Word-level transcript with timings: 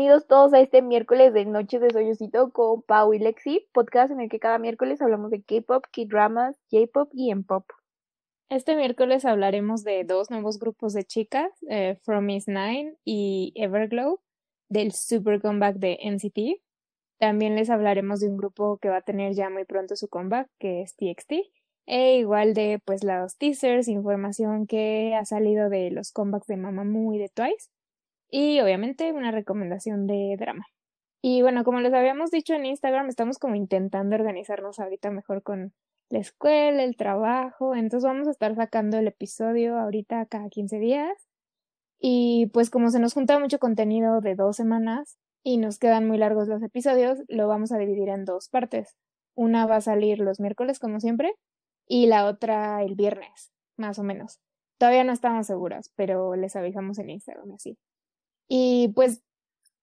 bienvenidos 0.00 0.26
todos 0.26 0.54
a 0.54 0.60
este 0.60 0.80
miércoles 0.80 1.34
de 1.34 1.44
Noches 1.44 1.78
de 1.82 1.90
Soyocito 1.90 2.52
con 2.52 2.80
Pau 2.80 3.12
y 3.12 3.18
Lexi, 3.18 3.68
podcast 3.74 4.10
en 4.10 4.20
el 4.20 4.30
que 4.30 4.38
cada 4.38 4.58
miércoles 4.58 5.02
hablamos 5.02 5.30
de 5.30 5.42
K-pop, 5.42 5.84
K-dramas, 5.92 6.56
J-pop 6.70 7.10
y 7.12 7.30
M-pop. 7.30 7.66
Este 8.48 8.76
miércoles 8.76 9.26
hablaremos 9.26 9.84
de 9.84 10.04
dos 10.04 10.30
nuevos 10.30 10.58
grupos 10.58 10.94
de 10.94 11.04
chicas, 11.04 11.52
eh, 11.68 11.98
From 12.02 12.30
Is 12.30 12.48
Nine 12.48 12.94
y 13.04 13.52
Everglow, 13.56 14.20
del 14.70 14.92
super 14.92 15.38
comeback 15.38 15.76
de 15.76 15.98
NCT. 16.02 16.62
También 17.18 17.54
les 17.54 17.68
hablaremos 17.68 18.20
de 18.20 18.30
un 18.30 18.38
grupo 18.38 18.78
que 18.78 18.88
va 18.88 18.96
a 18.96 19.02
tener 19.02 19.34
ya 19.34 19.50
muy 19.50 19.66
pronto 19.66 19.96
su 19.96 20.08
comeback, 20.08 20.48
que 20.58 20.80
es 20.80 20.96
TXT. 20.96 21.52
E 21.84 22.16
igual 22.16 22.54
de 22.54 22.80
pues 22.86 23.04
los 23.04 23.36
teasers, 23.36 23.86
información 23.86 24.66
que 24.66 25.14
ha 25.14 25.26
salido 25.26 25.68
de 25.68 25.90
los 25.90 26.10
comebacks 26.10 26.46
de 26.46 26.56
Mamamoo 26.56 27.12
y 27.12 27.18
de 27.18 27.28
Twice 27.28 27.68
y 28.30 28.60
obviamente 28.60 29.12
una 29.12 29.30
recomendación 29.30 30.06
de 30.06 30.36
drama. 30.38 30.66
Y 31.22 31.42
bueno, 31.42 31.64
como 31.64 31.80
les 31.80 31.92
habíamos 31.92 32.30
dicho 32.30 32.54
en 32.54 32.66
Instagram, 32.66 33.08
estamos 33.08 33.38
como 33.38 33.54
intentando 33.54 34.16
organizarnos 34.16 34.78
ahorita 34.78 35.10
mejor 35.10 35.42
con 35.42 35.74
la 36.08 36.18
escuela, 36.18 36.82
el 36.82 36.96
trabajo, 36.96 37.74
entonces 37.74 38.06
vamos 38.08 38.26
a 38.26 38.32
estar 38.32 38.54
sacando 38.56 38.98
el 38.98 39.08
episodio 39.08 39.78
ahorita 39.78 40.26
cada 40.26 40.48
15 40.48 40.78
días. 40.78 41.28
Y 42.00 42.46
pues 42.54 42.70
como 42.70 42.90
se 42.90 42.98
nos 42.98 43.12
junta 43.14 43.38
mucho 43.38 43.58
contenido 43.58 44.20
de 44.20 44.34
dos 44.34 44.56
semanas 44.56 45.18
y 45.42 45.58
nos 45.58 45.78
quedan 45.78 46.08
muy 46.08 46.18
largos 46.18 46.48
los 46.48 46.62
episodios, 46.62 47.18
lo 47.28 47.46
vamos 47.48 47.72
a 47.72 47.78
dividir 47.78 48.08
en 48.08 48.24
dos 48.24 48.48
partes. 48.48 48.96
Una 49.34 49.66
va 49.66 49.76
a 49.76 49.80
salir 49.82 50.18
los 50.18 50.40
miércoles 50.40 50.78
como 50.78 51.00
siempre 51.00 51.34
y 51.86 52.06
la 52.06 52.26
otra 52.26 52.82
el 52.82 52.94
viernes, 52.94 53.52
más 53.76 53.98
o 53.98 54.02
menos. 54.02 54.40
Todavía 54.78 55.04
no 55.04 55.12
estamos 55.12 55.46
seguras, 55.46 55.92
pero 55.96 56.34
les 56.36 56.56
avisamos 56.56 56.98
en 56.98 57.10
Instagram 57.10 57.52
así. 57.52 57.76
Y 58.52 58.88
pues 58.96 59.22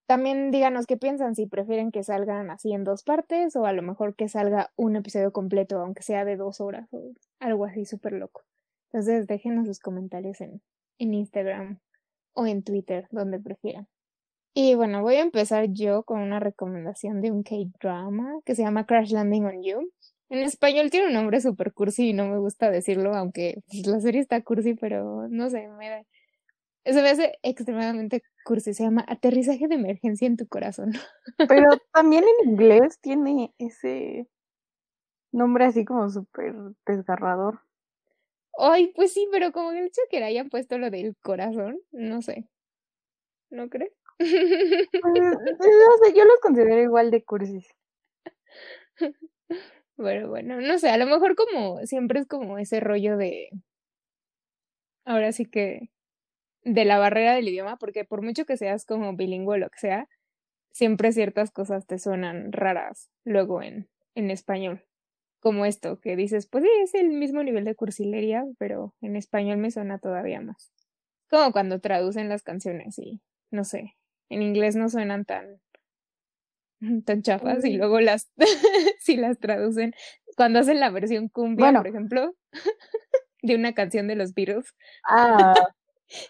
también 0.08 0.52
díganos 0.52 0.88
qué 0.88 0.98
piensan, 0.98 1.36
si 1.36 1.48
prefieren 1.48 1.90
que 1.90 2.04
salgan 2.04 2.52
así 2.52 2.74
en 2.74 2.84
dos 2.84 3.02
partes 3.02 3.56
o 3.56 3.66
a 3.66 3.72
lo 3.72 3.82
mejor 3.82 4.14
que 4.14 4.28
salga 4.28 4.72
un 4.76 4.98
episodio 4.98 5.32
completo, 5.32 5.80
aunque 5.80 6.04
sea 6.04 6.26
de 6.26 6.36
dos 6.36 6.60
horas 6.60 6.90
o 6.92 7.14
algo 7.40 7.64
así 7.64 7.86
súper 7.86 8.12
loco. 8.12 8.44
Entonces 8.92 9.26
déjenos 9.26 9.68
sus 9.68 9.80
comentarios 9.80 10.42
en, 10.42 10.62
en 10.98 11.14
Instagram 11.14 11.80
o 12.34 12.46
en 12.46 12.62
Twitter, 12.62 13.08
donde 13.10 13.40
prefieran. 13.40 13.88
Y 14.54 14.76
bueno, 14.76 15.02
voy 15.02 15.16
a 15.16 15.22
empezar 15.22 15.68
yo 15.70 16.04
con 16.04 16.20
una 16.20 16.42
recomendación 16.42 17.22
de 17.22 17.32
un 17.32 17.44
K-drama 17.44 18.42
que 18.44 18.54
se 18.54 18.64
llama 18.64 18.86
Crash 18.86 19.14
Landing 19.14 19.46
on 19.46 19.64
You. 19.64 19.92
En 20.30 20.40
español 20.40 20.90
tiene 20.92 21.08
un 21.08 21.14
nombre 21.14 21.40
súper 21.40 21.72
cursi 21.72 22.10
y 22.10 22.14
no 22.14 22.28
me 22.28 22.38
gusta 22.38 22.70
decirlo, 22.70 23.16
aunque 23.16 23.62
pues, 23.72 23.88
la 23.88 24.02
serie 24.02 24.20
está 24.20 24.42
cursi, 24.42 24.74
pero 24.74 25.30
no 25.30 25.50
sé, 25.50 25.70
me 25.70 25.90
da, 25.90 26.04
eso 26.88 27.02
me 27.02 27.10
hace 27.10 27.38
extremadamente 27.44 28.24
cursi. 28.46 28.74
Se 28.74 28.84
llama 28.84 29.04
Aterrizaje 29.10 29.68
de 29.68 29.76
emergencia 29.76 30.26
en 30.26 30.38
tu 30.38 30.48
corazón. 30.48 30.94
Pero 31.38 31.66
también 31.94 32.24
en 32.24 32.52
inglés 32.52 32.98
tiene 33.02 33.54
ese 33.58 34.28
nombre 35.34 35.66
así 35.66 35.84
como 35.84 36.10
súper 36.10 36.56
desgarrador. 36.86 37.60
Ay, 38.58 38.94
pues 38.96 39.14
sí, 39.14 39.28
pero 39.32 39.52
como 39.52 39.72
el 39.72 39.86
hecho 39.86 40.02
que 40.10 40.20
le 40.20 40.26
hayan 40.26 40.50
puesto 40.50 40.80
lo 40.80 40.90
del 40.90 41.16
corazón, 41.22 41.80
no 41.92 42.24
sé. 42.24 42.50
¿No 43.52 43.70
crees? 43.70 43.92
Pues, 44.18 44.32
no 45.04 45.98
sé, 46.04 46.14
yo 46.16 46.26
los 46.26 46.40
considero 46.42 46.82
igual 46.82 47.12
de 47.12 47.24
cursis. 47.24 47.68
Bueno, 49.98 50.30
bueno, 50.30 50.62
no 50.62 50.80
sé, 50.80 50.90
a 50.90 50.98
lo 50.98 51.06
mejor 51.06 51.36
como 51.36 51.86
siempre 51.86 52.22
es 52.22 52.28
como 52.28 52.58
ese 52.58 52.80
rollo 52.80 53.18
de. 53.18 53.50
Ahora 55.06 55.32
sí 55.32 55.46
que 55.46 55.90
de 56.68 56.84
la 56.84 57.00
barrera 57.00 57.34
del 57.34 57.48
idioma, 57.48 57.78
porque 57.78 58.04
por 58.04 58.22
mucho 58.22 58.46
que 58.46 58.58
seas 58.58 58.86
como 58.86 59.16
bilingüe 59.16 59.56
o 59.56 59.58
lo 59.58 59.70
que 59.70 59.80
sea, 59.80 60.10
siempre 60.72 61.14
ciertas 61.14 61.50
cosas 61.50 61.88
te 61.88 61.98
suenan 61.98 62.52
raras 62.52 63.10
luego 63.24 63.62
en, 63.62 63.90
en 64.16 64.32
español. 64.32 64.84
Como 65.40 65.66
esto, 65.66 66.00
que 66.02 66.16
dices, 66.16 66.48
pues 66.48 66.66
sí, 66.66 66.70
es 66.84 66.94
el 66.94 67.10
mismo 67.10 67.42
nivel 67.42 67.64
de 67.64 67.76
cursilería, 67.76 68.44
pero 68.58 68.94
en 69.02 69.16
español 69.16 69.58
me 69.58 69.72
suena 69.72 69.98
todavía 70.00 70.42
más. 70.42 70.74
Como 71.30 71.52
cuando 71.54 71.80
traducen 71.80 72.28
las 72.28 72.44
canciones 72.44 73.00
y, 73.00 73.22
no 73.50 73.64
sé, 73.64 73.96
en 74.30 74.42
inglés 74.42 74.76
no 74.76 74.90
suenan 74.90 75.24
tan, 75.24 75.62
tan 77.06 77.22
chafas 77.22 77.64
y 77.64 77.78
luego 77.78 78.02
las, 78.02 78.30
si 79.00 79.16
las 79.16 79.40
traducen, 79.40 79.94
cuando 80.36 80.60
hacen 80.60 80.82
la 80.82 80.90
versión 80.90 81.30
cumbia, 81.30 81.72
por 81.72 81.88
ejemplo, 81.88 82.36
de 83.42 83.56
una 83.56 83.74
canción 83.74 84.08
de 84.08 84.16
los 84.16 84.34
Beatles. 84.34 84.76
Ah. 85.08 85.54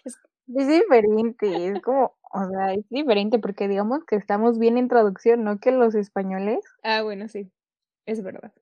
Es 0.04 0.16
diferente, 0.48 1.68
es 1.68 1.82
como, 1.82 2.16
o 2.32 2.48
sea, 2.48 2.74
es 2.74 2.88
diferente 2.88 3.38
porque 3.38 3.68
digamos 3.68 4.04
que 4.04 4.16
estamos 4.16 4.58
bien 4.58 4.78
en 4.78 4.88
traducción, 4.88 5.44
no 5.44 5.60
que 5.60 5.70
los 5.70 5.94
españoles. 5.94 6.60
Ah, 6.82 7.02
bueno, 7.02 7.28
sí, 7.28 7.50
es 8.06 8.22
verdad. 8.22 8.52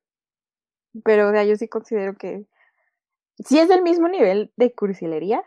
Pero, 1.04 1.28
o 1.28 1.32
sea, 1.32 1.44
yo 1.44 1.56
sí 1.56 1.68
considero 1.68 2.14
que 2.16 2.46
sí 3.44 3.58
es 3.58 3.68
del 3.68 3.82
mismo 3.82 4.08
nivel 4.08 4.52
de 4.56 4.74
cursilería, 4.74 5.42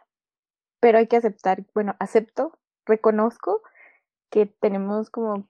pero 0.79 0.97
hay 0.97 1.07
que 1.07 1.17
aceptar, 1.17 1.65
bueno, 1.73 1.95
acepto, 1.99 2.57
reconozco 2.85 3.61
que 4.29 4.45
tenemos 4.45 5.09
como 5.09 5.47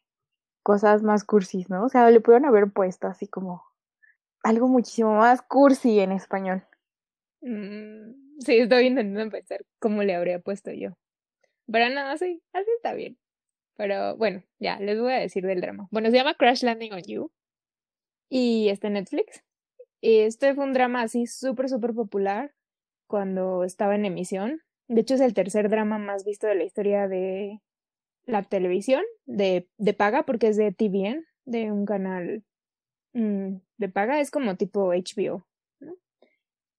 cosas 0.63 1.03
más 1.03 1.23
cursis, 1.23 1.69
¿no? 1.69 1.85
O 1.85 1.89
sea, 1.89 2.09
le 2.09 2.21
pudieron 2.21 2.45
haber 2.45 2.71
puesto 2.71 3.07
así 3.07 3.27
como 3.27 3.63
algo 4.43 4.67
muchísimo 4.67 5.15
más 5.15 5.41
cursi 5.41 5.99
en 5.99 6.11
español. 6.11 6.63
Mm, 7.41 8.28
Sí, 8.39 8.57
estoy 8.57 8.87
intentando 8.87 9.29
pensar 9.31 9.65
cómo 9.79 10.01
le 10.03 10.15
habría 10.15 10.39
puesto 10.39 10.71
yo. 10.71 10.97
Pero 11.71 11.89
no, 11.93 12.01
así, 12.01 12.41
así 12.53 12.69
está 12.77 12.93
bien. 12.93 13.17
Pero 13.75 14.15
bueno, 14.17 14.43
ya, 14.59 14.79
les 14.79 14.99
voy 14.99 15.13
a 15.13 15.19
decir 15.19 15.45
del 15.45 15.61
drama. 15.61 15.87
Bueno, 15.91 16.09
se 16.09 16.17
llama 16.17 16.35
Crash 16.35 16.63
Landing 16.63 16.93
on 16.93 17.01
You. 17.05 17.31
Y 18.29 18.69
está 18.69 18.87
en 18.87 18.93
Netflix. 18.93 19.43
Este 20.01 20.55
fue 20.55 20.63
un 20.63 20.73
drama 20.73 21.01
así 21.01 21.27
súper, 21.27 21.69
súper 21.69 21.93
popular 21.93 22.53
cuando 23.07 23.63
estaba 23.63 23.95
en 23.95 24.05
emisión. 24.05 24.61
De 24.87 25.01
hecho, 25.01 25.15
es 25.15 25.21
el 25.21 25.33
tercer 25.33 25.69
drama 25.69 25.97
más 25.97 26.23
visto 26.23 26.47
de 26.47 26.55
la 26.55 26.63
historia 26.63 27.07
de 27.07 27.61
la 28.25 28.43
televisión, 28.43 29.03
de, 29.25 29.67
de 29.77 29.93
paga, 29.93 30.23
porque 30.23 30.47
es 30.47 30.57
de 30.57 30.71
TVN, 30.71 31.25
de 31.45 31.71
un 31.71 31.85
canal 31.85 32.43
mm, 33.13 33.55
de 33.77 33.89
paga. 33.89 34.21
Es 34.21 34.31
como 34.31 34.55
tipo 34.55 34.93
HBO. 34.93 35.45
¿no? 35.79 35.95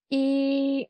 Y 0.08 0.88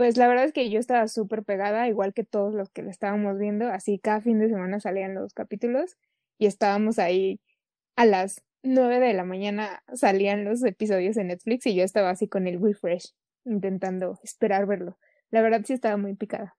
pues 0.00 0.16
la 0.16 0.28
verdad 0.28 0.46
es 0.46 0.54
que 0.54 0.70
yo 0.70 0.80
estaba 0.80 1.06
súper 1.08 1.44
pegada, 1.44 1.86
igual 1.86 2.14
que 2.14 2.24
todos 2.24 2.54
los 2.54 2.70
que 2.70 2.82
lo 2.82 2.88
estábamos 2.88 3.38
viendo, 3.38 3.68
así 3.68 3.98
cada 3.98 4.22
fin 4.22 4.38
de 4.38 4.48
semana 4.48 4.80
salían 4.80 5.14
los 5.14 5.34
capítulos 5.34 5.98
y 6.38 6.46
estábamos 6.46 6.98
ahí 6.98 7.38
a 7.96 8.06
las 8.06 8.42
nueve 8.62 8.98
de 8.98 9.12
la 9.12 9.24
mañana 9.24 9.82
salían 9.92 10.46
los 10.46 10.64
episodios 10.64 11.18
en 11.18 11.26
Netflix 11.26 11.66
y 11.66 11.74
yo 11.74 11.84
estaba 11.84 12.08
así 12.08 12.28
con 12.28 12.46
el 12.46 12.62
refresh, 12.62 13.12
intentando 13.44 14.18
esperar 14.22 14.64
verlo. 14.64 14.96
La 15.30 15.42
verdad 15.42 15.60
sí 15.66 15.74
estaba 15.74 15.98
muy 15.98 16.14
picada. 16.14 16.56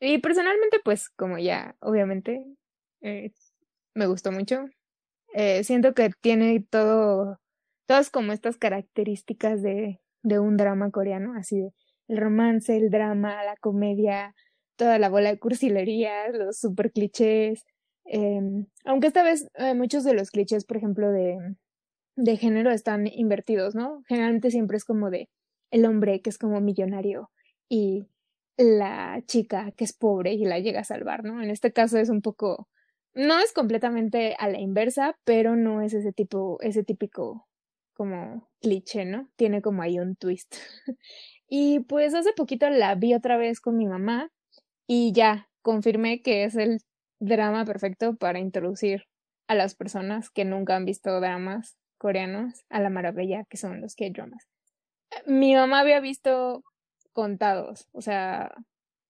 Y 0.00 0.18
personalmente, 0.18 0.80
pues 0.84 1.08
como 1.08 1.38
ya, 1.38 1.76
obviamente, 1.78 2.44
eh, 3.00 3.30
me 3.94 4.08
gustó 4.08 4.32
mucho. 4.32 4.64
Eh, 5.34 5.62
siento 5.62 5.94
que 5.94 6.10
tiene 6.20 6.66
todo, 6.68 7.40
todas 7.86 8.10
como 8.10 8.32
estas 8.32 8.56
características 8.56 9.62
de, 9.62 10.00
de 10.24 10.40
un 10.40 10.56
drama 10.56 10.90
coreano, 10.90 11.34
así 11.38 11.60
de 11.60 11.72
el 12.12 12.18
romance, 12.18 12.76
el 12.76 12.90
drama, 12.90 13.42
la 13.42 13.56
comedia, 13.56 14.34
toda 14.76 14.98
la 14.98 15.08
bola 15.08 15.30
de 15.30 15.38
cursilería, 15.38 16.28
los 16.28 16.58
super 16.58 16.92
clichés. 16.92 17.64
Em, 18.04 18.66
aunque 18.84 19.06
esta 19.06 19.22
vez 19.22 19.48
eh, 19.54 19.74
muchos 19.74 20.04
de 20.04 20.14
los 20.14 20.30
clichés, 20.30 20.64
por 20.64 20.76
ejemplo, 20.76 21.10
de, 21.10 21.38
de 22.16 22.36
género 22.36 22.70
están 22.70 23.06
invertidos, 23.06 23.74
¿no? 23.74 24.02
Generalmente 24.08 24.50
siempre 24.50 24.76
es 24.76 24.84
como 24.84 25.10
de 25.10 25.28
el 25.70 25.86
hombre 25.86 26.20
que 26.20 26.30
es 26.30 26.38
como 26.38 26.60
millonario 26.60 27.30
y 27.68 28.06
la 28.58 29.22
chica 29.26 29.72
que 29.76 29.84
es 29.84 29.94
pobre 29.94 30.34
y 30.34 30.44
la 30.44 30.58
llega 30.58 30.80
a 30.80 30.84
salvar, 30.84 31.24
¿no? 31.24 31.42
En 31.42 31.50
este 31.50 31.72
caso 31.72 31.98
es 31.98 32.10
un 32.10 32.20
poco, 32.20 32.68
no 33.14 33.38
es 33.38 33.52
completamente 33.52 34.36
a 34.38 34.48
la 34.48 34.60
inversa, 34.60 35.16
pero 35.24 35.56
no 35.56 35.80
es 35.80 35.94
ese 35.94 36.12
tipo, 36.12 36.58
ese 36.60 36.84
típico 36.84 37.48
como 37.94 38.50
cliché, 38.60 39.04
¿no? 39.04 39.30
Tiene 39.36 39.62
como 39.62 39.82
ahí 39.82 39.98
un 39.98 40.16
twist. 40.16 40.56
Y 41.54 41.80
pues 41.80 42.14
hace 42.14 42.32
poquito 42.32 42.70
la 42.70 42.94
vi 42.94 43.12
otra 43.12 43.36
vez 43.36 43.60
con 43.60 43.76
mi 43.76 43.84
mamá 43.84 44.30
y 44.86 45.12
ya 45.12 45.50
confirmé 45.60 46.22
que 46.22 46.44
es 46.44 46.56
el 46.56 46.80
drama 47.20 47.66
perfecto 47.66 48.16
para 48.16 48.38
introducir 48.38 49.04
a 49.48 49.54
las 49.54 49.74
personas 49.74 50.30
que 50.30 50.46
nunca 50.46 50.76
han 50.76 50.86
visto 50.86 51.20
dramas 51.20 51.76
coreanos 51.98 52.64
a 52.70 52.80
la 52.80 52.88
maravilla 52.88 53.44
que 53.50 53.58
son 53.58 53.82
los 53.82 53.96
K-dramas. 53.96 54.48
Mi 55.26 55.54
mamá 55.54 55.80
había 55.80 56.00
visto 56.00 56.64
contados, 57.12 57.86
o 57.92 58.00
sea, 58.00 58.54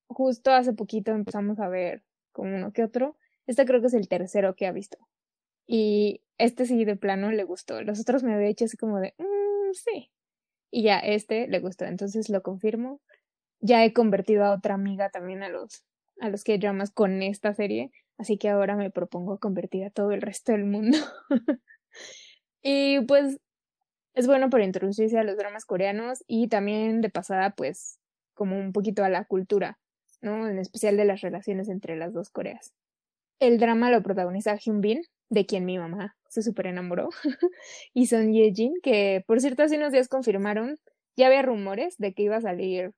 justo 0.09 0.51
hace 0.51 0.73
poquito 0.73 1.13
empezamos 1.13 1.61
a 1.61 1.69
ver 1.69 2.03
como 2.33 2.57
uno 2.57 2.73
que 2.73 2.83
otro. 2.83 3.17
Este 3.47 3.65
creo 3.67 3.81
que 3.81 3.87
es 3.87 3.95
el 3.95 4.09
tercero 4.09 4.57
que 4.57 4.67
ha 4.67 4.73
visto. 4.73 4.99
Y 5.65 6.25
este 6.39 6.67
sí 6.67 6.85
de 6.85 6.97
plano 6.97 7.31
le 7.31 7.45
gustó. 7.45 7.83
Los 7.83 8.01
otros 8.01 8.25
me 8.25 8.35
había 8.35 8.49
hecho 8.49 8.65
así 8.65 8.77
como 8.77 8.99
de, 8.99 9.15
mmm, 9.19 9.73
sí, 9.75 10.11
y 10.73 10.83
ya 10.85 10.99
este 10.99 11.47
le 11.47 11.61
gustó, 11.61 11.85
entonces 11.85 12.31
lo 12.31 12.43
confirmo. 12.43 13.01
Ya 13.61 13.85
he 13.85 13.93
convertido 13.93 14.45
a 14.45 14.53
otra 14.53 14.75
amiga 14.75 15.11
también 15.11 15.45
a 15.45 15.49
los 15.49 15.85
a 16.19 16.31
los 16.31 16.45
que 16.45 16.59
dramas 16.59 16.91
con 16.91 17.23
esta 17.23 17.55
serie. 17.55 17.93
Así 18.19 18.39
que 18.39 18.49
ahora 18.49 18.75
me 18.77 18.91
propongo 18.91 19.39
convertir 19.39 19.85
a 19.85 19.91
todo 19.91 20.13
el 20.13 20.23
resto 20.23 20.53
del 20.53 20.65
mundo. 20.65 20.99
y 22.63 23.01
pues 23.03 23.39
es 24.15 24.27
bueno 24.27 24.51
para 24.51 24.65
introducirse 24.65 25.19
a 25.19 25.25
los 25.25 25.37
dramas 25.37 25.65
coreanos 25.65 26.25
y 26.27 26.49
también 26.49 27.01
de 27.03 27.11
pasada 27.11 27.51
pues 27.51 27.99
como 28.35 28.59
un 28.59 28.73
poquito 28.73 29.05
a 29.05 29.11
la 29.11 29.25
cultura, 29.27 29.79
¿no? 30.23 30.49
En 30.49 30.59
especial 30.59 30.97
de 30.97 31.05
las 31.05 31.21
relaciones 31.21 31.69
entre 31.69 31.97
las 31.97 32.15
dos 32.15 32.31
Coreas. 32.31 32.73
El 33.41 33.59
drama 33.59 33.91
lo 33.91 34.03
protagoniza 34.03 34.57
Hyun 34.57 34.81
Bin, 34.81 35.03
de 35.29 35.45
quien 35.45 35.67
mi 35.67 35.79
mamá 35.79 36.17
se 36.33 36.43
super 36.43 36.67
enamoró, 36.67 37.11
y 37.93 38.07
Son 38.07 38.33
Ye 38.33 38.53
Jin, 38.55 38.73
que 38.83 39.23
por 39.27 39.41
cierto 39.41 39.63
hace 39.63 39.77
unos 39.77 39.93
días 39.93 40.09
confirmaron, 40.09 40.79
ya 41.15 41.27
había 41.27 41.43
rumores 41.43 41.99
de 41.99 42.15
que 42.15 42.23
iba 42.23 42.37
a 42.37 42.41
salir, 42.41 42.93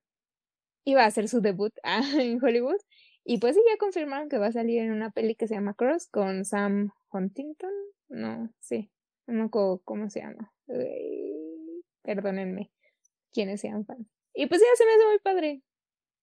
iba 0.85 1.03
a 1.03 1.07
hacer 1.07 1.29
su 1.29 1.41
debut 1.41 1.73
ah, 1.83 2.05
en 2.17 2.43
Hollywood, 2.43 2.79
y 3.25 3.39
pues 3.39 3.57
sí, 3.57 3.63
ya 3.69 3.77
confirmaron 3.77 4.29
que 4.29 4.39
va 4.39 4.47
a 4.47 4.53
salir 4.53 4.83
en 4.83 4.93
una 4.93 5.11
peli 5.11 5.35
que 5.35 5.49
se 5.49 5.55
llama 5.55 5.75
Cross 5.75 6.09
con 6.11 6.45
Sam 6.45 6.91
Huntington, 7.11 7.73
no, 8.09 8.51
sí, 8.61 8.93
no 9.27 9.51
cómo 9.51 10.11
se 10.11 10.21
llama, 10.21 10.53
perdónenme, 12.03 12.71
quienes 13.33 13.63
sean 13.63 13.85
fans. 13.85 14.07
Y 14.33 14.47
pues 14.47 14.61
ya 14.61 14.67
se 14.77 14.85
me 14.85 14.93
hace 14.93 15.07
muy 15.07 15.19
padre 15.19 15.63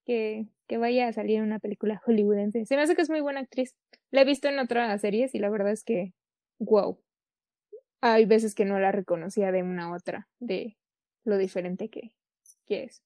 que, 0.06 0.46
que 0.68 0.78
vaya 0.78 1.10
a 1.10 1.14
salir 1.14 1.38
en 1.38 1.44
una 1.44 1.60
película 1.60 2.02
hollywoodense. 2.06 2.66
Se 2.66 2.76
me 2.78 2.84
hace 2.84 2.96
que 2.96 3.02
es 3.02 3.10
muy 3.10 3.22
buena 3.22 3.42
actriz. 3.42 3.76
La 4.12 4.22
he 4.22 4.26
visto 4.26 4.48
en 4.48 4.60
otras 4.60 5.02
series 5.02 5.36
y 5.36 5.40
la 5.40 5.50
verdad 5.50 5.72
es 5.72 5.84
que, 5.84 6.14
wow. 6.62 6.98
Hay 8.02 8.26
veces 8.26 8.56
que 8.56 8.66
no 8.66 8.80
la 8.80 8.92
reconocía 8.92 9.52
de 9.52 9.64
una 9.64 9.86
a 9.86 9.94
otra, 9.94 10.28
de 10.40 10.78
lo 11.24 11.38
diferente 11.38 11.90
que, 11.90 12.14
es, 12.68 13.04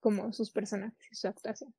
como 0.00 0.32
sus 0.32 0.50
personajes 0.50 0.98
y 1.10 1.14
su 1.14 1.28
actuación. 1.28 1.74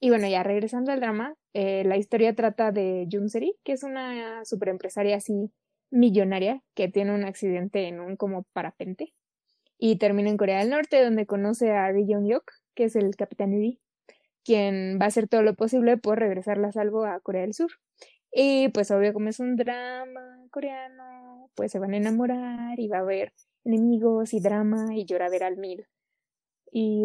Y 0.00 0.10
bueno, 0.10 0.28
ya 0.28 0.42
regresando 0.42 0.92
al 0.92 1.00
drama, 1.00 1.34
eh, 1.52 1.84
la 1.84 1.96
historia 1.96 2.34
trata 2.34 2.72
de 2.72 3.06
Junseri, 3.10 3.56
que 3.64 3.72
es 3.72 3.82
una 3.82 4.44
superempresaria 4.44 5.16
así 5.16 5.52
millonaria 5.90 6.62
que 6.74 6.88
tiene 6.88 7.14
un 7.14 7.24
accidente 7.24 7.88
en 7.88 8.00
un 8.00 8.16
como 8.16 8.44
parapente 8.52 9.14
y 9.78 9.96
termina 9.96 10.28
en 10.28 10.36
Corea 10.36 10.58
del 10.58 10.70
Norte 10.70 11.02
donde 11.02 11.26
conoce 11.26 11.70
a 11.72 11.90
Ri 11.90 12.06
Jong 12.08 12.26
Hyuk, 12.26 12.52
que 12.74 12.84
es 12.84 12.96
el 12.96 13.16
capitán 13.16 13.54
Uri, 13.54 13.80
quien 14.44 14.98
va 15.00 15.06
a 15.06 15.08
hacer 15.08 15.28
todo 15.28 15.42
lo 15.42 15.54
posible 15.54 15.96
por 15.96 16.18
regresarla 16.18 16.72
salvo 16.72 17.04
a 17.04 17.20
Corea 17.20 17.42
del 17.42 17.54
Sur. 17.54 17.70
Y 18.32 18.68
pues 18.68 18.90
obvio 18.90 19.12
como 19.12 19.28
es 19.28 19.40
un 19.40 19.56
drama 19.56 20.46
coreano, 20.50 21.50
pues 21.54 21.72
se 21.72 21.78
van 21.78 21.94
a 21.94 21.96
enamorar 21.96 22.78
y 22.78 22.88
va 22.88 22.98
a 22.98 23.00
haber 23.00 23.32
enemigos 23.64 24.34
y 24.34 24.40
drama 24.40 24.94
y 24.94 25.04
lloradera 25.04 25.46
al 25.46 25.56
mil. 25.56 25.86
Y 26.70 27.04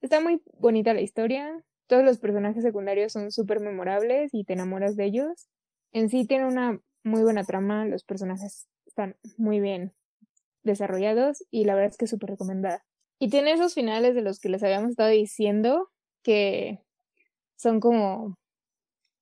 está 0.00 0.20
muy 0.20 0.42
bonita 0.58 0.94
la 0.94 1.02
historia. 1.02 1.62
Todos 1.86 2.04
los 2.04 2.18
personajes 2.18 2.62
secundarios 2.62 3.12
son 3.12 3.30
súper 3.30 3.60
memorables 3.60 4.30
y 4.32 4.44
te 4.44 4.54
enamoras 4.54 4.96
de 4.96 5.04
ellos. 5.04 5.48
En 5.92 6.08
sí 6.08 6.26
tiene 6.26 6.46
una 6.46 6.80
muy 7.04 7.22
buena 7.22 7.44
trama, 7.44 7.84
los 7.84 8.04
personajes 8.04 8.66
están 8.86 9.16
muy 9.36 9.60
bien 9.60 9.94
desarrollados 10.64 11.44
y 11.50 11.64
la 11.64 11.74
verdad 11.74 11.92
es 11.92 11.96
que 11.96 12.06
es 12.06 12.10
súper 12.10 12.30
recomendada. 12.30 12.84
Y 13.18 13.30
tiene 13.30 13.52
esos 13.52 13.74
finales 13.74 14.14
de 14.14 14.22
los 14.22 14.40
que 14.40 14.48
les 14.48 14.62
habíamos 14.62 14.90
estado 14.90 15.10
diciendo 15.10 15.90
que 16.22 16.80
son 17.56 17.80
como... 17.80 18.38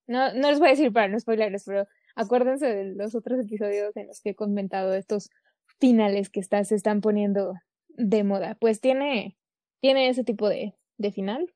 No, 0.07 0.33
no 0.35 0.51
les 0.51 0.59
voy 0.59 0.69
a 0.69 0.71
decir 0.73 0.93
para 0.93 1.09
no 1.09 1.19
spoilerles, 1.19 1.65
pero 1.65 1.87
acuérdense 2.15 2.67
de 2.67 2.95
los 2.95 3.15
otros 3.15 3.41
episodios 3.41 3.97
en 3.97 4.07
los 4.07 4.21
que 4.21 4.31
he 4.31 4.35
comentado 4.35 4.95
estos 4.95 5.31
finales 5.79 6.31
que 6.31 6.41
está, 6.41 6.63
se 6.65 6.75
están 6.75 7.01
poniendo 7.01 7.55
de 7.89 8.25
moda. 8.25 8.57
Pues 8.61 8.81
tiene, 8.81 9.37
tiene 9.81 10.09
ese 10.09 10.25
tipo 10.25 10.49
de, 10.49 10.75
de 10.99 11.13
final. 11.13 11.53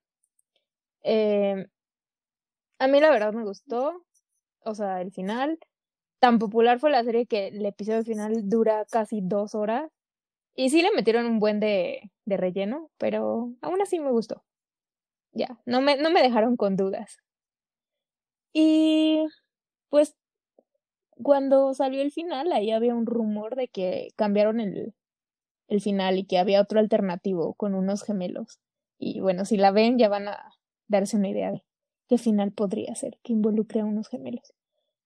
Eh, 1.03 1.67
a 2.79 2.87
mí 2.89 3.01
la 3.01 3.11
verdad 3.11 3.33
me 3.33 3.45
gustó, 3.45 4.05
o 4.61 4.75
sea, 4.75 5.01
el 5.01 5.13
final 5.13 5.59
tan 6.21 6.39
popular 6.39 6.79
fue 6.79 6.91
la 6.91 7.05
serie 7.05 7.27
que 7.27 7.49
el 7.49 7.65
episodio 7.65 8.05
final 8.05 8.49
dura 8.49 8.85
casi 8.91 9.21
dos 9.23 9.55
horas. 9.55 9.91
Y 10.55 10.71
sí 10.71 10.83
le 10.83 10.91
metieron 10.93 11.27
un 11.27 11.39
buen 11.39 11.61
de, 11.61 12.11
de 12.25 12.37
relleno, 12.37 12.91
pero 12.99 13.53
aún 13.61 13.81
así 13.81 14.01
me 14.01 14.11
gustó. 14.11 14.45
Ya, 15.33 15.61
no 15.67 15.81
me, 15.81 15.97
no 15.97 16.11
me 16.11 16.23
dejaron 16.23 16.57
con 16.57 16.77
dudas. 16.77 17.19
Y 18.53 19.27
pues 19.91 20.17
cuando 21.23 21.75
salió 21.75 22.03
el 22.03 22.13
final, 22.13 22.53
ahí 22.53 22.71
había 22.71 22.95
un 22.95 23.07
rumor 23.07 23.57
de 23.57 23.69
que 23.69 24.09
cambiaron 24.17 24.61
el, 24.61 24.95
el 25.69 25.81
final 25.81 26.19
y 26.19 26.25
que 26.25 26.39
había 26.39 26.61
otro 26.61 26.81
alternativo 26.81 27.55
con 27.55 27.75
unos 27.75 28.03
gemelos. 28.03 28.61
Y 28.99 29.21
bueno, 29.21 29.45
si 29.45 29.57
la 29.57 29.71
ven 29.71 29.99
ya 29.99 30.09
van 30.09 30.29
a 30.29 30.53
darse 30.89 31.17
una 31.17 31.29
idea 31.29 31.53
de 31.53 31.65
qué 32.09 32.19
final 32.19 32.53
podría 32.53 32.95
ser, 32.95 33.19
que 33.23 33.33
involucre 33.33 33.81
a 33.81 33.85
unos 33.85 34.09
gemelos. 34.09 34.55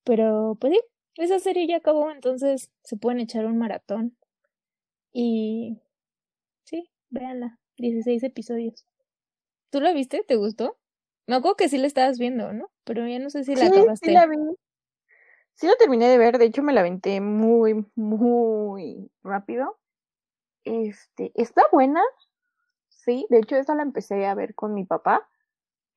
Pero 0.04 0.56
pues 0.60 0.74
sí, 0.74 0.80
esa 1.16 1.38
serie 1.38 1.66
ya 1.66 1.76
acabó, 1.78 2.10
entonces 2.10 2.70
se 2.82 2.96
pueden 2.96 3.20
echar 3.20 3.46
un 3.46 3.58
maratón. 3.58 4.16
Y 5.12 5.78
sí, 6.64 6.90
véanla, 7.10 7.58
16 7.76 8.22
episodios. 8.22 8.86
¿Tú 9.70 9.80
la 9.80 9.92
viste? 9.92 10.24
¿Te 10.26 10.36
gustó? 10.36 10.78
Me 11.26 11.36
acuerdo 11.36 11.56
que 11.56 11.68
sí 11.68 11.78
la 11.78 11.86
estabas 11.86 12.18
viendo, 12.18 12.52
¿no? 12.52 12.70
Pero 12.84 13.06
ya 13.06 13.18
no 13.18 13.30
sé 13.30 13.44
si 13.44 13.54
la 13.54 13.66
sí, 13.66 13.66
acabaste. 13.66 14.06
Sí, 14.06 14.12
la 14.12 14.26
vi. 14.26 14.36
Sí 15.54 15.66
la 15.66 15.76
terminé 15.76 16.08
de 16.08 16.18
ver, 16.18 16.38
de 16.38 16.46
hecho 16.46 16.62
me 16.62 16.72
la 16.72 16.80
aventé 16.80 17.20
muy, 17.20 17.86
muy 17.94 19.10
rápido. 19.22 19.78
Este, 20.64 21.32
está 21.34 21.62
buena. 21.70 22.02
Sí, 22.88 23.26
de 23.30 23.38
hecho 23.38 23.56
esa 23.56 23.74
la 23.74 23.82
empecé 23.82 24.26
a 24.26 24.34
ver 24.34 24.54
con 24.54 24.74
mi 24.74 24.84
papá. 24.84 25.28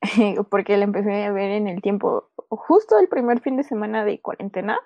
porque 0.50 0.78
la 0.78 0.84
empecé 0.84 1.24
a 1.24 1.32
ver 1.32 1.52
en 1.52 1.68
el 1.68 1.82
tiempo, 1.82 2.30
justo 2.50 3.00
el 3.00 3.08
primer 3.08 3.42
fin 3.42 3.58
de 3.58 3.64
semana 3.64 4.06
de 4.06 4.22
cuarentena. 4.22 4.80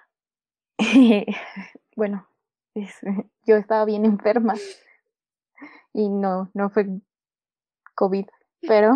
bueno, 1.95 2.27
yo 3.45 3.55
estaba 3.55 3.85
bien 3.85 4.05
enferma 4.05 4.55
y 5.93 6.09
no, 6.09 6.49
no 6.53 6.69
fue 6.69 6.87
COVID, 7.95 8.25
pero 8.61 8.93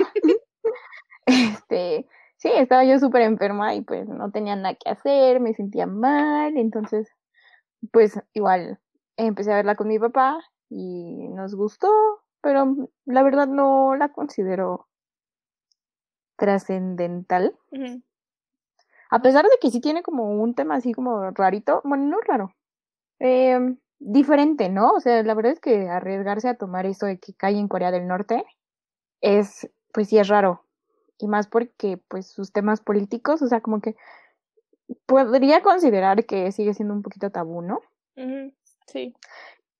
este, 1.73 2.07
sí, 2.37 2.49
estaba 2.53 2.83
yo 2.83 2.99
súper 2.99 3.23
enferma 3.23 3.73
y 3.75 3.81
pues 3.81 4.07
no 4.07 4.31
tenía 4.31 4.55
nada 4.55 4.75
que 4.75 4.89
hacer, 4.89 5.39
me 5.39 5.53
sentía 5.53 5.85
mal, 5.87 6.57
entonces 6.57 7.09
pues 7.91 8.19
igual 8.33 8.79
empecé 9.17 9.51
a 9.51 9.57
verla 9.57 9.75
con 9.75 9.87
mi 9.87 9.99
papá 9.99 10.39
y 10.69 11.27
nos 11.29 11.55
gustó, 11.55 11.89
pero 12.41 12.89
la 13.05 13.23
verdad 13.23 13.47
no 13.47 13.95
la 13.95 14.09
considero 14.09 14.87
trascendental. 16.37 17.57
A 19.09 19.21
pesar 19.21 19.45
de 19.45 19.57
que 19.61 19.69
sí 19.69 19.79
tiene 19.79 20.01
como 20.01 20.41
un 20.41 20.55
tema 20.55 20.75
así 20.75 20.93
como 20.93 21.29
rarito, 21.31 21.81
bueno, 21.83 22.05
no 22.05 22.17
raro, 22.21 22.55
eh, 23.19 23.75
diferente, 23.99 24.69
¿no? 24.69 24.91
O 24.91 24.99
sea, 24.99 25.21
la 25.23 25.33
verdad 25.35 25.51
es 25.53 25.59
que 25.59 25.87
arriesgarse 25.87 26.49
a 26.49 26.57
tomar 26.57 26.85
eso 26.85 27.05
de 27.05 27.19
que 27.19 27.33
cae 27.35 27.57
en 27.57 27.67
Corea 27.67 27.91
del 27.91 28.07
Norte 28.07 28.43
es, 29.21 29.69
pues 29.93 30.09
sí 30.09 30.17
es 30.17 30.27
raro. 30.27 30.65
Y 31.17 31.27
más 31.27 31.47
porque, 31.47 31.97
pues, 32.07 32.27
sus 32.27 32.51
temas 32.51 32.81
políticos, 32.81 33.41
o 33.41 33.47
sea, 33.47 33.61
como 33.61 33.81
que 33.81 33.95
podría 35.05 35.61
considerar 35.61 36.25
que 36.25 36.51
sigue 36.51 36.73
siendo 36.73 36.93
un 36.93 37.01
poquito 37.01 37.29
tabú, 37.29 37.61
¿no? 37.61 37.81
Sí. 38.87 39.15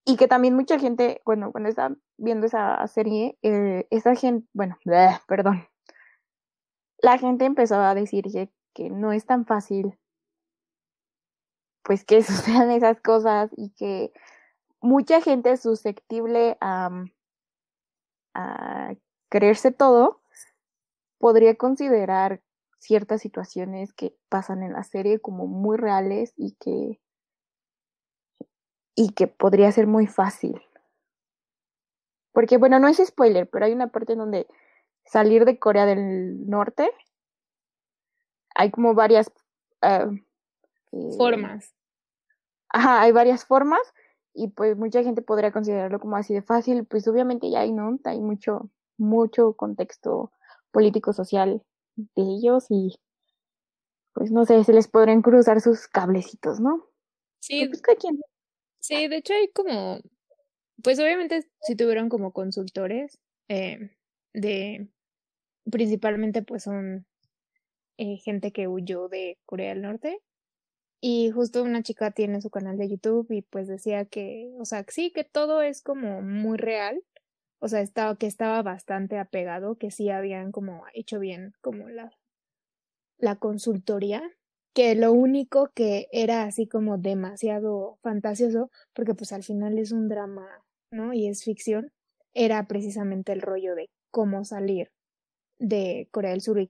Y 0.06 0.18
que 0.18 0.28
también 0.28 0.56
mucha 0.56 0.80
gente, 0.80 1.22
bueno, 1.26 1.52
cuando 1.52 1.70
está 1.70 1.96
viendo 2.18 2.46
esa 2.46 2.86
serie, 2.88 3.38
eh, 3.42 3.88
esa 3.90 4.16
gente, 4.16 4.48
bueno, 4.54 4.78
perdón, 5.28 5.68
la 7.00 7.18
gente 7.18 7.46
empezó 7.46 7.76
a 7.76 7.96
decir 7.96 8.26
que 8.32 8.50
que 8.74 8.90
no 8.90 9.14
es 9.14 9.26
tan 9.26 9.46
fácil 9.46 9.98
pues 11.84 12.06
que 12.06 12.22
sucedan 12.24 12.72
esas 12.72 13.00
cosas 13.02 13.52
y 13.56 13.72
que 13.72 14.12
mucha 14.82 15.22
gente 15.22 15.52
es 15.52 15.62
susceptible 15.62 16.58
a, 16.60 16.90
a 18.34 18.94
creerse 19.30 19.72
todo, 19.72 20.22
podría 21.24 21.56
considerar 21.56 22.42
ciertas 22.80 23.22
situaciones 23.22 23.94
que 23.94 24.14
pasan 24.28 24.62
en 24.62 24.74
la 24.74 24.84
serie 24.84 25.22
como 25.22 25.48
muy 25.48 25.78
reales 25.78 26.34
y 26.36 26.58
que 26.60 27.00
y 28.94 29.14
que 29.14 29.28
podría 29.28 29.72
ser 29.72 29.88
muy 29.88 30.06
fácil. 30.06 30.62
Porque 32.34 32.58
bueno, 32.58 32.78
no 32.78 32.90
es 32.90 32.98
spoiler, 32.98 33.50
pero 33.50 33.64
hay 33.64 33.72
una 33.72 33.88
parte 33.88 34.12
en 34.12 34.20
donde 34.20 34.48
salir 35.06 35.46
de 35.46 35.60
Corea 35.60 35.86
del 35.86 36.46
Norte 36.50 36.92
hay 38.54 38.70
como 38.70 38.94
varias 38.94 39.32
ah, 39.82 40.12
formas. 41.18 41.74
Ajá, 42.68 43.00
hay 43.00 43.14
varias 43.14 43.46
formas 43.46 43.94
y 44.34 44.50
pues 44.50 44.76
mucha 44.76 45.02
gente 45.04 45.22
podría 45.22 45.54
considerarlo 45.54 46.02
como 46.02 46.18
así 46.18 46.34
de 46.34 46.42
fácil, 46.42 46.86
pues 46.86 47.08
obviamente 47.08 47.50
ya 47.50 47.62
hay, 47.62 47.72
¿no? 47.72 47.98
Hay 48.04 48.20
mucho, 48.20 48.70
mucho 48.98 49.54
contexto 49.54 50.34
político 50.74 51.14
social 51.14 51.62
de 51.96 52.22
ellos 52.22 52.66
y 52.70 52.96
pues 54.14 54.32
no 54.32 54.46
sé, 54.46 54.64
se 54.64 54.74
les 54.74 54.88
podrían 54.88 55.22
cruzar 55.22 55.62
sus 55.62 55.88
cablecitos, 55.88 56.60
¿no? 56.60 56.90
Sí. 57.40 57.68
Pues, 57.68 57.82
sí, 58.80 59.08
de 59.08 59.18
hecho 59.18 59.34
hay 59.34 59.50
como, 59.52 60.00
pues 60.84 61.00
obviamente 61.00 61.48
si 61.62 61.76
tuvieron 61.76 62.10
como 62.10 62.32
consultores 62.32 63.20
eh, 63.48 63.92
de, 64.34 64.90
principalmente 65.70 66.42
pues 66.42 66.64
son 66.64 67.06
eh, 67.98 68.18
gente 68.18 68.52
que 68.52 68.68
huyó 68.68 69.08
de 69.08 69.38
Corea 69.46 69.70
del 69.70 69.82
Norte. 69.82 70.20
Y 71.06 71.32
justo 71.32 71.64
una 71.64 71.84
chica 71.84 72.12
tiene 72.12 72.42
su 72.42 72.50
canal 72.50 72.78
de 72.78 72.88
YouTube 72.90 73.30
y 73.30 73.42
pues 73.42 73.68
decía 73.68 74.06
que, 74.06 74.54
o 74.58 74.64
sea, 74.64 74.86
sí, 74.88 75.12
que 75.12 75.26
todo 75.26 75.62
es 75.62 75.82
como 75.82 76.22
muy 76.22 76.58
real. 76.58 77.04
O 77.64 77.70
sea, 77.70 77.80
estaba, 77.80 78.18
que 78.18 78.28
estaba 78.28 78.62
bastante 78.62 79.18
apegado, 79.18 79.78
que 79.78 79.90
sí 79.90 80.10
habían 80.10 80.52
como 80.52 80.84
hecho 80.94 81.18
bien 81.18 81.54
como 81.62 81.88
la, 81.88 82.12
la 83.18 83.38
consultoría, 83.38 84.22
que 84.74 84.96
lo 84.96 85.14
único 85.14 85.72
que 85.74 86.08
era 86.12 86.44
así 86.44 86.68
como 86.68 86.98
demasiado 86.98 88.00
fantasioso, 88.02 88.70
porque 88.92 89.14
pues 89.14 89.32
al 89.32 89.44
final 89.44 89.78
es 89.80 89.94
un 89.94 90.10
drama, 90.10 90.46
¿no? 90.92 91.14
Y 91.14 91.30
es 91.30 91.46
ficción, 91.46 91.94
era 92.34 92.68
precisamente 92.68 93.32
el 93.32 93.42
rollo 93.42 93.76
de 93.76 93.90
cómo 94.12 94.44
salir 94.44 94.92
de 95.58 96.10
Corea 96.12 96.32
del 96.32 96.42
Sur 96.42 96.60
y, 96.60 96.70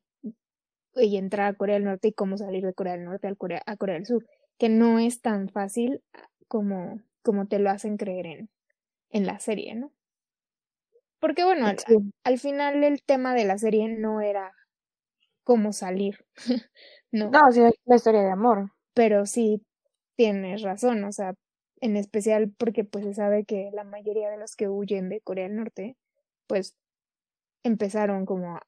entrar 1.17 1.53
a 1.53 1.57
Corea 1.57 1.77
del 1.77 1.85
Norte 1.85 2.09
y 2.09 2.13
cómo 2.13 2.37
salir 2.37 2.63
de 2.63 2.75
Corea 2.75 2.93
del 2.93 3.05
Norte 3.05 3.27
a 3.29 3.33
Corea, 3.33 3.63
a 3.65 3.77
Corea 3.77 3.95
del 3.95 4.05
Sur, 4.05 4.27
que 4.59 4.69
no 4.69 4.99
es 4.99 5.21
tan 5.21 5.49
fácil 5.49 6.03
como, 6.47 7.01
como 7.23 7.47
te 7.47 7.57
lo 7.57 7.71
hacen 7.71 7.97
creer 7.97 8.27
en, 8.27 8.49
en 9.09 9.25
la 9.25 9.39
serie, 9.39 9.73
¿no? 9.73 9.91
Porque 11.23 11.45
bueno, 11.45 11.67
al, 11.67 11.77
al, 12.25 12.37
final 12.37 12.83
el 12.83 13.01
tema 13.01 13.33
de 13.33 13.45
la 13.45 13.57
serie 13.57 13.87
no 13.87 14.19
era 14.19 14.51
cómo 15.45 15.71
salir, 15.71 16.25
no. 17.13 17.29
No, 17.29 17.49
sí, 17.49 17.61
es 17.61 17.75
la 17.85 17.95
historia 17.95 18.23
de 18.23 18.31
amor. 18.31 18.73
Pero 18.93 19.25
sí 19.25 19.65
tienes 20.17 20.63
razón, 20.63 21.01
o 21.05 21.13
sea, 21.13 21.33
en 21.79 21.95
especial 21.95 22.51
porque 22.57 22.83
pues 22.83 23.05
se 23.05 23.13
sabe 23.13 23.45
que 23.45 23.69
la 23.71 23.85
mayoría 23.85 24.29
de 24.29 24.37
los 24.37 24.57
que 24.57 24.67
huyen 24.67 25.07
de 25.07 25.21
Corea 25.21 25.47
del 25.47 25.55
Norte, 25.55 25.95
pues 26.45 26.75
empezaron 27.63 28.25
como 28.25 28.59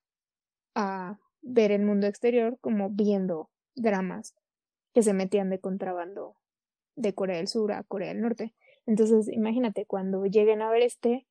a, 0.76 1.20
ver 1.42 1.74
el 1.74 1.84
mundo 1.84 2.08
exterior 2.08 2.58
como 2.62 2.90
viendo 2.90 3.50
dramas 3.76 4.34
que 4.94 5.04
se 5.04 5.12
metían 5.12 5.50
de 5.50 5.60
contrabando 5.60 6.38
de 6.96 7.14
Corea 7.14 7.36
del 7.36 7.50
Sur 7.50 7.74
a 7.74 7.84
Corea 7.84 8.14
del 8.14 8.22
Norte. 8.22 8.54
Entonces, 8.86 9.28
imagínate 9.28 9.86
cuando 9.86 10.26
lleguen 10.26 10.62
a 10.62 10.72
ver 10.72 10.84
este, 10.84 11.28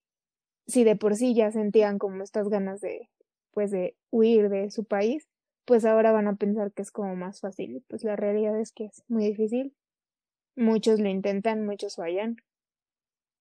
si 0.67 0.85
de 0.85 0.97
por 0.97 1.17
sí 1.17 1.35
ya 1.35 1.51
sentían 1.53 1.99
como 1.99 2.23
estas 2.23 2.49
ganas 2.49 2.81
de, 2.81 3.11
pues, 3.53 3.71
de 3.71 3.97
huir 4.11 4.49
de 4.49 4.71
su 4.71 4.85
país, 4.85 5.29
pues 5.65 5.85
ahora 5.85 6.13
van 6.13 6.29
a 6.29 6.37
pensar 6.37 6.73
que 6.73 6.83
es 6.83 6.91
como 6.91 7.17
más 7.17 7.41
fácil. 7.41 7.85
Pues 7.89 8.05
la 8.05 8.17
realidad 8.17 8.59
es 8.61 8.73
que 8.73 8.87
es 8.87 9.03
muy 9.09 9.27
difícil 9.27 9.75
muchos 10.57 11.01
lo 11.01 11.09
intentan, 11.09 11.67
muchos 11.67 11.97
fallan 11.97 12.37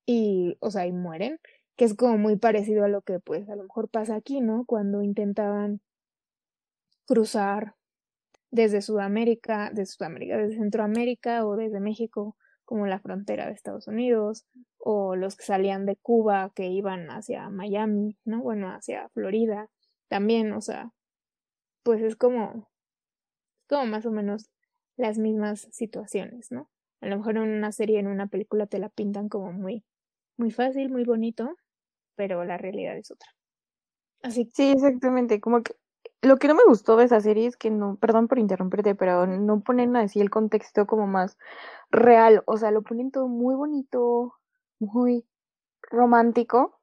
y, 0.05 0.57
o 0.59 0.69
sea, 0.71 0.85
y 0.85 0.91
mueren, 0.91 1.39
que 1.75 1.85
es 1.85 1.93
como 1.95 2.17
muy 2.17 2.37
parecido 2.37 2.83
a 2.83 2.87
lo 2.87 3.01
que 3.01 3.19
pues 3.19 3.49
a 3.49 3.55
lo 3.55 3.63
mejor 3.63 3.89
pasa 3.89 4.15
aquí, 4.15 4.41
¿no? 4.41 4.65
Cuando 4.65 5.01
intentaban 5.01 5.81
cruzar 7.05 7.75
desde 8.51 8.81
Sudamérica, 8.81 9.69
desde 9.71 9.93
Sudamérica, 9.93 10.37
desde 10.37 10.57
Centroamérica 10.57 11.45
o 11.45 11.55
desde 11.55 11.79
México, 11.79 12.35
como 12.73 12.87
la 12.87 12.97
frontera 12.99 13.45
de 13.45 13.51
Estados 13.53 13.87
Unidos, 13.87 14.47
o 14.79 15.15
los 15.15 15.35
que 15.35 15.45
salían 15.45 15.85
de 15.85 15.95
Cuba 15.95 16.51
que 16.55 16.65
iban 16.69 17.11
hacia 17.11 17.47
Miami, 17.51 18.17
¿no? 18.25 18.41
Bueno, 18.41 18.69
hacia 18.73 19.09
Florida, 19.09 19.69
también, 20.09 20.51
o 20.53 20.59
sea, 20.59 20.91
pues 21.83 22.01
es 22.01 22.15
como, 22.15 22.69
como 23.69 23.85
más 23.85 24.07
o 24.07 24.11
menos 24.11 24.49
las 24.97 25.19
mismas 25.19 25.67
situaciones, 25.71 26.51
¿no? 26.51 26.67
A 26.99 27.07
lo 27.07 27.17
mejor 27.17 27.37
en 27.37 27.43
una 27.43 27.71
serie, 27.71 27.99
en 27.99 28.07
una 28.07 28.25
película 28.25 28.65
te 28.65 28.79
la 28.79 28.89
pintan 28.89 29.29
como 29.29 29.51
muy, 29.53 29.83
muy 30.37 30.49
fácil, 30.49 30.89
muy 30.89 31.03
bonito, 31.03 31.55
pero 32.15 32.45
la 32.45 32.57
realidad 32.57 32.97
es 32.97 33.11
otra. 33.11 33.29
Así 34.23 34.49
Sí, 34.53 34.71
exactamente. 34.71 35.39
Como 35.39 35.63
que 35.63 35.75
lo 36.23 36.37
que 36.37 36.47
no 36.47 36.55
me 36.55 36.63
gustó 36.65 36.95
de 36.95 37.05
esa 37.05 37.19
serie 37.19 37.47
es 37.47 37.57
que 37.57 37.69
no, 37.69 37.97
perdón 37.97 38.27
por 38.27 38.39
interrumpirte, 38.39 38.95
pero 38.95 39.27
no 39.27 39.59
ponen 39.59 39.95
así 39.97 40.21
el 40.21 40.29
contexto 40.29 40.87
como 40.87 41.05
más 41.05 41.37
real. 41.91 42.43
O 42.45 42.57
sea, 42.57 42.71
lo 42.71 42.81
ponen 42.81 43.11
todo 43.11 43.27
muy 43.27 43.55
bonito, 43.55 44.33
muy 44.79 45.25
romántico, 45.81 46.79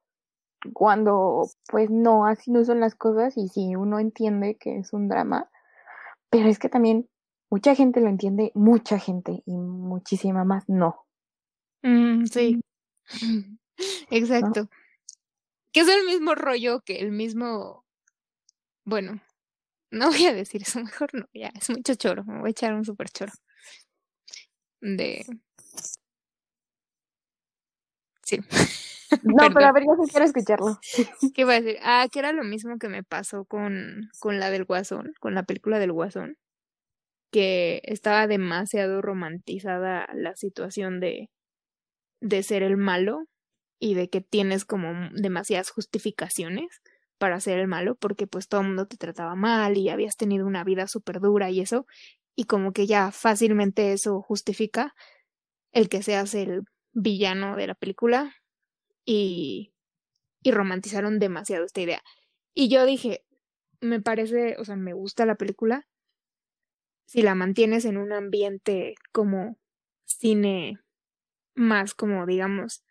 cuando 0.73 1.47
pues 1.67 1.89
no, 1.89 2.27
así 2.27 2.51
no 2.51 2.63
son 2.63 2.79
las 2.79 2.93
cosas 2.93 3.35
y 3.35 3.47
sí, 3.47 3.75
uno 3.75 3.99
entiende 3.99 4.57
que 4.57 4.77
es 4.77 4.93
un 4.93 5.07
drama, 5.07 5.49
pero 6.29 6.47
es 6.47 6.59
que 6.59 6.69
también 6.69 7.09
mucha 7.49 7.73
gente 7.73 7.99
lo 7.99 8.09
entiende, 8.09 8.51
mucha 8.53 8.99
gente 8.99 9.41
y 9.47 9.57
muchísima 9.57 10.43
más 10.43 10.69
no. 10.69 11.07
Mm, 11.81 12.25
sí, 12.25 12.61
exacto. 14.11 14.69
Que 15.71 15.79
es 15.79 15.87
el 15.87 16.05
mismo 16.05 16.35
rollo 16.35 16.81
que 16.81 16.99
el 16.99 17.11
mismo, 17.11 17.85
bueno, 18.85 19.19
no 19.91 20.09
voy 20.09 20.25
a 20.25 20.33
decir 20.33 20.61
eso, 20.63 20.79
mejor 20.83 21.13
no, 21.13 21.27
ya, 21.33 21.51
es 21.55 21.69
mucho 21.69 21.95
choro, 21.95 22.23
me 22.25 22.39
voy 22.39 22.49
a 22.49 22.51
echar 22.51 22.73
un 22.73 22.85
super 22.85 23.09
choro. 23.09 23.31
De... 24.81 25.25
Sí. 28.23 28.39
No, 29.23 29.49
pero 29.53 29.65
a 29.65 29.73
ver, 29.73 29.83
yo 29.83 29.91
sí 30.01 30.09
quiero 30.09 30.25
escucharlo. 30.25 30.79
¿Qué 31.35 31.43
voy 31.43 31.55
a 31.55 31.61
decir? 31.61 31.79
Ah, 31.83 32.07
que 32.09 32.19
era 32.19 32.31
lo 32.31 32.45
mismo 32.45 32.77
que 32.77 32.87
me 32.87 33.03
pasó 33.03 33.43
con, 33.43 34.09
con 34.21 34.39
la 34.39 34.49
del 34.49 34.63
Guasón, 34.63 35.11
con 35.19 35.35
la 35.35 35.43
película 35.43 35.79
del 35.79 35.91
Guasón 35.91 36.37
que 37.31 37.81
estaba 37.85 38.27
demasiado 38.27 39.01
romantizada 39.01 40.07
la 40.13 40.35
situación 40.35 40.99
de, 40.99 41.29
de 42.21 42.43
ser 42.43 42.61
el 42.61 42.77
malo 42.77 43.25
y 43.79 43.95
de 43.95 44.09
que 44.09 44.21
tienes 44.21 44.65
como 44.65 45.09
demasiadas 45.13 45.71
justificaciones 45.71 46.81
para 47.21 47.39
ser 47.39 47.59
el 47.59 47.67
malo 47.67 47.93
porque 47.93 48.25
pues 48.25 48.47
todo 48.47 48.61
el 48.61 48.67
mundo 48.69 48.87
te 48.87 48.97
trataba 48.97 49.35
mal 49.35 49.77
y 49.77 49.89
habías 49.89 50.17
tenido 50.17 50.47
una 50.47 50.63
vida 50.63 50.87
súper 50.87 51.19
dura 51.19 51.51
y 51.51 51.59
eso 51.59 51.85
y 52.35 52.45
como 52.45 52.73
que 52.73 52.87
ya 52.87 53.11
fácilmente 53.11 53.93
eso 53.93 54.23
justifica 54.23 54.95
el 55.71 55.87
que 55.87 56.01
seas 56.01 56.33
el 56.33 56.63
villano 56.93 57.55
de 57.57 57.67
la 57.67 57.75
película 57.75 58.33
y, 59.05 59.71
y 60.41 60.51
romantizaron 60.51 61.19
demasiado 61.19 61.63
esta 61.63 61.81
idea. 61.81 62.01
Y 62.55 62.69
yo 62.69 62.87
dije, 62.87 63.23
me 63.81 64.01
parece, 64.01 64.55
o 64.57 64.65
sea, 64.65 64.75
me 64.75 64.93
gusta 64.93 65.27
la 65.27 65.35
película, 65.35 65.87
si 67.05 67.21
la 67.21 67.35
mantienes 67.35 67.85
en 67.85 67.97
un 67.97 68.13
ambiente 68.13 68.95
como 69.11 69.59
cine 70.05 70.79
más 71.53 71.93
como 71.93 72.25
digamos, 72.25 72.83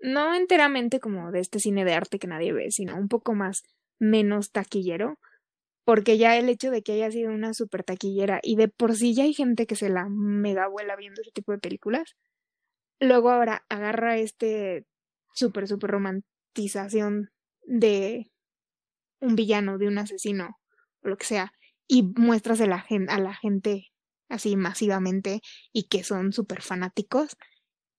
no 0.00 0.34
enteramente 0.34 1.00
como 1.00 1.30
de 1.30 1.40
este 1.40 1.60
cine 1.60 1.84
de 1.84 1.94
arte 1.94 2.18
que 2.18 2.26
nadie 2.26 2.52
ve, 2.52 2.70
sino 2.70 2.96
un 2.96 3.08
poco 3.08 3.34
más 3.34 3.62
menos 3.98 4.50
taquillero, 4.52 5.18
porque 5.84 6.18
ya 6.18 6.36
el 6.36 6.48
hecho 6.48 6.70
de 6.70 6.82
que 6.82 6.92
haya 6.92 7.10
sido 7.10 7.32
una 7.32 7.54
super 7.54 7.84
taquillera 7.84 8.40
y 8.42 8.56
de 8.56 8.68
por 8.68 8.94
sí 8.94 9.14
ya 9.14 9.24
hay 9.24 9.34
gente 9.34 9.66
que 9.66 9.76
se 9.76 9.88
la 9.88 10.08
mega 10.08 10.68
vuela 10.68 10.96
viendo 10.96 11.20
ese 11.20 11.32
tipo 11.32 11.52
de 11.52 11.58
películas, 11.58 12.16
luego 13.00 13.30
ahora 13.30 13.64
agarra 13.68 14.16
este 14.18 14.86
super 15.34 15.68
super 15.68 15.90
romantización 15.90 17.30
de 17.64 18.30
un 19.20 19.36
villano, 19.36 19.78
de 19.78 19.88
un 19.88 19.98
asesino 19.98 20.58
o 21.02 21.08
lo 21.08 21.16
que 21.16 21.26
sea, 21.26 21.52
y 21.86 22.02
muestras 22.02 22.60
a 22.60 22.66
la, 22.66 22.80
gente, 23.34 23.88
así 24.28 24.56
masivamente 24.56 25.40
y 25.72 25.88
que 25.88 26.04
son 26.04 26.32
súper 26.32 26.62
fanáticos. 26.62 27.36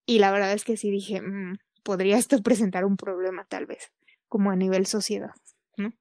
Y 0.06 0.20
la 0.20 0.32
verdad 0.32 0.54
es 0.54 0.64
que 0.64 0.78
sí 0.78 0.90
dije, 0.90 1.22
mm, 1.22 1.58
podría 1.84 2.18
esto 2.18 2.42
presentar 2.44 2.86
un 2.86 2.98
problema 2.98 3.46
tal 3.46 3.66
vez, 3.66 3.92
como 4.28 4.52
a 4.52 4.56
nivel 4.56 4.86
sociedad, 4.86 5.34
¿no? 5.78 5.94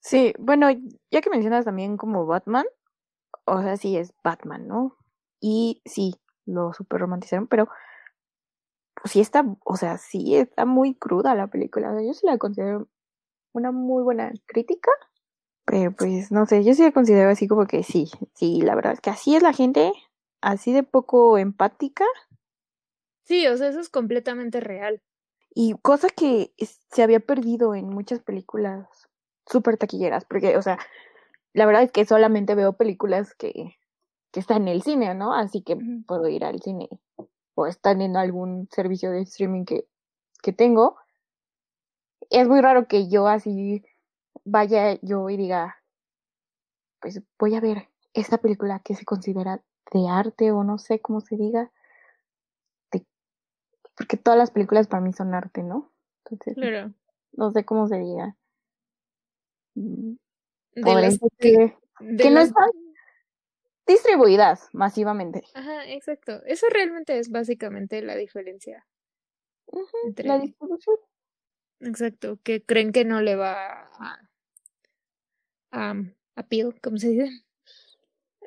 Sí, 0.00 0.34
bueno, 0.38 0.68
ya 1.10 1.22
que 1.22 1.30
mencionas 1.30 1.64
también 1.64 1.96
como 1.96 2.26
Batman, 2.26 2.66
o 3.46 3.62
sea, 3.62 3.76
sí 3.76 3.96
es 3.96 4.12
Batman, 4.22 4.68
¿no? 4.68 4.98
Y 5.40 5.82
sí, 5.86 6.14
lo 6.44 6.72
super 6.72 7.00
romantizaron, 7.00 7.46
pero 7.46 7.68
pues 8.94 9.12
sí 9.12 9.20
está, 9.20 9.44
o 9.64 9.76
sea, 9.76 9.98
sí 9.98 10.36
está 10.36 10.66
muy 10.66 10.94
cruda 10.94 11.34
la 11.34 11.46
película. 11.46 11.94
Yo 12.02 12.12
sí 12.12 12.26
la 12.26 12.38
considero 12.38 12.88
una 13.52 13.72
muy 13.72 14.02
buena 14.02 14.32
crítica 14.46 14.90
pero 15.64 15.92
pues 15.92 16.30
no 16.30 16.46
sé, 16.46 16.62
yo 16.62 16.74
sí 16.74 16.82
la 16.82 16.92
considero 16.92 17.30
así 17.30 17.48
como 17.48 17.66
que 17.66 17.82
sí, 17.82 18.10
sí, 18.34 18.60
la 18.60 18.74
verdad 18.74 18.92
es 18.92 19.00
que 19.00 19.10
así 19.10 19.34
es 19.34 19.42
la 19.42 19.52
gente, 19.52 19.92
así 20.40 20.72
de 20.72 20.82
poco 20.82 21.38
empática. 21.38 22.04
Sí, 23.24 23.46
o 23.46 23.56
sea, 23.56 23.68
eso 23.68 23.80
es 23.80 23.88
completamente 23.88 24.60
real. 24.60 25.00
Y 25.54 25.74
cosa 25.82 26.08
que 26.08 26.52
se 26.58 27.02
había 27.02 27.20
perdido 27.20 27.74
en 27.74 27.88
muchas 27.88 28.20
películas 28.20 28.88
súper 29.46 29.76
taquilleras, 29.76 30.24
porque, 30.24 30.56
o 30.56 30.62
sea, 30.62 30.78
la 31.52 31.66
verdad 31.66 31.84
es 31.84 31.92
que 31.92 32.04
solamente 32.04 32.54
veo 32.54 32.72
películas 32.72 33.34
que, 33.34 33.76
que 34.32 34.40
están 34.40 34.62
en 34.62 34.68
el 34.68 34.82
cine, 34.82 35.14
¿no? 35.14 35.32
Así 35.32 35.62
que 35.62 35.78
puedo 36.06 36.28
ir 36.28 36.44
al 36.44 36.60
cine 36.60 36.88
o 37.54 37.66
están 37.66 38.02
en 38.02 38.16
algún 38.16 38.68
servicio 38.72 39.10
de 39.10 39.22
streaming 39.22 39.64
que, 39.64 39.86
que 40.42 40.52
tengo. 40.52 40.96
Es 42.30 42.48
muy 42.48 42.60
raro 42.60 42.88
que 42.88 43.08
yo 43.08 43.28
así 43.28 43.84
vaya 44.44 44.98
yo 45.02 45.30
y 45.30 45.36
diga, 45.36 45.76
pues 47.00 47.22
voy 47.38 47.54
a 47.54 47.60
ver 47.60 47.88
esta 48.12 48.38
película 48.38 48.80
que 48.80 48.94
se 48.94 49.04
considera 49.04 49.62
de 49.92 50.08
arte 50.08 50.50
o 50.50 50.64
no 50.64 50.78
sé 50.78 51.00
cómo 51.00 51.20
se 51.20 51.36
diga, 51.36 51.70
porque 53.96 54.16
todas 54.16 54.38
las 54.38 54.50
películas 54.50 54.88
para 54.88 55.02
mí 55.02 55.12
son 55.12 55.34
arte, 55.34 55.62
¿no? 55.62 55.92
Entonces, 56.24 56.56
no 57.32 57.50
sé 57.50 57.64
cómo 57.64 57.86
se 57.86 57.98
diga. 57.98 58.36
Mm, 59.74 60.14
de 60.74 61.18
que, 61.38 62.30
no 62.30 62.40
están, 62.40 62.70
distribuidas 63.86 64.68
masivamente. 64.72 65.42
Ajá, 65.54 65.86
exacto. 65.88 66.42
Eso 66.46 66.66
realmente 66.70 67.18
es 67.18 67.30
básicamente 67.30 68.02
la 68.02 68.16
diferencia. 68.16 68.86
entre... 70.04 70.26
La 70.26 70.38
distribución. 70.38 70.96
Exacto, 71.80 72.38
que 72.42 72.64
creen 72.64 72.92
que 72.92 73.04
no 73.04 73.20
le 73.20 73.36
va 73.36 73.90
a, 73.98 74.30
a, 75.72 75.94
a 76.36 76.42
peel, 76.46 76.80
¿cómo 76.80 76.96
se 76.96 77.08
dice? 77.08 77.44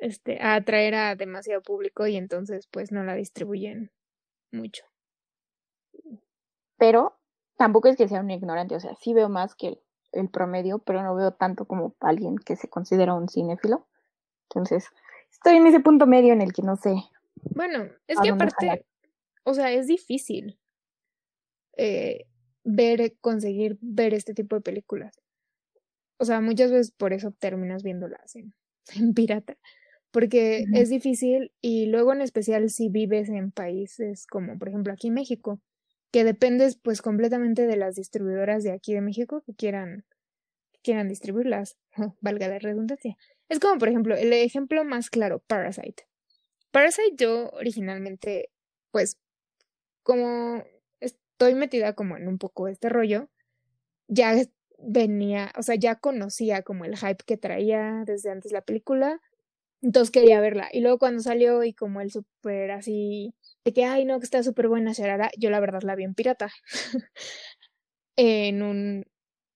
Este, 0.00 0.40
a 0.40 0.54
atraer 0.54 0.94
a 0.94 1.14
demasiado 1.14 1.62
público 1.62 2.06
y 2.06 2.16
entonces 2.16 2.66
pues 2.68 2.90
no 2.90 3.04
la 3.04 3.14
distribuyen 3.14 3.92
mucho. 4.50 4.84
Pero 6.78 7.18
tampoco 7.56 7.88
es 7.88 7.96
que 7.96 8.08
sea 8.08 8.20
un 8.20 8.30
ignorante, 8.30 8.76
o 8.76 8.80
sea, 8.80 8.94
sí 8.94 9.12
veo 9.12 9.28
más 9.28 9.54
que 9.54 9.80
el, 10.12 10.28
promedio, 10.30 10.78
pero 10.78 11.02
no 11.02 11.14
veo 11.14 11.32
tanto 11.32 11.66
como 11.66 11.94
alguien 12.00 12.36
que 12.38 12.56
se 12.56 12.68
considera 12.68 13.14
un 13.14 13.28
cinéfilo. 13.28 13.86
Entonces, 14.48 14.86
estoy 15.30 15.56
en 15.56 15.66
ese 15.66 15.80
punto 15.80 16.06
medio 16.06 16.32
en 16.32 16.40
el 16.40 16.52
que 16.52 16.62
no 16.62 16.76
sé. 16.76 16.94
Bueno, 17.54 17.84
es 18.06 18.18
que 18.20 18.30
aparte, 18.30 18.86
o 19.44 19.54
sea, 19.54 19.70
es 19.70 19.86
difícil 19.86 20.58
eh, 21.76 22.26
ver, 22.64 23.14
conseguir 23.20 23.78
ver 23.80 24.14
este 24.14 24.34
tipo 24.34 24.56
de 24.56 24.62
películas. 24.62 25.20
O 26.18 26.24
sea, 26.24 26.40
muchas 26.40 26.72
veces 26.72 26.90
por 26.90 27.12
eso 27.12 27.32
terminas 27.32 27.82
viéndolas 27.82 28.34
en, 28.36 28.52
en 28.96 29.14
pirata, 29.14 29.56
porque 30.10 30.64
es 30.72 30.88
difícil 30.88 31.52
y 31.60 31.86
luego 31.86 32.12
en 32.12 32.22
especial 32.22 32.70
si 32.70 32.88
vives 32.88 33.28
en 33.28 33.52
países 33.52 34.26
como 34.26 34.58
por 34.58 34.68
ejemplo 34.68 34.92
aquí 34.92 35.08
en 35.08 35.14
México, 35.14 35.60
que 36.10 36.24
dependes 36.24 36.76
pues 36.76 37.02
completamente 37.02 37.66
de 37.66 37.76
las 37.76 37.94
distribuidoras 37.94 38.62
de 38.62 38.72
aquí 38.72 38.94
de 38.94 39.00
México 39.00 39.42
que 39.44 39.54
quieran, 39.54 40.04
quieran 40.82 41.08
distribuirlas, 41.08 41.76
valga 42.20 42.48
la 42.48 42.58
redundancia. 42.58 43.16
Es 43.48 43.60
como 43.60 43.78
por 43.78 43.88
ejemplo 43.88 44.16
el 44.16 44.32
ejemplo 44.32 44.84
más 44.84 45.10
claro, 45.10 45.40
Parasite. 45.46 46.06
Parasite 46.70 47.16
yo 47.16 47.50
originalmente 47.50 48.50
pues 48.90 49.18
como 50.02 50.64
estoy 51.00 51.54
metida 51.54 51.94
como 51.94 52.16
en 52.16 52.28
un 52.28 52.38
poco 52.38 52.68
este 52.68 52.88
rollo, 52.88 53.28
ya 54.08 54.34
venía, 54.78 55.52
o 55.56 55.62
sea, 55.62 55.74
ya 55.74 55.96
conocía 55.96 56.62
como 56.62 56.84
el 56.84 56.96
hype 56.96 57.24
que 57.26 57.36
traía 57.36 58.04
desde 58.06 58.30
antes 58.30 58.52
la 58.52 58.62
película, 58.62 59.20
entonces 59.82 60.10
quería 60.10 60.40
verla. 60.40 60.68
Y 60.72 60.80
luego 60.80 60.98
cuando 60.98 61.22
salió 61.22 61.64
y 61.64 61.74
como 61.74 62.00
el 62.00 62.10
súper 62.10 62.70
así, 62.70 63.34
de 63.64 63.72
que, 63.72 63.84
ay, 63.84 64.04
no, 64.04 64.18
que 64.20 64.24
está 64.24 64.42
súper 64.42 64.68
buena, 64.68 64.92
Sharara, 64.92 65.30
yo 65.38 65.50
la 65.50 65.60
verdad 65.60 65.82
la 65.82 65.94
vi 65.96 66.04
en 66.04 66.14
pirata. 66.14 66.50
en 68.16 68.62
un, 68.62 69.04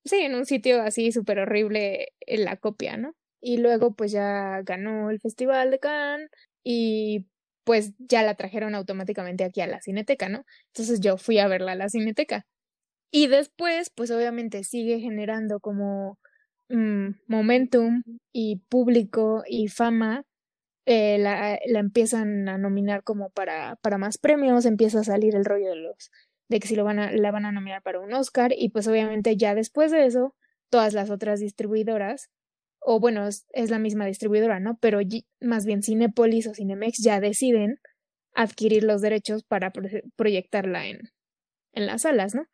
sí, 0.04 0.16
en 0.20 0.34
un 0.34 0.46
sitio 0.46 0.82
así 0.82 1.12
súper 1.12 1.40
horrible 1.40 2.08
en 2.20 2.44
la 2.44 2.56
copia, 2.56 2.96
¿no? 2.96 3.14
Y 3.40 3.58
luego 3.58 3.94
pues 3.94 4.12
ya 4.12 4.62
ganó 4.64 5.10
el 5.10 5.20
Festival 5.20 5.70
de 5.72 5.80
Cannes 5.80 6.30
y 6.64 7.26
pues 7.64 7.92
ya 7.98 8.22
la 8.22 8.34
trajeron 8.36 8.74
automáticamente 8.74 9.44
aquí 9.44 9.60
a 9.60 9.66
la 9.66 9.80
cineteca, 9.80 10.28
¿no? 10.28 10.44
Entonces 10.68 11.00
yo 11.00 11.16
fui 11.18 11.38
a 11.38 11.48
verla 11.48 11.72
a 11.72 11.76
la 11.76 11.88
cineteca. 11.88 12.46
Y 13.12 13.28
después, 13.28 13.90
pues 13.94 14.10
obviamente 14.10 14.64
sigue 14.64 15.00
generando 15.00 15.60
como 15.60 16.18
mm, 16.72 17.20
momentum 17.28 18.02
y 18.32 18.56
público 18.68 19.44
y 19.46 19.68
fama. 19.68 20.24
Eh, 20.84 21.18
la, 21.18 21.60
la, 21.66 21.78
empiezan 21.78 22.48
a 22.48 22.58
nominar 22.58 23.04
como 23.04 23.30
para, 23.30 23.76
para 23.82 23.98
más 23.98 24.18
premios, 24.18 24.66
empieza 24.66 25.00
a 25.00 25.04
salir 25.04 25.36
el 25.36 25.44
rollo 25.44 25.68
de 25.70 25.76
los 25.76 26.10
de 26.48 26.60
que 26.60 26.68
si 26.68 26.76
lo 26.76 26.84
van 26.84 26.98
a, 26.98 27.12
la 27.12 27.30
van 27.30 27.46
a 27.46 27.52
nominar 27.52 27.82
para 27.82 28.00
un 28.00 28.12
Oscar 28.12 28.52
y 28.56 28.70
pues 28.70 28.86
obviamente 28.88 29.36
ya 29.36 29.54
después 29.54 29.90
de 29.90 30.06
eso 30.06 30.34
todas 30.70 30.92
las 30.92 31.10
otras 31.10 31.40
distribuidoras 31.40 32.30
o 32.84 32.98
bueno, 32.98 33.28
es, 33.28 33.70
la 33.70 33.78
misma 33.78 34.06
distribuidora, 34.06 34.58
¿no? 34.58 34.76
Pero 34.80 34.98
más 35.40 35.64
bien 35.64 35.82
Cinepolis 35.82 36.48
o 36.48 36.54
Cinemex 36.54 36.98
ya 37.02 37.20
deciden 37.20 37.78
adquirir 38.34 38.82
los 38.82 39.00
derechos 39.00 39.44
para 39.44 39.72
proyectarla 40.16 40.86
en, 40.86 41.10
en 41.72 41.86
las 41.86 42.02
salas, 42.02 42.34
¿no? 42.34 42.46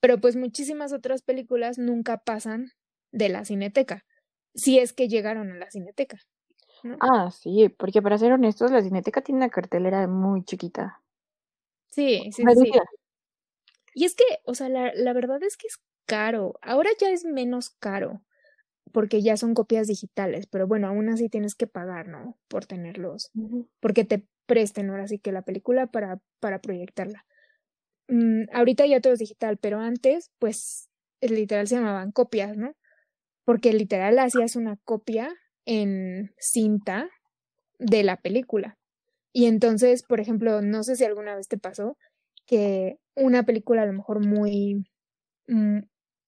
Pero 0.00 0.20
pues 0.20 0.34
muchísimas 0.36 0.92
otras 0.92 1.22
películas 1.22 1.78
nunca 1.78 2.18
pasan 2.18 2.72
de 3.16 3.28
la 3.30 3.44
cineteca, 3.44 4.04
si 4.54 4.78
es 4.78 4.92
que 4.92 5.08
llegaron 5.08 5.50
a 5.50 5.56
la 5.56 5.70
cineteca. 5.70 6.18
Ah, 7.00 7.30
sí, 7.30 7.68
porque 7.68 8.02
para 8.02 8.18
ser 8.18 8.32
honestos, 8.32 8.70
la 8.70 8.82
cineteca 8.82 9.22
tiene 9.22 9.38
una 9.38 9.48
cartelera 9.48 10.06
muy 10.06 10.44
chiquita. 10.44 11.02
Sí, 11.88 12.30
sí, 12.32 12.44
sí. 12.54 12.72
Y 13.94 14.04
es 14.04 14.14
que, 14.14 14.24
o 14.44 14.54
sea, 14.54 14.68
la, 14.68 14.92
la 14.94 15.12
verdad 15.14 15.42
es 15.42 15.56
que 15.56 15.66
es 15.66 15.78
caro. 16.04 16.58
Ahora 16.60 16.90
ya 17.00 17.10
es 17.10 17.24
menos 17.24 17.70
caro 17.70 18.22
porque 18.92 19.22
ya 19.22 19.36
son 19.36 19.54
copias 19.54 19.88
digitales, 19.88 20.46
pero 20.46 20.66
bueno, 20.66 20.88
aún 20.88 21.08
así 21.08 21.28
tienes 21.28 21.54
que 21.54 21.66
pagar, 21.66 22.08
¿no? 22.08 22.38
Por 22.48 22.66
tenerlos, 22.66 23.30
porque 23.80 24.04
te 24.04 24.26
presten 24.46 24.90
ahora 24.90 25.08
sí 25.08 25.18
que 25.18 25.32
la 25.32 25.42
película 25.42 25.88
para, 25.88 26.20
para 26.40 26.60
proyectarla. 26.60 27.26
Mm, 28.08 28.44
ahorita 28.52 28.86
ya 28.86 29.00
todo 29.00 29.12
es 29.12 29.18
digital, 29.18 29.58
pero 29.58 29.80
antes, 29.80 30.30
pues, 30.38 30.88
literal 31.20 31.66
se 31.66 31.74
llamaban 31.74 32.12
copias, 32.12 32.56
¿no? 32.56 32.76
Porque 33.46 33.72
literal 33.72 34.18
hacías 34.18 34.56
una 34.56 34.76
copia 34.84 35.34
en 35.64 36.34
cinta 36.38 37.08
de 37.78 38.02
la 38.02 38.18
película. 38.18 38.76
Y 39.32 39.46
entonces, 39.46 40.02
por 40.02 40.20
ejemplo, 40.20 40.60
no 40.60 40.82
sé 40.82 40.96
si 40.96 41.04
alguna 41.04 41.34
vez 41.34 41.48
te 41.48 41.56
pasó 41.56 41.96
que 42.46 42.98
una 43.14 43.44
película 43.44 43.82
a 43.82 43.86
lo 43.86 43.94
mejor 43.94 44.26
muy, 44.26 44.84
mm, 45.48 45.78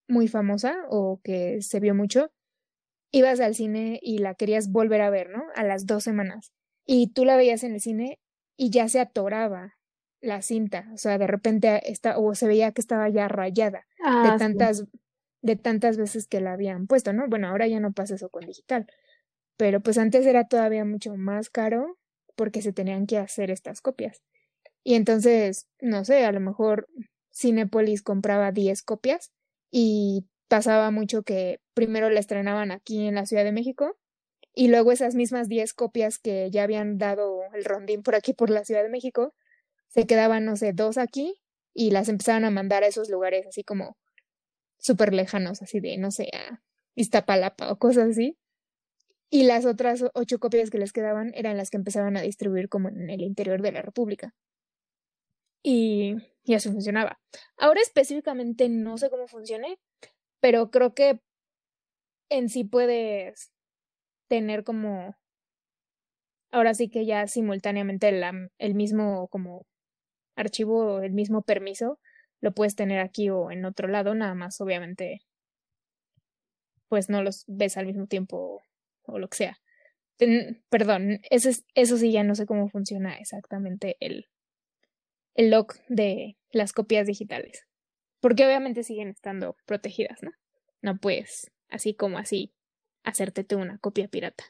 muy 0.08 0.28
famosa 0.28 0.76
o 0.88 1.20
que 1.22 1.60
se 1.60 1.80
vio 1.80 1.94
mucho, 1.94 2.30
ibas 3.10 3.40
al 3.40 3.54
cine 3.54 3.98
y 4.02 4.18
la 4.18 4.34
querías 4.34 4.70
volver 4.70 5.02
a 5.02 5.10
ver, 5.10 5.28
¿no? 5.30 5.42
A 5.54 5.64
las 5.64 5.86
dos 5.86 6.04
semanas. 6.04 6.52
Y 6.86 7.12
tú 7.12 7.24
la 7.24 7.36
veías 7.36 7.62
en 7.64 7.74
el 7.74 7.80
cine 7.80 8.18
y 8.56 8.70
ya 8.70 8.88
se 8.88 9.00
atoraba 9.00 9.74
la 10.20 10.42
cinta, 10.42 10.88
o 10.92 10.96
sea, 10.96 11.16
de 11.16 11.26
repente 11.26 11.80
está, 11.90 12.18
o 12.18 12.34
se 12.34 12.48
veía 12.48 12.72
que 12.72 12.80
estaba 12.80 13.08
ya 13.08 13.28
rayada 13.28 13.86
de 13.98 14.04
ah, 14.04 14.36
tantas, 14.38 14.84
de 15.42 15.56
tantas 15.56 15.96
veces 15.96 16.26
que 16.26 16.40
la 16.40 16.52
habían 16.52 16.86
puesto, 16.86 17.12
¿no? 17.12 17.28
Bueno, 17.28 17.48
ahora 17.48 17.66
ya 17.66 17.80
no 17.80 17.92
pasa 17.92 18.16
eso 18.16 18.28
con 18.28 18.46
digital, 18.46 18.86
pero 19.56 19.80
pues 19.80 19.98
antes 19.98 20.26
era 20.26 20.48
todavía 20.48 20.84
mucho 20.84 21.14
más 21.16 21.50
caro 21.50 21.98
porque 22.36 22.62
se 22.62 22.72
tenían 22.72 23.06
que 23.06 23.18
hacer 23.18 23.50
estas 23.50 23.80
copias. 23.80 24.22
Y 24.84 24.94
entonces, 24.94 25.66
no 25.80 26.04
sé, 26.04 26.24
a 26.24 26.32
lo 26.32 26.40
mejor 26.40 26.88
Cinepolis 27.34 28.02
compraba 28.02 28.52
10 28.52 28.82
copias 28.82 29.32
y 29.70 30.26
pasaba 30.48 30.90
mucho 30.90 31.22
que 31.22 31.60
primero 31.74 32.10
la 32.10 32.20
estrenaban 32.20 32.70
aquí 32.70 33.06
en 33.06 33.16
la 33.16 33.26
Ciudad 33.26 33.44
de 33.44 33.52
México 33.52 33.96
y 34.54 34.68
luego 34.68 34.92
esas 34.92 35.14
mismas 35.14 35.48
10 35.48 35.74
copias 35.74 36.18
que 36.18 36.50
ya 36.50 36.62
habían 36.64 36.98
dado 36.98 37.42
el 37.54 37.64
rondín 37.64 38.02
por 38.02 38.14
aquí 38.14 38.32
por 38.32 38.50
la 38.50 38.64
Ciudad 38.64 38.82
de 38.82 38.88
México, 38.88 39.34
se 39.88 40.06
quedaban, 40.06 40.44
no 40.44 40.56
sé, 40.56 40.72
dos 40.72 40.98
aquí 40.98 41.40
y 41.74 41.90
las 41.90 42.08
empezaban 42.08 42.44
a 42.44 42.50
mandar 42.50 42.82
a 42.82 42.88
esos 42.88 43.10
lugares 43.10 43.46
así 43.46 43.62
como 43.62 43.96
súper 44.88 45.14
lejanos, 45.14 45.62
así 45.62 45.80
de, 45.80 45.96
no 45.98 46.10
sé, 46.10 46.30
a 46.34 46.60
Iztapalapa 46.96 47.70
o 47.70 47.78
cosas 47.78 48.08
así. 48.10 48.36
Y 49.30 49.44
las 49.44 49.66
otras 49.66 50.04
ocho 50.14 50.40
copias 50.40 50.70
que 50.70 50.78
les 50.78 50.92
quedaban 50.92 51.32
eran 51.34 51.56
las 51.56 51.70
que 51.70 51.76
empezaban 51.76 52.16
a 52.16 52.22
distribuir 52.22 52.68
como 52.68 52.88
en 52.88 53.10
el 53.10 53.22
interior 53.22 53.62
de 53.62 53.72
la 53.72 53.82
República. 53.82 54.34
Y, 55.62 56.16
y 56.44 56.54
así 56.54 56.70
funcionaba. 56.70 57.20
Ahora 57.56 57.80
específicamente 57.80 58.68
no 58.68 58.98
sé 58.98 59.10
cómo 59.10 59.28
funcione, 59.28 59.78
pero 60.40 60.70
creo 60.70 60.94
que 60.94 61.20
en 62.30 62.48
sí 62.48 62.64
puedes 62.64 63.52
tener 64.28 64.64
como 64.64 65.16
ahora 66.50 66.74
sí 66.74 66.88
que 66.88 67.06
ya 67.06 67.26
simultáneamente 67.26 68.08
el 68.58 68.74
mismo 68.74 69.28
como 69.28 69.66
archivo 70.36 71.00
el 71.00 71.12
mismo 71.12 71.42
permiso 71.42 71.98
lo 72.40 72.52
puedes 72.52 72.76
tener 72.76 73.00
aquí 73.00 73.30
o 73.30 73.50
en 73.50 73.64
otro 73.64 73.88
lado, 73.88 74.14
nada 74.14 74.34
más 74.34 74.60
obviamente 74.60 75.20
pues 76.88 77.10
no 77.10 77.22
los 77.22 77.44
ves 77.46 77.76
al 77.76 77.86
mismo 77.86 78.06
tiempo 78.06 78.62
o 79.02 79.18
lo 79.18 79.28
que 79.28 79.36
sea. 79.36 79.58
perdón, 80.68 81.20
eso, 81.30 81.50
eso 81.74 81.96
sí 81.96 82.12
ya 82.12 82.24
no 82.24 82.34
sé 82.34 82.46
cómo 82.46 82.68
funciona 82.68 83.16
exactamente 83.16 83.96
el, 84.00 84.26
el 85.34 85.50
lock 85.50 85.76
de 85.88 86.36
las 86.50 86.72
copias 86.72 87.06
digitales 87.06 87.68
porque 88.20 88.44
obviamente 88.44 88.82
siguen 88.82 89.08
estando 89.08 89.56
protegidas, 89.64 90.22
¿no? 90.22 90.32
No 90.82 90.96
puedes, 90.98 91.50
así 91.68 91.94
como 91.94 92.18
así, 92.18 92.52
hacerte 93.04 93.44
tú 93.44 93.58
una 93.58 93.78
copia 93.78 94.08
pirata. 94.08 94.44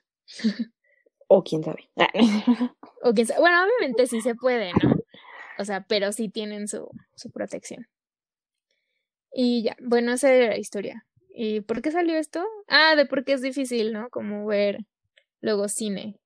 o 1.29 1.43
quién 1.43 1.63
sabe. 1.63 1.91
o 3.03 3.13
quién 3.13 3.27
sabe. 3.27 3.41
Bueno, 3.41 3.65
obviamente 3.65 4.07
sí 4.07 4.21
se 4.21 4.35
puede, 4.35 4.73
¿no? 4.73 4.98
O 5.59 5.65
sea, 5.65 5.85
pero 5.89 6.13
sí 6.13 6.29
tienen 6.29 6.69
su, 6.69 6.89
su 7.15 7.31
protección. 7.31 7.87
Y 9.33 9.65
ya, 9.65 9.77
bueno, 9.81 10.13
esa 10.13 10.33
era 10.33 10.49
la 10.49 10.59
historia. 10.59 11.07
¿Y 11.31 11.61
por 11.61 11.83
qué 11.83 11.91
salió 11.91 12.17
esto? 12.17 12.45
Ah, 12.69 12.97
de 12.97 13.07
por 13.07 13.25
qué 13.25 13.33
es 13.35 13.43
difícil, 13.43 13.93
¿no? 13.93 14.09
Como 14.11 14.47
ver 14.47 14.79
luego 15.41 15.69
cine 15.69 16.19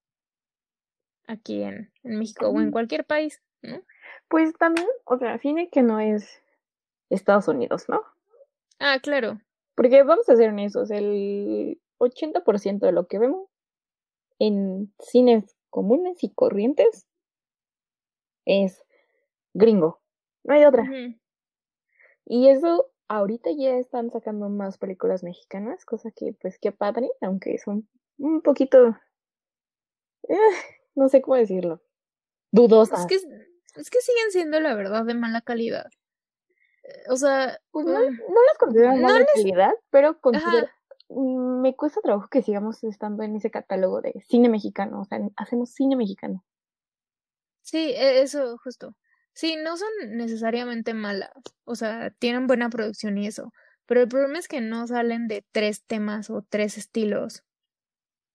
aquí 1.26 1.62
en, 1.62 1.92
en 2.02 2.18
México 2.18 2.48
o 2.48 2.60
en 2.60 2.70
cualquier 2.70 3.04
país, 3.04 3.42
¿no? 3.62 3.82
Pues 4.28 4.54
también, 4.54 4.86
o 5.04 5.18
sea, 5.18 5.38
cine 5.38 5.68
que 5.70 5.82
no 5.82 6.00
es 6.00 6.40
Estados 7.10 7.48
Unidos, 7.48 7.88
¿no? 7.88 8.02
Ah, 8.78 8.98
claro. 9.02 9.40
Porque 9.74 10.02
vamos 10.02 10.28
a 10.28 10.36
ser 10.36 10.50
honestos, 10.50 10.90
el 10.90 11.80
80% 11.98 12.80
de 12.80 12.92
lo 12.92 13.06
que 13.06 13.18
vemos 13.18 13.48
en 14.38 14.92
cines 14.98 15.56
comunes 15.70 16.22
y 16.22 16.32
corrientes 16.32 17.06
es 18.44 18.82
gringo. 19.54 20.00
No 20.44 20.54
hay 20.54 20.64
otra. 20.64 20.84
Y 22.24 22.48
eso 22.48 22.90
ahorita 23.08 23.50
ya 23.56 23.76
están 23.76 24.10
sacando 24.10 24.48
más 24.48 24.78
películas 24.78 25.22
mexicanas, 25.22 25.84
cosa 25.84 26.10
que 26.10 26.34
pues 26.40 26.58
qué 26.58 26.72
padre, 26.72 27.10
aunque 27.20 27.58
son 27.58 27.88
un 28.18 28.40
poquito 28.40 28.96
eh, 30.28 30.36
no 30.94 31.08
sé 31.08 31.22
cómo 31.22 31.36
decirlo. 31.36 31.82
Dudosas. 32.50 33.00
Es 33.00 33.06
que, 33.06 33.14
es 33.14 33.90
que 33.90 34.00
siguen 34.00 34.30
siendo 34.30 34.60
la 34.60 34.74
verdad 34.74 35.04
de 35.04 35.14
mala 35.14 35.40
calidad. 35.40 35.90
O 37.08 37.16
sea, 37.16 37.58
pues 37.70 37.86
no, 37.86 37.92
no 37.92 38.00
las 38.48 38.58
considero 38.58 38.92
de 38.92 39.00
mala 39.00 39.26
calidad, 39.34 39.72
pero 39.90 40.20
considero, 40.20 40.68
me 41.08 41.76
cuesta 41.76 42.00
trabajo 42.00 42.28
que 42.28 42.42
sigamos 42.42 42.82
estando 42.84 43.22
en 43.22 43.36
ese 43.36 43.50
catálogo 43.50 44.00
de 44.00 44.12
cine 44.28 44.48
mexicano, 44.48 45.00
o 45.00 45.04
sea, 45.04 45.20
hacemos 45.36 45.70
cine 45.70 45.96
mexicano. 45.96 46.44
Sí, 47.62 47.92
e, 47.92 48.22
eso 48.22 48.58
justo. 48.58 48.96
Sí, 49.34 49.56
no 49.62 49.76
son 49.76 49.88
necesariamente 50.10 50.94
malas, 50.94 51.30
o 51.64 51.74
sea, 51.74 52.10
tienen 52.18 52.46
buena 52.46 52.68
producción 52.68 53.16
y 53.16 53.26
eso, 53.26 53.52
pero 53.86 54.02
el 54.02 54.08
problema 54.08 54.38
es 54.38 54.48
que 54.48 54.60
no 54.60 54.86
salen 54.86 55.28
de 55.28 55.44
tres 55.52 55.84
temas 55.84 56.30
o 56.30 56.44
tres 56.48 56.78
estilos 56.78 57.42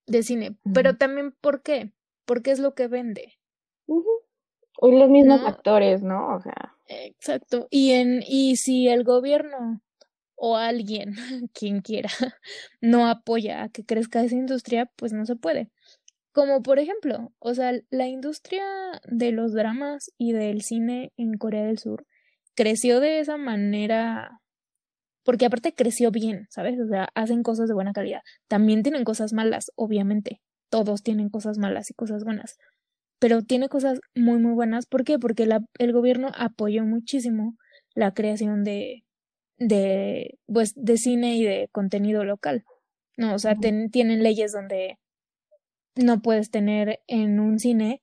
de 0.06 0.24
cine. 0.24 0.58
Pero 0.74 0.98
también, 0.98 1.36
¿por 1.42 1.62
qué? 1.62 1.94
Porque 2.26 2.52
es 2.52 2.60
lo 2.60 2.74
que 2.74 2.88
vende. 2.88 3.40
O 3.86 4.92
los 4.92 5.10
mismos 5.10 5.42
actores, 5.44 6.04
¿no? 6.04 6.36
O 6.36 6.42
sea. 6.42 6.76
Exacto. 6.88 7.68
Y 7.70 7.92
en, 7.92 8.24
y 8.26 8.58
si 8.58 8.88
el 8.88 9.04
gobierno 9.04 9.82
o 10.36 10.56
alguien, 10.56 11.16
quien 11.54 11.82
quiera, 11.82 12.10
no 12.82 13.08
apoya 13.08 13.64
a 13.64 13.70
que 13.70 13.86
crezca 13.86 14.24
esa 14.24 14.36
industria, 14.36 14.92
pues 14.96 15.14
no 15.14 15.26
se 15.26 15.36
puede. 15.36 15.70
Como 16.38 16.62
por 16.62 16.78
ejemplo, 16.78 17.34
o 17.40 17.56
sea, 17.56 17.74
la 17.90 18.06
industria 18.06 18.64
de 19.06 19.32
los 19.32 19.54
dramas 19.54 20.12
y 20.20 20.34
del 20.34 20.62
cine 20.62 21.12
en 21.18 21.34
Corea 21.34 21.66
del 21.66 21.80
Sur 21.80 22.06
creció 22.54 23.00
de 23.00 23.20
esa 23.20 23.38
manera 23.38 24.40
porque 25.24 25.48
aparte 25.48 25.74
creció 25.74 26.12
bien, 26.12 26.46
¿sabes? 26.52 26.80
O 26.80 26.88
sea, 26.88 27.10
hacen 27.16 27.42
cosas 27.42 27.68
de 27.68 27.74
buena 27.74 27.92
calidad. 27.92 28.22
También 28.48 28.84
tienen 28.84 29.04
cosas 29.04 29.34
malas, 29.34 29.72
obviamente. 29.76 30.40
Todos 30.70 31.02
tienen 31.02 31.30
cosas 31.30 31.58
malas 31.58 31.90
y 31.90 31.96
cosas 31.96 32.24
buenas. 32.24 32.58
Pero 33.18 33.42
tiene 33.42 33.68
cosas 33.68 34.00
muy, 34.14 34.38
muy 34.38 34.54
buenas. 34.54 34.86
¿Por 34.86 35.06
qué? 35.06 35.18
Porque 35.18 35.48
la, 35.48 35.62
el 35.80 35.92
gobierno 35.92 36.30
apoyó 36.36 36.86
muchísimo 36.86 37.58
la 37.96 38.14
creación 38.14 38.64
de, 38.64 39.06
de, 39.58 40.38
pues, 40.46 40.74
de 40.76 40.98
cine 40.98 41.36
y 41.36 41.44
de 41.44 41.68
contenido 41.72 42.24
local. 42.24 42.64
No, 43.16 43.34
o 43.34 43.40
sea, 43.40 43.56
tienen 43.56 44.22
leyes 44.22 44.52
donde 44.52 45.00
no 45.98 46.22
puedes 46.22 46.52
tener 46.52 47.02
en 47.08 47.40
un 47.40 47.60
cine 47.60 48.02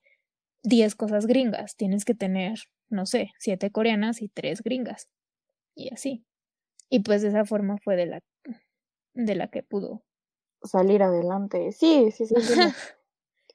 10 0.63 0.95
cosas 0.95 1.27
gringas. 1.27 1.75
Tienes 1.75 2.05
que 2.05 2.15
tener, 2.15 2.59
no 2.89 3.05
sé, 3.05 3.31
siete 3.39 3.71
coreanas 3.71 4.21
y 4.21 4.29
tres 4.29 4.61
gringas. 4.61 5.09
Y 5.75 5.93
así. 5.93 6.25
Y 6.89 7.01
pues 7.01 7.21
de 7.21 7.29
esa 7.29 7.45
forma 7.45 7.77
fue 7.83 7.95
de 7.95 8.05
la, 8.05 8.23
de 9.13 9.35
la 9.35 9.49
que 9.49 9.63
pudo 9.63 10.03
salir 10.63 11.03
adelante. 11.03 11.71
Sí, 11.71 12.11
sí, 12.11 12.25
sí. 12.25 12.35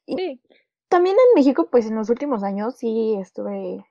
sí. 0.07 0.41
También 0.89 1.17
en 1.17 1.35
México, 1.37 1.69
pues 1.71 1.87
en 1.87 1.95
los 1.95 2.11
últimos 2.11 2.43
años 2.43 2.77
sí 2.77 3.17
estuve, 3.21 3.87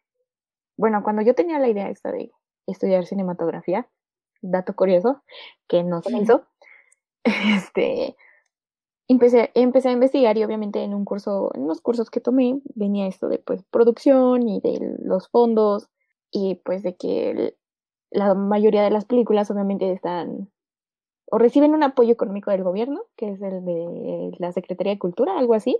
bueno, 0.75 1.01
cuando 1.01 1.21
yo 1.21 1.33
tenía 1.33 1.57
la 1.57 1.69
idea 1.69 1.89
esta 1.89 2.11
de 2.11 2.31
estudiar 2.67 3.05
cinematografía, 3.05 3.89
dato 4.41 4.75
curioso, 4.75 5.23
que 5.67 5.83
no 5.83 6.01
se 6.01 6.17
hizo, 6.17 6.45
este, 7.23 8.17
empecé, 9.09 9.51
empecé 9.55 9.89
a 9.89 9.93
investigar 9.93 10.37
y 10.37 10.43
obviamente 10.43 10.83
en 10.83 10.93
un 10.93 11.03
curso, 11.03 11.51
en 11.55 11.67
los 11.67 11.81
cursos 11.81 12.09
que 12.09 12.21
tomé, 12.21 12.61
venía 12.75 13.07
esto 13.07 13.27
de 13.27 13.39
pues 13.39 13.63
producción 13.69 14.47
y 14.47 14.61
de 14.61 14.97
los 15.03 15.27
fondos 15.29 15.89
y 16.31 16.55
pues 16.63 16.83
de 16.83 16.95
que 16.95 17.55
la 18.11 18.33
mayoría 18.33 18.83
de 18.83 18.91
las 18.91 19.05
películas 19.05 19.51
obviamente 19.51 19.91
están 19.91 20.49
o 21.31 21.37
reciben 21.37 21.73
un 21.73 21.83
apoyo 21.83 22.11
económico 22.11 22.51
del 22.51 22.63
gobierno, 22.63 23.03
que 23.15 23.31
es 23.31 23.41
el 23.41 23.63
de 23.63 24.31
la 24.39 24.51
Secretaría 24.51 24.93
de 24.93 24.99
Cultura, 24.99 25.37
algo 25.37 25.53
así. 25.53 25.79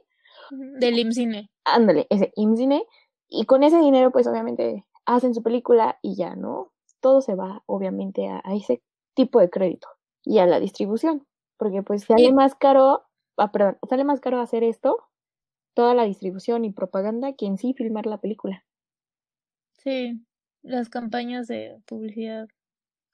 Del 0.51 0.99
IMCINE. 0.99 1.49
Ándale, 1.65 2.07
ese 2.09 2.31
IMCINE. 2.35 2.85
Y 3.27 3.45
con 3.45 3.63
ese 3.63 3.79
dinero, 3.79 4.11
pues 4.11 4.27
obviamente 4.27 4.85
hacen 5.05 5.33
su 5.33 5.41
película 5.41 5.97
y 6.01 6.15
ya, 6.15 6.35
¿no? 6.35 6.71
Todo 6.99 7.21
se 7.21 7.35
va, 7.35 7.63
obviamente, 7.65 8.27
a, 8.27 8.41
ese 8.53 8.81
tipo 9.15 9.39
de 9.39 9.49
crédito 9.49 9.87
y 10.23 10.39
a 10.39 10.45
la 10.45 10.59
distribución. 10.59 11.25
Porque 11.57 11.83
pues 11.83 12.03
sale 12.03 12.31
más 12.31 12.55
caro, 12.55 13.03
ah, 13.39 13.51
perdón, 13.51 13.77
sale 13.89 14.03
más 14.03 14.19
caro 14.19 14.41
hacer 14.41 14.63
esto, 14.63 14.97
toda 15.73 15.93
la 15.93 16.03
distribución 16.03 16.65
y 16.65 16.71
propaganda, 16.71 17.33
que 17.33 17.45
en 17.45 17.57
sí 17.57 17.73
filmar 17.73 18.05
la 18.05 18.19
película. 18.19 18.65
Sí 19.77 20.25
las 20.61 20.89
campañas 20.89 21.47
de 21.47 21.81
publicidad. 21.85 22.47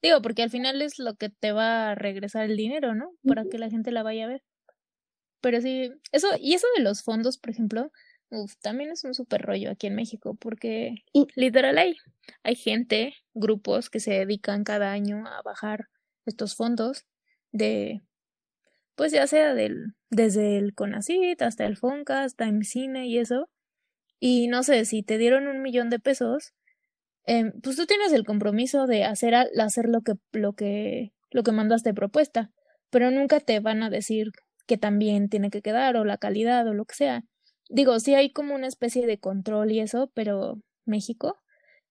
Digo, 0.01 0.21
porque 0.21 0.43
al 0.43 0.49
final 0.49 0.81
es 0.81 0.99
lo 0.99 1.15
que 1.15 1.29
te 1.29 1.51
va 1.51 1.91
a 1.91 1.95
regresar 1.95 2.45
el 2.45 2.57
dinero, 2.57 2.95
¿no? 2.95 3.11
Para 3.25 3.45
que 3.45 3.57
la 3.57 3.69
gente 3.69 3.91
la 3.91 4.03
vaya 4.03 4.25
a 4.25 4.29
ver. 4.29 4.43
Pero 5.41 5.61
sí, 5.61 5.91
eso, 6.11 6.27
y 6.39 6.53
eso 6.53 6.67
de 6.77 6.83
los 6.83 7.03
fondos, 7.03 7.37
por 7.37 7.51
ejemplo, 7.51 7.91
uf, 8.29 8.55
también 8.61 8.91
es 8.91 9.03
un 9.03 9.13
súper 9.13 9.41
rollo 9.41 9.71
aquí 9.71 9.87
en 9.87 9.95
México, 9.95 10.35
porque 10.35 10.95
literal 11.35 11.77
hay, 11.77 11.95
hay 12.43 12.55
gente, 12.55 13.15
grupos 13.33 13.89
que 13.89 13.99
se 13.99 14.11
dedican 14.13 14.63
cada 14.63 14.91
año 14.91 15.25
a 15.27 15.41
bajar 15.43 15.87
estos 16.25 16.55
fondos 16.55 17.05
de, 17.51 18.01
pues 18.95 19.11
ya 19.11 19.27
sea 19.27 19.53
del, 19.53 19.95
desde 20.09 20.57
el 20.57 20.73
CONACIT 20.73 21.41
hasta 21.41 21.65
el 21.65 21.77
FONCA, 21.77 22.23
hasta 22.23 22.49
cine 22.61 23.07
y 23.07 23.19
eso. 23.19 23.49
Y 24.19 24.47
no 24.47 24.63
sé, 24.63 24.85
si 24.85 25.03
te 25.03 25.17
dieron 25.17 25.47
un 25.47 25.61
millón 25.61 25.89
de 25.89 25.99
pesos, 25.99 26.53
Em, 27.27 27.51
pues 27.61 27.75
tú 27.75 27.85
tienes 27.85 28.13
el 28.13 28.23
compromiso 28.23 28.85
de 28.85 29.03
hacer, 29.03 29.33
hacer 29.35 29.85
lo 29.89 30.01
que, 30.01 30.13
lo 30.31 30.53
que, 30.53 31.11
lo 31.31 31.43
que 31.43 31.51
mandaste 31.51 31.93
propuesta, 31.93 32.51
pero 32.91 33.09
nunca 33.11 33.39
te 33.39 33.59
van 33.59 33.81
a 33.83 33.89
decir 33.89 34.31
que 34.67 34.77
también 34.77 35.29
tiene 35.29 35.49
que 35.49 35.61
quedar 35.61 35.95
o 35.97 36.05
la 36.05 36.17
calidad 36.17 36.67
o 36.67 36.73
lo 36.73 36.85
que 36.85 36.95
sea. 36.95 37.23
Digo, 37.69 37.99
sí 37.99 38.13
hay 38.15 38.31
como 38.31 38.53
una 38.55 38.67
especie 38.67 39.07
de 39.07 39.19
control 39.19 39.71
y 39.71 39.79
eso, 39.79 40.11
pero 40.13 40.61
México. 40.85 41.37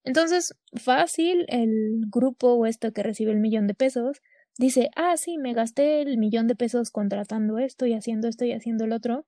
Entonces, 0.05 0.55
fácil, 0.75 1.47
el 1.49 2.05
grupo 2.09 2.55
o 2.55 2.67
esto 2.67 2.93
que 2.93 3.03
recibe 3.03 3.33
el 3.33 3.41
millón 3.41 3.67
de 3.67 3.75
pesos 3.75 4.21
dice, 4.59 4.91
ah, 4.97 5.17
sí, 5.17 5.39
me 5.39 5.55
gasté 5.55 6.03
el 6.03 6.19
millón 6.19 6.47
de 6.47 6.55
pesos 6.55 6.91
contratando 6.91 7.59
esto 7.59 7.87
y 7.87 7.95
haciendo 7.95 8.29
esto 8.29 8.45
y 8.45 8.53
haciendo 8.53 8.85
el 8.85 8.93
otro, 8.93 9.27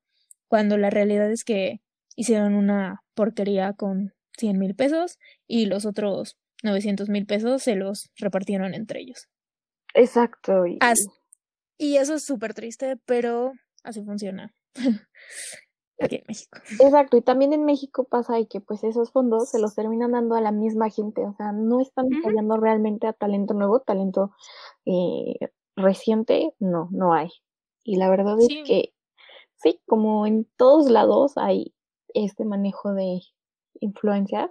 cuando 0.48 0.76
la 0.76 0.90
realidad 0.90 1.30
es 1.30 1.44
que 1.44 1.80
hicieron 2.14 2.54
una 2.54 3.02
porquería 3.14 3.72
con 3.72 4.14
100 4.38 4.58
mil 4.58 4.74
pesos 4.74 5.18
y 5.46 5.66
los 5.66 5.86
otros 5.86 6.36
900 6.62 7.08
mil 7.08 7.26
pesos 7.26 7.62
se 7.62 7.74
los 7.74 8.10
repartieron 8.16 8.74
entre 8.74 9.00
ellos. 9.00 9.28
Exacto. 9.94 10.66
Y, 10.66 10.78
y 11.78 11.96
eso 11.96 12.14
es 12.14 12.24
súper 12.24 12.54
triste, 12.54 12.96
pero 13.04 13.52
así 13.82 14.02
funciona. 14.02 14.54
Aquí 15.98 16.16
en 16.16 16.24
México. 16.28 16.58
Exacto, 16.80 17.16
y 17.16 17.22
también 17.22 17.52
en 17.52 17.64
México 17.64 18.04
pasa 18.04 18.38
y 18.38 18.46
que 18.46 18.60
pues 18.60 18.84
esos 18.84 19.10
fondos 19.12 19.48
se 19.50 19.58
los 19.58 19.74
terminan 19.74 20.12
dando 20.12 20.34
a 20.34 20.40
la 20.40 20.52
misma 20.52 20.90
gente, 20.90 21.26
o 21.26 21.34
sea, 21.34 21.52
no 21.52 21.80
están 21.80 22.06
apoyando 22.14 22.56
realmente 22.58 23.06
a 23.06 23.12
talento 23.12 23.54
nuevo, 23.54 23.80
talento 23.80 24.32
eh, 24.84 25.38
reciente, 25.74 26.54
no, 26.58 26.88
no 26.90 27.14
hay. 27.14 27.30
Y 27.82 27.96
la 27.96 28.10
verdad 28.10 28.36
es 28.40 28.48
que 28.66 28.92
sí, 29.56 29.80
como 29.86 30.26
en 30.26 30.46
todos 30.56 30.90
lados 30.90 31.36
hay 31.36 31.74
este 32.08 32.44
manejo 32.44 32.92
de 32.94 33.20
influencias. 33.80 34.50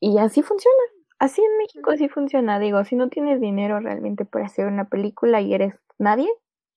Y 0.00 0.18
así 0.18 0.42
funciona. 0.42 0.76
Así 1.18 1.40
en 1.42 1.56
México 1.58 1.90
así 1.90 2.08
funciona. 2.08 2.58
Digo, 2.58 2.84
si 2.84 2.96
no 2.96 3.08
tienes 3.08 3.40
dinero 3.40 3.80
realmente 3.80 4.24
para 4.24 4.46
hacer 4.46 4.66
una 4.66 4.88
película 4.88 5.40
y 5.40 5.54
eres 5.54 5.74
nadie, 5.98 6.28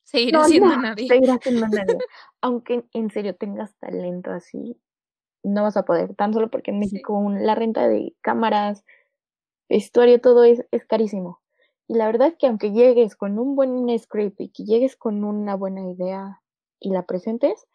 seguirás 0.08 0.48
siendo 0.48 0.76
nadie. 0.78 1.08
Seguirás 1.08 1.40
siendo 1.42 1.68
nadie. 1.68 1.98
Aunque 2.42 2.86
en 2.94 3.12
serio 3.12 3.36
tengas 3.36 3.76
talento 3.76 4.32
así, 4.32 4.80
no 5.44 5.64
vas 5.64 5.78
a 5.78 5.84
poder. 5.84 6.16
Tan 6.16 6.34
solo 6.34 6.50
porque 6.50 6.72
en 6.72 6.80
México 6.80 7.22
la 7.30 7.56
renta 7.56 7.88
de 7.88 8.16
cámaras, 8.22 8.86
vestuario, 9.70 10.22
todo 10.22 10.44
es, 10.44 10.66
es 10.72 10.86
carísimo. 10.86 11.42
Y 11.88 11.96
la 11.96 12.06
verdad 12.06 12.30
es 12.30 12.38
que 12.38 12.48
aunque 12.48 12.72
llegues 12.72 13.16
con 13.16 13.38
un 13.38 13.56
buen 13.56 13.88
script 14.00 14.40
y 14.42 14.50
que 14.50 14.64
llegues 14.64 14.96
con 14.96 15.24
una 15.24 15.56
buena 15.56 15.90
idea 15.90 16.42
y 16.80 16.92
la 16.92 17.06
presentes, 17.06 17.68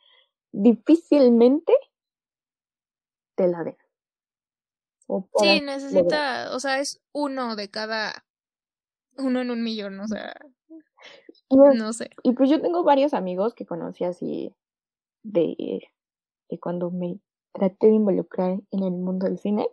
difícilmente 0.52 1.72
te 3.34 3.48
la 3.48 3.64
den. 3.64 3.76
sí, 5.36 5.60
necesita, 5.60 6.54
o 6.54 6.60
sea, 6.60 6.78
es 6.78 7.00
uno 7.12 7.56
de 7.56 7.70
cada, 7.70 8.24
uno 9.16 9.40
en 9.40 9.50
un 9.50 9.62
millón, 9.62 9.98
o 10.00 10.06
sea, 10.06 10.34
no 11.56 11.92
sé. 11.92 12.10
Y 12.22 12.32
pues 12.32 12.50
yo 12.50 12.60
tengo 12.60 12.82
varios 12.82 13.14
amigos 13.14 13.54
que 13.54 13.66
conocí 13.66 14.04
así 14.04 14.54
de, 15.22 15.88
de 16.48 16.58
cuando 16.58 16.90
me 16.90 17.18
traté 17.52 17.88
de 17.88 17.94
involucrar 17.94 18.58
en 18.70 18.82
el 18.82 18.92
mundo 18.92 19.26
del 19.26 19.38
cine. 19.38 19.68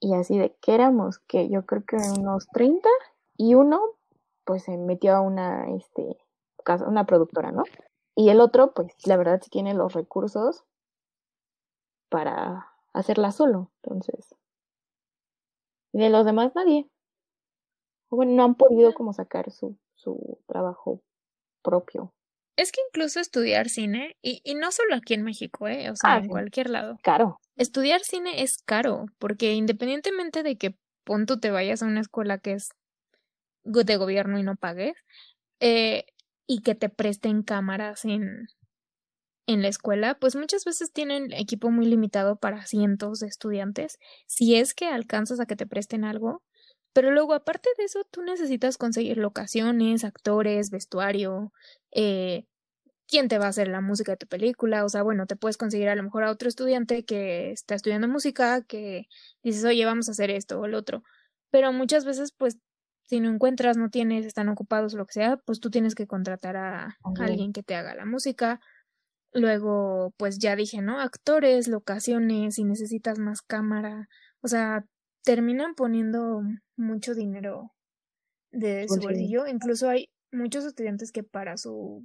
Y 0.00 0.14
así 0.14 0.38
de 0.38 0.54
que 0.60 0.74
éramos, 0.74 1.18
que 1.20 1.48
yo 1.48 1.66
creo 1.66 1.84
que 1.84 1.96
unos 2.18 2.46
30 2.52 2.88
y 3.36 3.54
uno 3.54 3.80
pues 4.44 4.64
se 4.64 4.76
metió 4.76 5.14
a 5.14 5.20
una, 5.20 5.70
este, 5.76 6.16
casa, 6.64 6.88
una 6.88 7.06
productora, 7.06 7.52
¿no? 7.52 7.64
Y 8.16 8.30
el 8.30 8.40
otro, 8.40 8.72
pues 8.72 8.88
la 9.06 9.16
verdad 9.16 9.40
sí 9.42 9.50
tiene 9.50 9.74
los 9.74 9.92
recursos 9.92 10.64
para 12.08 12.66
hacerla 12.92 13.30
solo. 13.30 13.70
Entonces, 13.82 14.34
de 15.92 16.10
los 16.10 16.24
demás 16.24 16.52
nadie. 16.54 16.88
Bueno, 18.10 18.32
no 18.32 18.44
han 18.44 18.54
podido 18.56 18.92
como 18.92 19.12
sacar 19.12 19.50
su, 19.52 19.76
su 20.02 20.38
trabajo 20.46 21.02
propio. 21.62 22.12
Es 22.56 22.72
que 22.72 22.80
incluso 22.88 23.20
estudiar 23.20 23.68
cine, 23.68 24.16
y, 24.22 24.40
y 24.44 24.54
no 24.54 24.70
solo 24.70 24.94
aquí 24.94 25.14
en 25.14 25.22
México, 25.22 25.66
¿eh? 25.68 25.90
o 25.90 25.96
sea, 25.96 26.14
Ah, 26.14 26.18
en 26.18 26.28
cualquier 26.28 26.68
lado. 26.70 26.96
Caro. 27.02 27.38
Estudiar 27.56 28.00
cine 28.02 28.42
es 28.42 28.58
caro, 28.64 29.06
porque 29.18 29.54
independientemente 29.54 30.42
de 30.42 30.56
que 30.56 30.76
pon 31.04 31.26
tú 31.26 31.38
te 31.40 31.50
vayas 31.50 31.82
a 31.82 31.86
una 31.86 32.00
escuela 32.00 32.38
que 32.38 32.52
es 32.52 32.70
de 33.64 33.96
gobierno 33.96 34.38
y 34.38 34.42
no 34.42 34.56
pagues, 34.56 34.94
eh, 35.60 36.06
y 36.46 36.62
que 36.62 36.74
te 36.74 36.88
presten 36.88 37.42
cámaras 37.42 38.04
en, 38.04 38.46
en 39.46 39.62
la 39.62 39.68
escuela, 39.68 40.18
pues 40.18 40.36
muchas 40.36 40.64
veces 40.64 40.92
tienen 40.92 41.32
equipo 41.32 41.70
muy 41.70 41.86
limitado 41.86 42.36
para 42.36 42.66
cientos 42.66 43.20
de 43.20 43.26
estudiantes, 43.28 43.98
si 44.26 44.56
es 44.56 44.74
que 44.74 44.86
alcanzas 44.86 45.40
a 45.40 45.46
que 45.46 45.56
te 45.56 45.66
presten 45.66 46.04
algo. 46.04 46.42
Pero 46.92 47.12
luego, 47.12 47.34
aparte 47.34 47.68
de 47.78 47.84
eso, 47.84 48.02
tú 48.10 48.22
necesitas 48.22 48.76
conseguir 48.78 49.18
locaciones, 49.18 50.04
actores, 50.04 50.70
vestuario, 50.70 51.52
eh, 51.92 52.44
quién 53.10 53.28
te 53.28 53.38
va 53.38 53.46
a 53.46 53.48
hacer 53.48 53.68
la 53.68 53.80
música 53.80 54.12
de 54.12 54.18
tu 54.18 54.26
película. 54.26 54.84
O 54.84 54.88
sea, 54.88 55.02
bueno, 55.02 55.26
te 55.26 55.36
puedes 55.36 55.56
conseguir 55.56 55.88
a 55.88 55.94
lo 55.96 56.02
mejor 56.02 56.24
a 56.24 56.30
otro 56.30 56.48
estudiante 56.48 57.04
que 57.04 57.50
está 57.52 57.74
estudiando 57.74 58.08
música, 58.08 58.62
que 58.62 59.06
dices, 59.42 59.64
oye, 59.64 59.84
vamos 59.84 60.08
a 60.08 60.12
hacer 60.12 60.30
esto 60.30 60.60
o 60.60 60.66
el 60.66 60.74
otro. 60.74 61.02
Pero 61.50 61.72
muchas 61.72 62.04
veces, 62.04 62.32
pues, 62.36 62.58
si 63.10 63.20
no 63.20 63.28
encuentras, 63.28 63.76
no 63.76 63.90
tienes, 63.90 64.24
están 64.24 64.48
ocupados 64.48 64.94
lo 64.94 65.04
que 65.06 65.14
sea, 65.14 65.36
pues 65.38 65.58
tú 65.60 65.70
tienes 65.70 65.96
que 65.96 66.06
contratar 66.06 66.56
a, 66.56 66.96
alguien 67.18 67.52
que 67.52 67.64
te 67.64 67.74
haga 67.74 67.94
la 67.96 68.06
música. 68.06 68.60
Luego, 69.32 70.12
pues 70.16 70.38
ya 70.38 70.56
dije, 70.56 70.80
¿no? 70.80 71.00
Actores, 71.00 71.68
locaciones, 71.68 72.54
si 72.54 72.64
necesitas 72.64 73.18
más 73.18 73.42
cámara. 73.42 74.08
O 74.42 74.48
sea, 74.48 74.84
terminan 75.24 75.74
poniendo 75.74 76.42
mucho 76.80 77.14
dinero 77.14 77.72
de 78.50 78.88
su 78.88 79.00
Bolsillo. 79.00 79.46
Incluso 79.46 79.88
hay 79.88 80.10
muchos 80.32 80.64
estudiantes 80.64 81.12
que 81.12 81.22
para 81.22 81.56
su, 81.56 82.02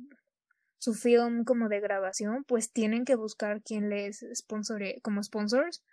su 0.77 0.93
film 0.93 1.43
como 1.43 1.69
de 1.69 1.79
grabación, 1.79 2.43
pues 2.43 2.71
tienen 2.71 3.05
que 3.05 3.15
buscar 3.15 3.61
quién 3.63 3.89
les 3.89 4.25
sponsore 4.35 4.99
como 5.01 5.23
sponsors. 5.23 5.83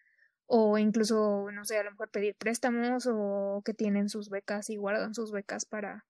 O 0.46 0.76
incluso, 0.76 1.50
no 1.50 1.64
sé, 1.64 1.78
a 1.78 1.82
lo 1.82 1.92
mejor 1.92 2.10
pedir 2.10 2.34
préstamos 2.36 3.08
o 3.10 3.62
que 3.64 3.72
tienen 3.72 4.08
sus 4.08 4.28
becas 4.28 4.68
y 4.68 4.76
guardan 4.76 5.14
sus 5.14 5.32
becas 5.32 5.64
para, 5.64 6.04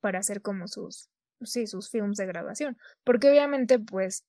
para 0.00 0.20
hacer 0.20 0.40
como 0.40 0.68
sus, 0.68 1.10
sí, 1.42 1.66
sus 1.66 1.90
films 1.90 2.16
de 2.16 2.24
grabación. 2.24 2.78
Porque 3.04 3.28
obviamente, 3.28 3.78
pues, 3.78 4.24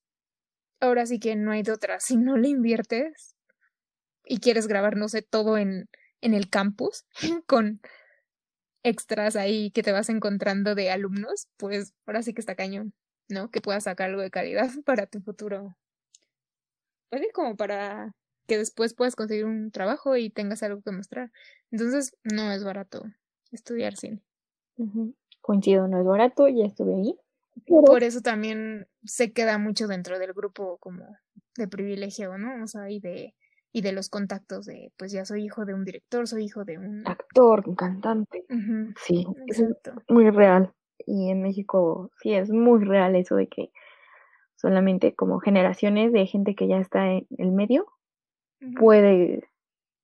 ahora 0.80 1.06
sí 1.06 1.18
que 1.18 1.36
no 1.36 1.52
hay 1.52 1.62
de 1.62 1.72
otra. 1.72 1.98
Si 2.00 2.16
no 2.16 2.36
le 2.36 2.48
inviertes 2.48 3.34
y 4.24 4.40
quieres 4.40 4.66
grabar, 4.66 4.96
no 4.96 5.08
sé, 5.08 5.22
todo 5.22 5.56
en, 5.56 5.88
en 6.26 6.34
el 6.34 6.50
campus 6.50 7.06
con 7.46 7.80
extras 8.82 9.36
ahí 9.36 9.70
que 9.70 9.82
te 9.82 9.92
vas 9.92 10.08
encontrando 10.08 10.74
de 10.74 10.90
alumnos, 10.90 11.48
pues 11.56 11.94
ahora 12.06 12.22
sí 12.22 12.34
que 12.34 12.40
está 12.40 12.54
cañón, 12.54 12.92
¿no? 13.28 13.50
Que 13.50 13.60
puedas 13.60 13.84
sacar 13.84 14.10
algo 14.10 14.22
de 14.22 14.30
calidad 14.30 14.68
para 14.84 15.06
tu 15.06 15.20
futuro. 15.20 15.76
Pues 17.10 17.22
sí, 17.22 17.28
como 17.32 17.56
para 17.56 18.14
que 18.46 18.58
después 18.58 18.94
puedas 18.94 19.16
conseguir 19.16 19.44
un 19.44 19.70
trabajo 19.70 20.16
y 20.16 20.30
tengas 20.30 20.62
algo 20.62 20.82
que 20.82 20.92
mostrar. 20.92 21.32
Entonces, 21.70 22.16
no 22.22 22.52
es 22.52 22.62
barato 22.64 23.04
estudiar 23.50 23.96
cine. 23.96 24.22
Coincido, 25.40 25.88
no 25.88 26.00
es 26.00 26.06
barato, 26.06 26.48
ya 26.48 26.64
estuve 26.64 26.94
ahí. 26.94 27.16
Pero 27.66 27.82
Por 27.82 28.02
eso 28.04 28.20
también 28.20 28.86
se 29.04 29.32
queda 29.32 29.58
mucho 29.58 29.86
dentro 29.86 30.18
del 30.18 30.32
grupo 30.32 30.78
como 30.78 31.04
de 31.56 31.68
privilegio, 31.68 32.36
¿no? 32.38 32.62
O 32.62 32.66
sea, 32.66 32.90
y 32.90 33.00
de, 33.00 33.34
y 33.72 33.82
de 33.82 33.92
los 33.92 34.08
contactos 34.08 34.66
de, 34.66 34.92
pues 34.96 35.12
ya 35.12 35.24
soy 35.24 35.44
hijo 35.44 35.64
de 35.64 35.74
un 35.74 35.84
director, 35.84 36.26
soy 36.26 36.44
hijo 36.44 36.64
de 36.64 36.78
un... 36.78 37.06
actor, 37.06 37.68
un 37.68 37.76
cantante, 37.76 38.44
sí, 39.04 39.26
eso 39.48 39.64
es 39.64 39.70
exacto. 39.70 40.02
muy 40.08 40.30
real. 40.30 40.72
Y 41.06 41.30
en 41.30 41.42
México 41.42 42.10
sí 42.22 42.32
es 42.32 42.50
muy 42.50 42.82
real 42.82 43.14
eso 43.16 43.36
de 43.36 43.48
que 43.48 43.70
solamente 44.56 45.14
como 45.14 45.38
generaciones 45.38 46.12
de 46.12 46.26
gente 46.26 46.54
que 46.54 46.68
ya 46.68 46.78
está 46.78 47.06
en 47.06 47.26
el 47.38 47.52
medio 47.52 47.86
puede 48.78 49.48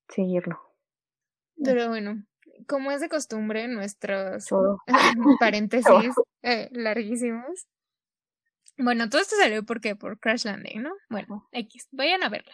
seguirlo. 0.09 0.59
Pero 1.63 1.89
bueno, 1.89 2.23
como 2.67 2.91
es 2.91 3.01
de 3.01 3.09
costumbre, 3.09 3.67
nuestros 3.67 4.45
Todo. 4.49 4.79
paréntesis 5.39 6.13
eh, 6.41 6.69
larguísimos. 6.71 7.67
Bueno, 8.77 9.07
todo 9.09 9.21
esto 9.21 9.35
salió 9.35 9.63
porque 9.63 9.95
por 9.95 10.19
Crash 10.19 10.45
Landing, 10.45 10.81
¿no? 10.81 10.91
Bueno, 11.09 11.47
X, 11.51 11.87
vayan 11.91 12.23
a 12.23 12.29
verla. 12.29 12.53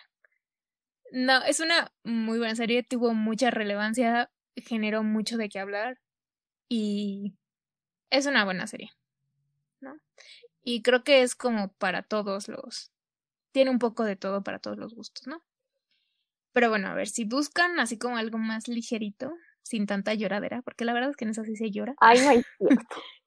No, 1.11 1.43
es 1.43 1.59
una 1.59 1.91
muy 2.03 2.37
buena 2.37 2.55
serie, 2.55 2.83
tuvo 2.83 3.13
mucha 3.13 3.51
relevancia, 3.51 4.31
generó 4.55 5.03
mucho 5.03 5.37
de 5.37 5.49
qué 5.49 5.59
hablar 5.59 5.99
y 6.67 7.35
es 8.09 8.25
una 8.25 8.45
buena 8.45 8.67
serie, 8.67 8.91
¿no? 9.81 9.95
Y 10.63 10.81
creo 10.81 11.03
que 11.03 11.23
es 11.23 11.35
como 11.35 11.73
para 11.73 12.03
todos 12.03 12.47
los, 12.47 12.91
tiene 13.51 13.71
un 13.71 13.79
poco 13.79 14.03
de 14.03 14.15
todo 14.15 14.43
para 14.43 14.59
todos 14.59 14.77
los 14.77 14.93
gustos, 14.93 15.27
¿no? 15.27 15.43
Pero 16.53 16.69
bueno, 16.69 16.87
a 16.87 16.93
ver, 16.93 17.07
si 17.07 17.25
buscan 17.25 17.79
así 17.79 17.97
como 17.97 18.17
algo 18.17 18.37
más 18.37 18.67
ligerito, 18.67 19.31
sin 19.61 19.85
tanta 19.85 20.13
lloradera, 20.13 20.61
porque 20.61 20.85
la 20.85 20.93
verdad 20.93 21.11
es 21.11 21.15
que 21.15 21.25
en 21.25 21.31
eso 21.31 21.43
sí 21.43 21.55
se 21.55 21.71
llora. 21.71 21.95
Ay, 21.99 22.19
no 22.21 22.29
hay 22.29 22.43
cierto. 22.57 22.95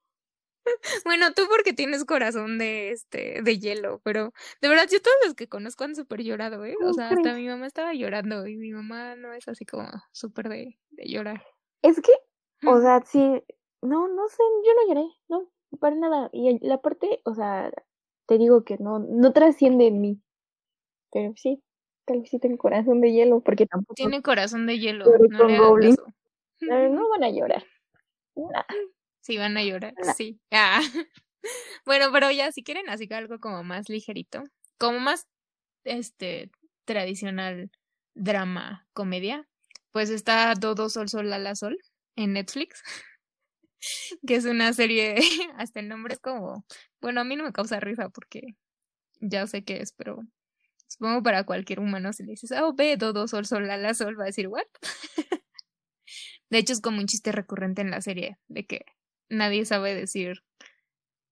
Bueno, 1.05 1.33
tú 1.35 1.43
porque 1.49 1.73
tienes 1.73 2.05
corazón 2.05 2.59
de 2.59 2.91
este 2.91 3.43
de 3.43 3.59
hielo, 3.59 4.01
pero 4.05 4.33
de 4.61 4.69
verdad 4.69 4.87
yo 4.91 5.01
todos 5.01 5.17
los 5.25 5.35
que 5.35 5.49
conozco 5.49 5.85
han 5.85 5.95
súper 5.95 6.23
llorado, 6.23 6.65
¿eh? 6.65 6.75
O 6.75 6.79
¿Cómo 6.79 6.95
sea, 6.95 7.11
hasta 7.11 7.35
mi 7.35 7.47
mamá 7.49 7.67
estaba 7.67 7.95
llorando 7.95 8.47
y 8.47 8.57
mi 8.57 8.73
mamá 8.73 9.17
no 9.17 9.33
es 9.33 9.49
así 9.49 9.65
como 9.65 9.89
súper 10.13 10.49
de, 10.49 10.79
de 10.91 11.09
llorar. 11.09 11.43
Es 11.83 12.01
que, 12.01 12.13
o 12.67 12.73
Ujú. 12.73 12.83
sea, 12.83 13.03
sí, 13.05 13.43
no, 13.83 14.09
no 14.09 14.29
sé, 14.29 14.43
yo 14.65 14.73
no 14.75 14.89
lloré, 14.89 15.09
no, 15.29 15.49
para 15.81 15.97
nada. 15.97 16.31
Y 16.33 16.65
la 16.67 16.81
parte, 16.81 17.21
o 17.25 17.35
sea, 17.35 17.73
te 18.27 18.39
digo 18.39 18.65
que 18.65 18.79
no, 18.79 18.99
no 19.01 19.33
trasciende 19.33 19.87
en 19.89 20.01
mí. 20.01 20.23
Pero 21.13 21.33
sí, 21.37 21.63
tal 22.07 22.21
vez 22.21 22.31
sí 22.31 22.39
tengo 22.39 22.57
corazón 22.59 23.01
de 23.01 23.13
hielo, 23.13 23.41
porque 23.41 23.67
tampoco 23.67 23.95
Tiene 23.97 24.23
corazón 24.23 24.67
de 24.67 24.79
hielo, 24.79 25.07
no 25.29 25.77
le 25.77 25.91
caso. 25.91 26.07
No, 26.61 26.89
no 26.89 27.09
van 27.11 27.25
a 27.25 27.31
llorar. 27.31 27.65
Sí, 29.23 29.39
van 29.39 29.57
a 29.57 29.63
llorar, 29.63 29.95
sí. 30.17 30.41
Ah. 30.51 30.81
Bueno, 31.85 32.13
pero 32.13 32.31
ya 32.31 32.53
si 32.53 32.63
quieren 32.63 32.89
así 32.89 33.09
que 33.09 33.17
algo 33.17 33.41
como 33.41 33.65
más 33.65 33.89
ligerito, 33.89 34.45
como 34.79 35.01
más 35.01 35.27
este 35.83 36.53
tradicional 36.85 37.73
drama 38.15 38.87
comedia, 38.93 39.49
pues 39.91 40.09
está 40.11 40.55
Dodo 40.55 40.89
Sol 40.89 41.09
Sol 41.09 41.29
Lala 41.31 41.57
Sol 41.57 41.77
en 42.15 42.35
Netflix, 42.35 42.81
que 44.27 44.37
es 44.37 44.45
una 44.45 44.73
serie, 44.73 45.17
hasta 45.59 45.81
el 45.81 45.89
nombre 45.89 46.15
es 46.15 46.21
como, 46.21 46.65
bueno, 47.01 47.21
a 47.23 47.25
mí 47.25 47.35
no 47.35 47.43
me 47.43 47.53
causa 47.53 47.81
risa 47.81 48.09
porque 48.11 48.43
ya 49.21 49.49
sé 49.49 49.65
qué 49.65 49.79
es, 49.79 49.93
pero 49.93 50.21
supongo 50.87 51.25
para 51.25 51.45
cualquier 51.45 51.81
humano 51.81 52.13
si 52.13 52.23
le 52.23 52.33
dices, 52.33 52.53
oh, 52.53 52.73
ve 52.75 52.97
Dodo 52.97 53.27
Sol 53.27 53.47
Sol 53.47 53.67
Lala 53.67 53.95
Sol, 53.95 54.17
va 54.17 54.25
a 54.25 54.27
decir, 54.27 54.47
¿what? 54.47 54.63
De 56.51 56.59
hecho, 56.59 56.73
es 56.73 56.81
como 56.81 56.99
un 56.99 57.07
chiste 57.07 57.33
recurrente 57.33 57.83
en 57.83 57.91
la 57.91 58.01
serie, 58.01 58.39
de 58.47 58.65
que 58.65 58.85
nadie 59.33 59.65
sabe 59.65 59.95
decir, 59.95 60.43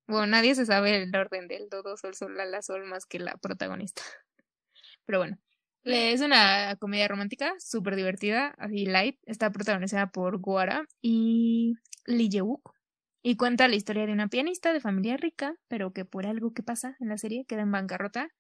bueno, 0.07 0.27
nadie 0.27 0.55
se 0.55 0.67
sabe 0.67 1.03
el 1.03 1.15
orden 1.15 1.47
del 1.47 1.69
dodo, 1.69 1.97
sol, 1.97 2.15
sol, 2.15 2.37
la, 2.37 2.45
la, 2.45 2.63
sol 2.63 2.85
más 2.85 3.07
que 3.07 3.21
la 3.21 3.37
protagonista. 3.37 4.03
Pero 5.07 5.19
bueno, 5.19 5.39
es 5.85 6.21
una 6.21 6.77
comedia 6.77 7.09
romántica 7.09 7.55
súper 7.59 7.97
divertida, 7.97 8.55
así 8.59 8.87
light. 8.87 9.19
Está 9.27 9.51
protagonizada 9.51 10.11
por 10.11 10.39
Guara 10.39 10.85
y 11.01 11.75
Lee 12.07 12.29
Jae-wook. 12.31 12.75
Y 13.23 13.37
cuenta 13.37 13.69
la 13.69 13.77
historia 13.77 14.07
de 14.07 14.13
una 14.13 14.29
pianista 14.29 14.73
de 14.73 14.81
familia 14.81 15.19
rica, 15.19 15.55
pero 15.69 15.93
que 15.93 16.07
por 16.07 16.27
algo 16.27 16.55
que 16.55 16.63
pasa 16.63 16.97
en 17.01 17.11
la 17.11 17.19
serie 17.19 17.45
queda 17.45 17.63
en 17.63 17.71
bancarrota. 17.71 18.31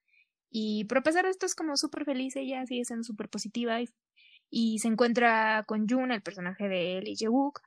Y 0.51 0.87
pero 0.87 1.01
a 1.01 1.05
pesar 1.05 1.25
de 1.27 1.31
esto 1.31 1.44
es 1.44 1.55
como 1.55 1.77
súper 1.77 2.07
feliz, 2.07 2.35
ella 2.37 2.64
sigue 2.66 2.85
siendo 2.85 3.05
súper 3.05 3.29
positiva 3.29 3.81
y, 3.83 3.90
y 4.49 4.79
se 4.79 4.88
encuentra 4.88 5.64
con 5.66 5.87
Jun, 5.87 6.12
el 6.12 6.23
personaje 6.23 6.68
de 6.68 7.03
Lee 7.03 7.14
Jae-wook, 7.14 7.61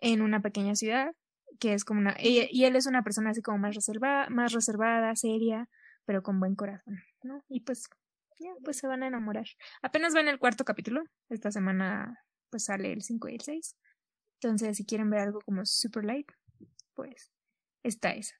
en 0.00 0.22
una 0.22 0.40
pequeña 0.40 0.76
ciudad 0.76 1.12
que 1.58 1.74
es 1.74 1.84
como 1.84 2.00
una 2.00 2.16
y, 2.20 2.48
y 2.50 2.64
él 2.64 2.76
es 2.76 2.86
una 2.86 3.02
persona 3.02 3.30
así 3.30 3.42
como 3.42 3.58
más 3.58 3.74
reservada, 3.74 4.28
más 4.30 4.52
reservada, 4.52 5.14
seria, 5.16 5.68
pero 6.04 6.22
con 6.22 6.40
buen 6.40 6.54
corazón, 6.54 7.02
¿no? 7.22 7.42
Y 7.48 7.60
pues 7.60 7.88
ya 8.38 8.50
pues 8.64 8.78
se 8.78 8.86
van 8.86 9.02
a 9.02 9.08
enamorar. 9.08 9.46
Apenas 9.82 10.14
va 10.14 10.20
en 10.20 10.28
el 10.28 10.38
cuarto 10.38 10.64
capítulo, 10.64 11.02
esta 11.28 11.50
semana 11.50 12.18
pues 12.50 12.64
sale 12.64 12.92
el 12.92 13.02
5 13.02 13.28
y 13.28 13.34
el 13.34 13.40
6. 13.40 13.76
Entonces, 14.42 14.76
si 14.76 14.86
quieren 14.86 15.10
ver 15.10 15.20
algo 15.20 15.40
como 15.40 15.64
super 15.66 16.04
light, 16.04 16.30
pues 16.94 17.30
está 17.82 18.12
esa. 18.12 18.34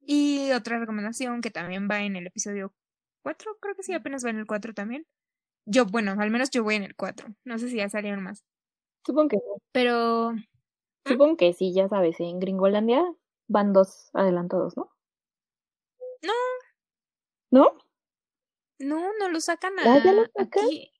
Y 0.00 0.50
otra 0.52 0.78
recomendación 0.78 1.40
que 1.40 1.50
también 1.50 1.88
va 1.90 2.02
en 2.02 2.16
el 2.16 2.26
episodio 2.26 2.74
4, 3.22 3.58
creo 3.60 3.74
que 3.74 3.82
sí, 3.82 3.92
apenas 3.92 4.24
va 4.24 4.30
en 4.30 4.38
el 4.38 4.46
4 4.46 4.74
también. 4.74 5.06
Yo, 5.66 5.86
bueno, 5.86 6.16
al 6.18 6.30
menos 6.30 6.50
yo 6.50 6.64
voy 6.64 6.76
en 6.76 6.84
el 6.84 6.96
4. 6.96 7.28
No 7.44 7.58
sé 7.58 7.68
si 7.68 7.76
ya 7.76 7.88
salieron 7.88 8.22
más. 8.22 8.44
Supongo 9.04 9.28
que 9.28 9.36
sí. 9.36 9.62
Pero 9.72 10.32
Supongo 11.06 11.36
que 11.36 11.52
sí, 11.52 11.72
ya 11.72 11.88
sabes, 11.88 12.20
en 12.20 12.38
Gringolandia 12.38 13.04
van 13.48 13.72
dos 13.72 14.10
adelantados, 14.12 14.76
¿no? 14.76 14.90
No. 16.22 16.32
¿No? 17.50 17.78
No, 18.78 19.10
no 19.18 19.28
lo 19.28 19.40
sacan 19.40 19.78
a, 19.78 19.84
¿Ya, 19.84 20.04
ya 20.04 20.12
lo 20.12 20.22
sacan? 20.26 20.46
aquí. 20.46 20.92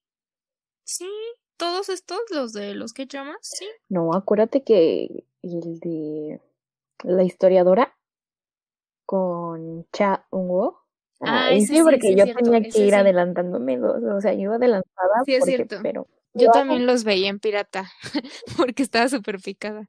Sí, 0.85 1.09
todos 1.57 1.89
estos, 1.89 2.21
los 2.31 2.53
de 2.53 2.75
los 2.75 2.93
que 2.93 3.07
llamas, 3.07 3.39
sí. 3.43 3.67
No, 3.89 4.15
acuérdate 4.15 4.65
que 4.65 5.25
el 5.43 5.79
de 5.81 6.41
la 7.05 7.23
historiadora 7.23 7.97
con 9.07 9.87
Cha 9.93 10.27
Eun-woo. 10.33 10.79
Ah, 11.21 11.51
ese 11.53 11.75
sí, 11.75 11.83
porque 11.83 12.09
sí 12.09 12.17
yo 12.17 12.25
cierto, 12.25 12.43
tenía 12.43 12.69
que 12.69 12.79
ir 12.81 12.95
adelantándome 12.95 13.79
dos, 13.79 14.03
o 14.03 14.21
sea, 14.21 14.33
yo 14.35 14.41
iba 14.41 14.57
adelantada 14.57 15.23
Sí, 15.25 15.35
es 15.35 15.41
porque, 15.41 15.57
cierto. 15.57 15.77
pero 15.83 16.09
Yo 16.35 16.51
también 16.51 16.87
los 16.87 17.05
veía 17.05 17.29
en 17.29 17.39
pirata, 17.41 17.91
porque 18.57 18.83
estaba 18.83 19.09
súper 19.09 19.41
picada. 19.41 19.89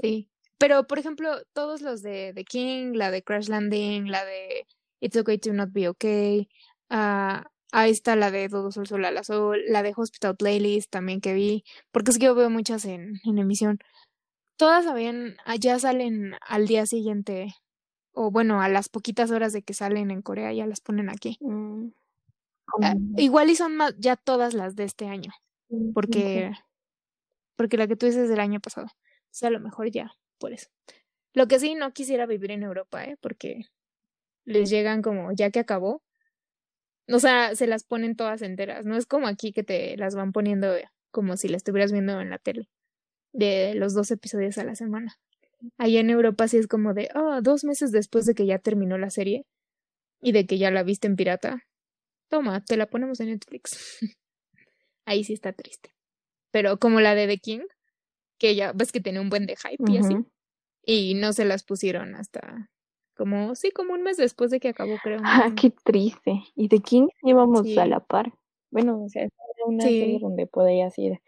Sí. 0.00 0.28
Pero, 0.58 0.86
por 0.86 0.98
ejemplo, 0.98 1.30
todos 1.52 1.82
los 1.82 2.02
de 2.02 2.32
The 2.34 2.44
King, 2.44 2.92
la 2.94 3.10
de 3.10 3.22
Crash 3.22 3.48
Landing, 3.48 4.10
la 4.10 4.24
de 4.24 4.66
It's 5.00 5.16
Okay 5.16 5.38
to 5.38 5.52
Not 5.52 5.70
Be 5.72 5.88
Okay, 5.90 6.48
ah, 6.88 7.44
ahí 7.72 7.90
está 7.90 8.16
la 8.16 8.30
de 8.30 8.48
Todo 8.48 8.72
Sol, 8.72 8.86
Sol, 8.86 9.02
la 9.02 9.22
Sol, 9.22 9.60
la 9.68 9.82
de 9.82 9.92
Hospital 9.94 10.36
Playlist 10.36 10.90
también 10.90 11.20
que 11.20 11.34
vi, 11.34 11.64
porque 11.90 12.10
es 12.10 12.18
que 12.18 12.26
yo 12.26 12.34
veo 12.34 12.48
muchas 12.48 12.84
en, 12.86 13.20
en 13.24 13.38
emisión. 13.38 13.78
Todas 14.56 14.86
habían, 14.86 15.36
ah, 15.44 15.56
ya 15.56 15.78
salen 15.78 16.34
al 16.46 16.66
día 16.66 16.86
siguiente, 16.86 17.54
o 18.12 18.30
bueno, 18.30 18.62
a 18.62 18.70
las 18.70 18.88
poquitas 18.88 19.30
horas 19.30 19.52
de 19.52 19.62
que 19.62 19.74
salen 19.74 20.10
en 20.10 20.22
Corea, 20.22 20.54
ya 20.54 20.66
las 20.66 20.80
ponen 20.80 21.10
aquí. 21.10 21.36
mm, 21.40 21.88
Ah, 22.82 22.94
igual 23.16 23.50
y 23.50 23.56
son 23.56 23.76
más, 23.76 23.94
ya 23.98 24.16
todas 24.16 24.52
las 24.52 24.74
de 24.74 24.84
este 24.84 25.06
año 25.06 25.30
porque, 25.94 26.52
porque 27.56 27.76
la 27.76 27.86
que 27.86 27.96
tú 27.96 28.06
dices 28.06 28.24
es 28.24 28.28
del 28.28 28.40
año 28.40 28.60
pasado. 28.60 28.86
O 28.86 29.38
sea, 29.38 29.48
a 29.48 29.52
lo 29.52 29.60
mejor 29.60 29.90
ya, 29.90 30.12
por 30.38 30.52
eso. 30.52 30.68
Lo 31.32 31.48
que 31.48 31.58
sí, 31.58 31.74
no 31.74 31.92
quisiera 31.92 32.26
vivir 32.26 32.50
en 32.50 32.62
Europa, 32.62 33.04
¿eh? 33.04 33.16
Porque 33.20 33.66
les 34.44 34.70
llegan 34.70 35.02
como, 35.02 35.32
ya 35.32 35.50
que 35.50 35.58
acabó. 35.58 36.02
O 37.08 37.18
sea, 37.18 37.54
se 37.54 37.66
las 37.66 37.84
ponen 37.84 38.16
todas 38.16 38.42
enteras. 38.42 38.86
No 38.86 38.96
es 38.96 39.06
como 39.06 39.26
aquí 39.26 39.52
que 39.52 39.62
te 39.62 39.96
las 39.96 40.14
van 40.14 40.32
poniendo 40.32 40.74
como 41.10 41.36
si 41.36 41.48
la 41.48 41.56
estuvieras 41.56 41.92
viendo 41.92 42.20
en 42.20 42.30
la 42.30 42.38
tele. 42.38 42.68
De 43.32 43.74
los 43.74 43.94
dos 43.94 44.10
episodios 44.10 44.56
a 44.58 44.64
la 44.64 44.74
semana. 44.74 45.18
Allá 45.78 46.00
en 46.00 46.10
Europa 46.10 46.48
sí 46.48 46.58
es 46.58 46.68
como 46.68 46.94
de, 46.94 47.08
ah, 47.14 47.40
dos 47.42 47.64
meses 47.64 47.92
después 47.92 48.26
de 48.26 48.34
que 48.34 48.46
ya 48.46 48.58
terminó 48.58 48.98
la 48.98 49.10
serie 49.10 49.46
y 50.20 50.32
de 50.32 50.46
que 50.46 50.58
ya 50.58 50.70
la 50.70 50.82
viste 50.82 51.06
en 51.06 51.16
pirata. 51.16 51.64
Toma, 52.28 52.64
te 52.64 52.76
la 52.76 52.86
ponemos 52.86 53.20
en 53.20 53.28
Netflix. 53.28 53.98
Ahí 55.06 55.24
sí 55.24 55.32
está 55.32 55.52
triste. 55.52 55.94
Pero 56.50 56.78
como 56.78 57.00
la 57.00 57.14
de 57.14 57.26
The 57.26 57.38
King, 57.38 57.60
que 58.38 58.54
ya 58.54 58.72
ves 58.72 58.92
que 58.92 59.00
tenía 59.00 59.20
un 59.20 59.30
buen 59.30 59.46
de 59.46 59.56
hype 59.56 59.82
y 59.90 59.96
así, 59.98 60.16
y 60.84 61.14
no 61.14 61.32
se 61.32 61.44
las 61.44 61.64
pusieron 61.64 62.14
hasta 62.14 62.70
como, 63.16 63.54
sí, 63.54 63.70
como 63.70 63.94
un 63.94 64.02
mes 64.02 64.18
después 64.18 64.50
de 64.50 64.60
que 64.60 64.68
acabó, 64.68 64.98
creo. 65.02 65.20
Ah, 65.24 65.50
qué 65.60 65.70
triste. 65.70 66.42
Y 66.54 66.68
de 66.68 66.80
King 66.80 67.08
íbamos 67.22 67.62
Sí. 67.62 67.78
a 67.78 67.86
la 67.86 68.00
par. 68.00 68.32
Bueno, 68.70 69.02
o 69.02 69.08
sea, 69.08 69.22
era 69.22 69.32
una 69.66 69.84
Sí. 69.84 69.98
serie 70.00 70.18
donde 70.20 70.46
podías 70.46 70.98
ir 70.98 71.20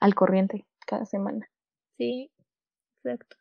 al 0.00 0.14
corriente 0.14 0.66
cada 0.86 1.04
semana. 1.04 1.46
Sí, 1.98 2.30
exacto. 3.04 3.36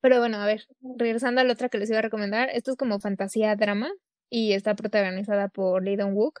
Pero 0.00 0.18
bueno, 0.18 0.36
a 0.38 0.46
ver, 0.46 0.66
regresando 0.96 1.40
a 1.40 1.44
la 1.44 1.52
otra 1.54 1.68
que 1.68 1.78
les 1.78 1.88
iba 1.90 1.98
a 1.98 2.02
recomendar, 2.02 2.50
esto 2.52 2.70
es 2.72 2.76
como 2.76 3.00
fantasía 3.00 3.56
drama 3.56 3.90
y 4.30 4.52
está 4.52 4.74
protagonizada 4.76 5.48
por 5.48 5.82
Lee 5.82 5.96
Dong-wook, 5.96 6.40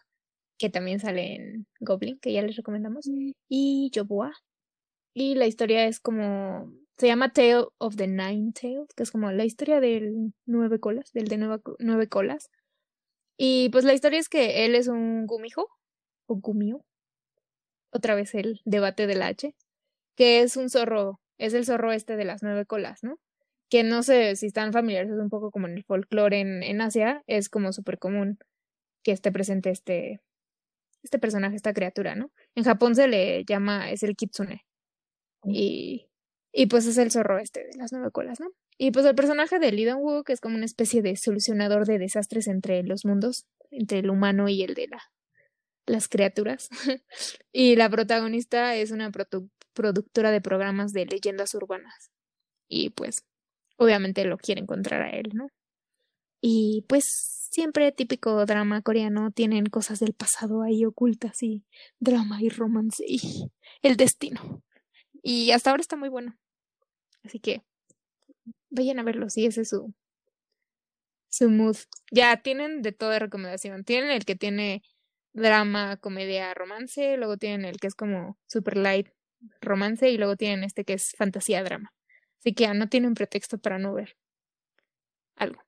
que 0.58 0.70
también 0.70 1.00
sale 1.00 1.36
en 1.36 1.66
Goblin, 1.80 2.18
que 2.18 2.32
ya 2.32 2.42
les 2.42 2.56
recomendamos, 2.56 3.08
y 3.48 3.90
Joboa. 3.94 4.32
Y 5.14 5.34
la 5.36 5.46
historia 5.46 5.86
es 5.86 6.00
como, 6.00 6.72
se 6.98 7.06
llama 7.06 7.32
Tale 7.32 7.66
of 7.78 7.96
the 7.96 8.08
Nine 8.08 8.52
Tails, 8.52 8.88
que 8.94 9.04
es 9.04 9.10
como 9.10 9.30
la 9.32 9.44
historia 9.44 9.80
del 9.80 10.32
nueve 10.46 10.80
colas, 10.80 11.12
del 11.12 11.28
de 11.28 11.38
nueve, 11.38 11.62
nueve 11.78 12.08
colas. 12.08 12.50
Y 13.36 13.68
pues 13.70 13.84
la 13.84 13.94
historia 13.94 14.18
es 14.18 14.28
que 14.28 14.64
él 14.64 14.74
es 14.74 14.88
un 14.88 15.26
gumijo, 15.26 15.68
o 16.26 16.36
gumio, 16.36 16.84
otra 17.90 18.14
vez 18.14 18.34
el 18.34 18.60
debate 18.64 19.06
de 19.06 19.14
la 19.14 19.28
H, 19.28 19.54
que 20.16 20.40
es 20.40 20.56
un 20.56 20.70
zorro, 20.70 21.20
es 21.38 21.54
el 21.54 21.64
zorro 21.64 21.92
este 21.92 22.16
de 22.16 22.24
las 22.24 22.42
nueve 22.42 22.66
colas, 22.66 23.02
¿no? 23.02 23.18
Que 23.70 23.84
no 23.84 24.02
sé 24.02 24.36
si 24.36 24.46
están 24.46 24.72
familiares, 24.72 25.10
es 25.10 25.18
un 25.18 25.30
poco 25.30 25.50
como 25.50 25.68
en 25.68 25.78
el 25.78 25.84
folclore 25.84 26.40
en, 26.40 26.62
en 26.62 26.80
Asia, 26.80 27.22
es 27.26 27.48
como 27.48 27.72
súper 27.72 27.98
común 27.98 28.38
que 29.02 29.12
esté 29.12 29.32
presente 29.32 29.70
este, 29.70 30.20
este 31.02 31.18
personaje, 31.18 31.56
esta 31.56 31.72
criatura, 31.74 32.14
¿no? 32.14 32.30
En 32.54 32.64
Japón 32.64 32.94
se 32.94 33.08
le 33.08 33.44
llama, 33.44 33.90
es 33.90 34.02
el 34.02 34.16
kitsune. 34.16 34.64
Y, 35.44 36.08
y 36.52 36.66
pues 36.66 36.86
es 36.86 36.98
el 36.98 37.10
zorro 37.10 37.38
este 37.38 37.60
de 37.64 37.76
las 37.78 37.92
nueve 37.92 38.10
colas, 38.12 38.40
¿no? 38.40 38.48
Y 38.78 38.90
pues 38.92 39.06
el 39.06 39.14
personaje 39.14 39.58
de 39.58 39.72
Lee 39.72 39.84
Dong-wook 39.86 40.30
es 40.30 40.40
como 40.40 40.56
una 40.56 40.64
especie 40.64 41.02
de 41.02 41.16
solucionador 41.16 41.86
de 41.86 41.98
desastres 41.98 42.46
entre 42.48 42.82
los 42.84 43.04
mundos, 43.04 43.46
entre 43.70 44.00
el 44.00 44.10
humano 44.10 44.48
y 44.48 44.62
el 44.62 44.74
de 44.74 44.88
la, 44.88 45.00
las 45.86 46.08
criaturas. 46.08 46.68
y 47.52 47.76
la 47.76 47.90
protagonista 47.90 48.74
es 48.76 48.90
una 48.90 49.10
produ- 49.10 49.50
productora 49.74 50.30
de 50.30 50.40
programas 50.40 50.92
de 50.92 51.06
leyendas 51.06 51.54
urbanas. 51.54 52.10
Y 52.68 52.90
pues, 52.90 53.24
obviamente 53.78 54.24
lo 54.24 54.38
quiere 54.38 54.60
encontrar 54.62 55.02
a 55.02 55.10
él, 55.10 55.30
¿no? 55.34 55.48
Y 56.40 56.84
pues 56.88 57.38
siempre 57.50 57.90
típico 57.92 58.44
drama 58.46 58.82
coreano, 58.82 59.30
tienen 59.32 59.66
cosas 59.66 59.98
del 60.00 60.14
pasado 60.14 60.62
ahí 60.62 60.84
ocultas 60.84 61.42
y 61.42 61.64
drama 61.98 62.42
y 62.42 62.48
romance 62.48 63.04
y 63.06 63.50
el 63.82 63.96
destino. 63.96 64.62
Y 65.22 65.50
hasta 65.50 65.70
ahora 65.70 65.80
está 65.80 65.96
muy 65.96 66.08
bueno. 66.08 66.38
Así 67.24 67.40
que 67.40 67.62
vayan 68.70 68.98
a 68.98 69.02
verlo 69.02 69.28
si 69.30 69.46
ese 69.46 69.62
es 69.62 69.70
su, 69.70 69.92
su 71.28 71.50
mood. 71.50 71.76
Ya 72.10 72.36
tienen 72.42 72.82
de 72.82 72.92
toda 72.92 73.18
recomendación. 73.18 73.84
Tienen 73.84 74.10
el 74.10 74.24
que 74.24 74.36
tiene 74.36 74.82
drama, 75.32 75.96
comedia, 75.96 76.54
romance, 76.54 77.16
luego 77.16 77.36
tienen 77.36 77.64
el 77.64 77.78
que 77.78 77.86
es 77.86 77.94
como 77.94 78.38
super 78.46 78.76
light 78.76 79.08
romance 79.60 80.08
y 80.10 80.18
luego 80.18 80.36
tienen 80.36 80.64
este 80.64 80.84
que 80.84 80.94
es 80.94 81.12
fantasía 81.16 81.62
drama. 81.62 81.92
Así 82.40 82.54
que 82.54 82.64
ya 82.64 82.74
no 82.74 82.88
tienen 82.88 83.14
pretexto 83.14 83.58
para 83.58 83.78
no 83.78 83.94
ver 83.94 84.16
algo. 85.36 85.67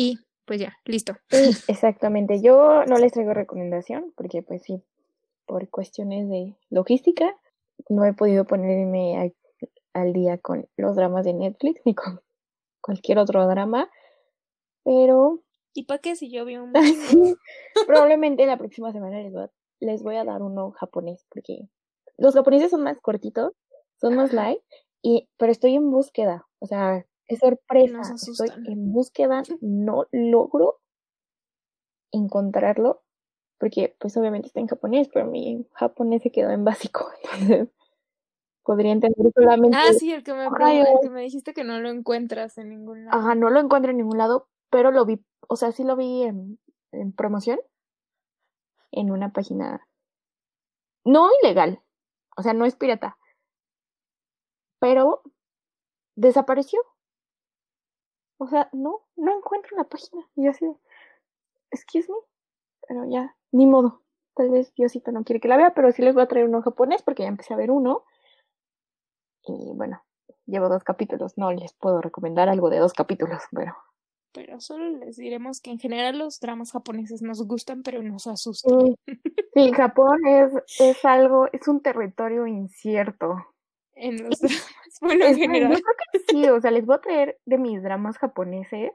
Y 0.00 0.20
pues 0.46 0.60
ya, 0.60 0.76
listo. 0.84 1.14
Sí, 1.28 1.50
exactamente. 1.68 2.40
Yo 2.40 2.84
no 2.86 2.98
les 2.98 3.12
traigo 3.12 3.34
recomendación 3.34 4.12
porque 4.16 4.42
pues 4.44 4.62
sí, 4.62 4.80
por 5.44 5.68
cuestiones 5.70 6.28
de 6.28 6.56
logística, 6.70 7.34
no 7.88 8.04
he 8.04 8.12
podido 8.12 8.44
ponerme 8.44 9.18
a- 9.18 10.00
al 10.00 10.12
día 10.12 10.38
con 10.38 10.68
los 10.76 10.94
dramas 10.94 11.24
de 11.24 11.32
Netflix 11.34 11.80
ni 11.84 11.96
con 11.96 12.20
cualquier 12.80 13.18
otro 13.18 13.44
drama, 13.48 13.90
pero 14.84 15.42
¿Y 15.74 15.84
para 15.84 15.98
qué 15.98 16.14
si 16.14 16.30
yo 16.30 16.44
vi 16.44 16.56
un 16.56 16.72
probablemente 17.88 18.46
la 18.46 18.56
próxima 18.56 18.92
semana 18.92 19.20
les 19.20 19.32
voy 19.32 19.42
a, 19.42 19.50
les 19.80 20.02
voy 20.04 20.14
a 20.16 20.24
dar 20.24 20.42
uno 20.42 20.70
japonés 20.72 21.26
porque 21.28 21.68
los 22.16 22.34
japoneses 22.34 22.70
son 22.70 22.84
más 22.84 23.00
cortitos, 23.00 23.52
son 24.00 24.14
más 24.14 24.32
light, 24.32 24.60
y, 25.02 25.28
pero 25.38 25.50
estoy 25.50 25.74
en 25.74 25.90
búsqueda, 25.90 26.46
o 26.60 26.66
sea, 26.66 27.04
es 27.28 27.38
sorpresa, 27.38 28.00
estoy 28.14 28.48
en 28.66 28.92
búsqueda, 28.92 29.42
no 29.60 30.06
logro 30.10 30.80
encontrarlo 32.10 33.02
porque 33.58 33.96
pues 33.98 34.16
obviamente 34.16 34.46
está 34.46 34.60
en 34.60 34.68
japonés, 34.68 35.08
pero 35.12 35.26
mi 35.26 35.66
japonés 35.74 36.22
se 36.22 36.30
quedó 36.30 36.50
en 36.50 36.64
básico, 36.64 37.10
entonces 37.32 37.68
podría 38.62 38.92
entender 38.92 39.32
solamente, 39.34 39.76
Ah, 39.78 39.92
sí, 39.92 40.12
el 40.12 40.22
que 40.22 40.32
me, 40.32 40.46
el 40.46 41.00
que 41.02 41.10
me 41.10 41.22
dijiste 41.22 41.54
que 41.54 41.64
no 41.64 41.80
lo 41.80 41.90
encuentras 41.90 42.56
en 42.58 42.70
ningún 42.70 43.04
lado. 43.04 43.18
ajá, 43.18 43.34
no 43.34 43.50
lo 43.50 43.60
encuentro 43.60 43.90
en 43.90 43.98
ningún 43.98 44.18
lado, 44.18 44.48
pero 44.70 44.90
lo 44.90 45.04
vi, 45.04 45.24
o 45.48 45.56
sea, 45.56 45.72
sí 45.72 45.84
lo 45.84 45.96
vi 45.96 46.22
en, 46.22 46.58
en 46.92 47.12
promoción 47.12 47.58
en 48.90 49.10
una 49.10 49.32
página 49.32 49.86
no 51.04 51.28
ilegal, 51.42 51.82
o 52.36 52.42
sea, 52.42 52.54
no 52.54 52.64
es 52.64 52.76
pirata, 52.76 53.18
pero 54.78 55.22
desapareció. 56.16 56.80
O 58.38 58.46
sea, 58.46 58.68
no, 58.72 59.02
no 59.16 59.36
encuentro 59.36 59.76
la 59.76 59.84
página. 59.84 60.22
Y 60.36 60.44
yo 60.44 60.50
así, 60.50 60.64
de, 60.64 60.74
excuse 61.70 62.10
me, 62.10 62.18
pero 62.86 63.04
ya, 63.08 63.36
ni 63.52 63.66
modo. 63.66 64.02
Tal 64.34 64.50
vez 64.50 64.72
Diosito 64.74 65.10
no 65.10 65.24
quiere 65.24 65.40
que 65.40 65.48
la 65.48 65.56
vea, 65.56 65.74
pero 65.74 65.90
sí 65.90 66.02
les 66.02 66.14
voy 66.14 66.22
a 66.22 66.28
traer 66.28 66.46
uno 66.46 66.62
japonés 66.62 67.02
porque 67.02 67.24
ya 67.24 67.28
empecé 67.28 67.54
a 67.54 67.56
ver 67.56 67.70
uno. 67.72 68.04
Y 69.42 69.72
bueno, 69.74 70.00
llevo 70.46 70.68
dos 70.68 70.84
capítulos. 70.84 71.36
No 71.36 71.50
les 71.52 71.72
puedo 71.74 72.00
recomendar 72.00 72.48
algo 72.48 72.70
de 72.70 72.78
dos 72.78 72.92
capítulos, 72.92 73.42
pero 73.50 73.76
Pero 74.32 74.60
solo 74.60 74.88
les 74.90 75.16
diremos 75.16 75.60
que 75.60 75.72
en 75.72 75.78
general 75.78 76.18
los 76.18 76.38
dramas 76.38 76.70
japoneses 76.70 77.22
nos 77.22 77.44
gustan, 77.46 77.82
pero 77.82 78.02
nos 78.04 78.28
asustan. 78.28 78.78
sí, 78.80 79.20
sí, 79.54 79.72
Japón 79.72 80.24
es, 80.26 80.52
es 80.78 81.04
algo, 81.04 81.48
es 81.52 81.66
un 81.66 81.82
territorio 81.82 82.46
incierto. 82.46 83.36
En 83.98 84.16
los 84.28 84.40
dramas, 84.40 84.98
bueno, 85.00 85.24
en 85.24 85.30
Es 85.30 85.38
yo 85.38 85.68
creo 85.68 85.96
que 86.12 86.18
sí, 86.28 86.48
o 86.48 86.60
sea, 86.60 86.70
les 86.70 86.86
voy 86.86 86.96
a 86.96 87.00
traer 87.00 87.38
de 87.46 87.58
mis 87.58 87.82
dramas 87.82 88.16
japoneses, 88.18 88.92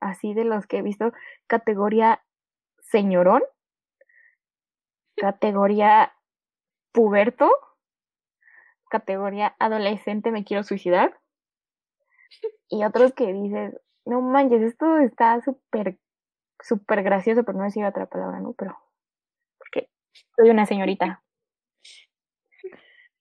así 0.00 0.32
de 0.34 0.44
los 0.44 0.66
que 0.66 0.78
he 0.78 0.82
visto, 0.82 1.12
categoría 1.46 2.22
señorón, 2.78 3.42
categoría 5.16 6.14
puberto, 6.92 7.50
categoría 8.88 9.54
adolescente 9.58 10.30
me 10.30 10.44
quiero 10.44 10.62
suicidar, 10.62 11.20
y 12.68 12.84
otros 12.84 13.12
que 13.12 13.32
dices, 13.32 13.74
no 14.06 14.22
manches, 14.22 14.62
esto 14.62 14.98
está 14.98 15.40
súper, 15.42 15.98
súper 16.60 17.02
gracioso, 17.02 17.44
pero 17.44 17.58
no 17.58 17.64
decir 17.64 17.84
otra 17.84 18.06
palabra, 18.06 18.40
¿no? 18.40 18.54
Pero, 18.54 18.76
porque 19.58 19.90
soy 20.36 20.48
una 20.48 20.64
señorita. 20.64 21.22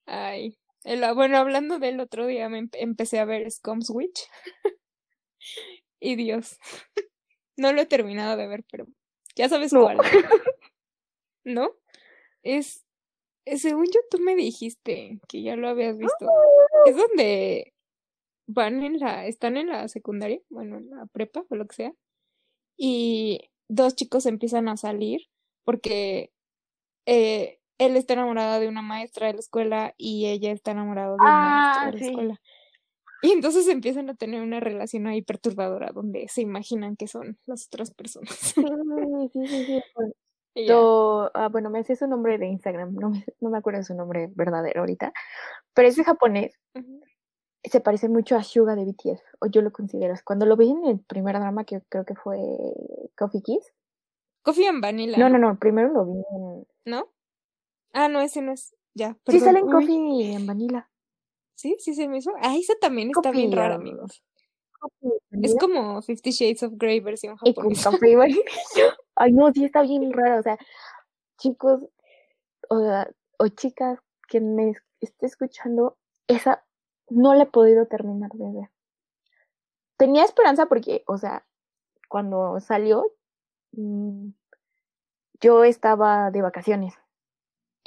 Ay, 0.05 0.57
bueno, 1.15 1.37
hablando 1.37 1.79
del 1.79 1.99
otro 1.99 2.25
día, 2.27 2.49
me 2.49 2.69
empecé 2.73 3.19
a 3.19 3.25
ver 3.25 3.49
Scum 3.51 3.81
Switch. 3.81 4.27
y 5.99 6.15
Dios, 6.15 6.59
no 7.57 7.73
lo 7.73 7.81
he 7.81 7.85
terminado 7.85 8.37
de 8.37 8.47
ver, 8.47 8.63
pero 8.71 8.87
ya 9.35 9.49
sabes 9.49 9.71
cuál. 9.71 9.97
¿No? 11.43 11.71
Es, 12.43 12.85
según 13.45 13.85
yo, 13.85 13.99
tú 14.09 14.19
me 14.19 14.35
dijiste 14.35 15.19
que 15.27 15.41
ya 15.41 15.55
lo 15.55 15.67
habías 15.69 15.97
visto. 15.97 16.27
Es 16.85 16.95
donde 16.95 17.73
van 18.47 18.83
en 18.83 18.99
la, 18.99 19.27
están 19.27 19.57
en 19.57 19.67
la 19.67 19.87
secundaria, 19.87 20.41
bueno, 20.49 20.77
en 20.77 20.89
la 20.89 21.05
prepa 21.07 21.45
o 21.49 21.55
lo 21.55 21.67
que 21.67 21.75
sea, 21.75 21.93
y 22.77 23.51
dos 23.67 23.95
chicos 23.95 24.25
empiezan 24.25 24.69
a 24.69 24.77
salir 24.77 25.29
porque 25.63 26.31
eh, 27.05 27.58
él 27.79 27.95
está 27.95 28.13
enamorado 28.13 28.59
de 28.59 28.67
una 28.67 28.81
maestra 28.81 29.27
de 29.27 29.33
la 29.33 29.39
escuela 29.39 29.93
y 29.97 30.27
ella 30.27 30.51
está 30.51 30.71
enamorada 30.71 31.07
de 31.07 31.13
un 31.13 31.19
maestro 31.19 31.85
de 31.85 31.91
la 31.91 32.05
ah, 32.05 32.09
escuela. 32.09 32.41
Y 33.21 33.31
entonces 33.31 33.67
empiezan 33.67 34.09
a 34.09 34.15
tener 34.15 34.41
una 34.41 34.61
relación 34.61 35.05
ahí 35.05 35.21
perturbadora 35.21 35.91
donde 35.93 36.29
se 36.29 36.39
imaginan 36.39 36.95
que 36.95 37.07
son 37.07 37.37
las 37.45 37.67
otras 37.67 37.93
personas. 37.93 38.33
Sí, 38.33 38.63
sí, 39.33 39.45
sí, 39.45 39.65
sí. 39.65 39.83
Yo, 40.67 41.29
ah, 41.33 41.47
bueno, 41.49 41.69
me 41.69 41.83
sé 41.83 41.95
su 41.95 42.07
nombre 42.07 42.37
de 42.37 42.47
Instagram, 42.47 42.93
no 42.95 43.09
me, 43.09 43.25
no 43.39 43.49
me 43.49 43.57
acuerdo 43.57 43.83
su 43.83 43.93
nombre 43.93 44.29
verdadero 44.35 44.81
ahorita, 44.81 45.13
pero 45.73 45.87
es 45.87 46.01
japonés. 46.01 46.59
Se 47.63 47.81
parece 47.81 48.09
mucho 48.09 48.35
a 48.35 48.43
Suga 48.43 48.75
de 48.75 48.85
BTS, 48.85 49.21
o 49.41 49.47
yo 49.47 49.61
lo 49.61 49.71
considero. 49.71 50.13
Cuando 50.25 50.45
lo 50.45 50.57
vi 50.57 50.69
en 50.69 50.85
el 50.85 50.99
primer 50.99 51.37
drama, 51.37 51.65
que 51.65 51.81
creo 51.87 52.05
que 52.05 52.15
fue 52.15 52.39
Coffee 53.17 53.41
Kiss. 53.41 53.73
Coffee 54.41 54.67
and 54.67 54.81
Vanilla. 54.81 55.17
No, 55.17 55.29
no, 55.29 55.37
no, 55.37 55.59
primero 55.59 55.89
lo 55.89 56.05
vi 56.05 56.23
en... 56.31 56.67
¿No? 56.85 57.09
Ah, 57.93 58.07
no, 58.07 58.21
ese 58.21 58.41
no 58.41 58.51
es. 58.51 58.75
Ya. 58.93 59.17
Sí 59.27 59.39
sale 59.39 59.59
en 59.59 59.69
Coffee 59.69 60.35
and 60.35 60.47
Vanilla. 60.47 60.89
Sí, 61.55 61.75
sí 61.79 61.91
es 61.91 61.99
el 61.99 62.09
mismo. 62.09 62.33
Ah, 62.41 62.55
esa 62.55 62.73
también 62.79 63.09
está 63.09 63.31
bien 63.31 63.51
rara, 63.51 63.75
amigos. 63.75 64.23
Es 65.31 65.55
como 65.59 66.01
Fifty 66.01 66.31
Shades 66.31 66.63
of 66.63 66.73
Grey 66.77 67.01
versión 67.01 67.35
japonesa. 67.35 67.91
Ay, 69.15 69.33
no, 69.33 69.51
sí 69.51 69.65
está 69.65 69.81
bien 69.81 70.11
rara. 70.13 70.39
O 70.39 70.43
sea, 70.43 70.57
chicos 71.37 71.81
o, 72.69 73.05
o 73.37 73.47
chicas 73.49 73.99
que 74.27 74.39
me 74.39 74.73
esté 75.01 75.25
escuchando, 75.25 75.97
esa 76.27 76.65
no 77.09 77.33
la 77.33 77.43
he 77.43 77.47
podido 77.47 77.87
terminar 77.87 78.31
de 78.31 78.51
ver. 78.51 78.69
Tenía 79.97 80.23
esperanza 80.23 80.67
porque, 80.67 81.03
o 81.07 81.17
sea, 81.17 81.45
cuando 82.07 82.59
salió, 82.59 83.05
mm, 83.73 84.29
yo 85.41 85.63
estaba 85.63 86.31
de 86.31 86.41
vacaciones. 86.41 86.93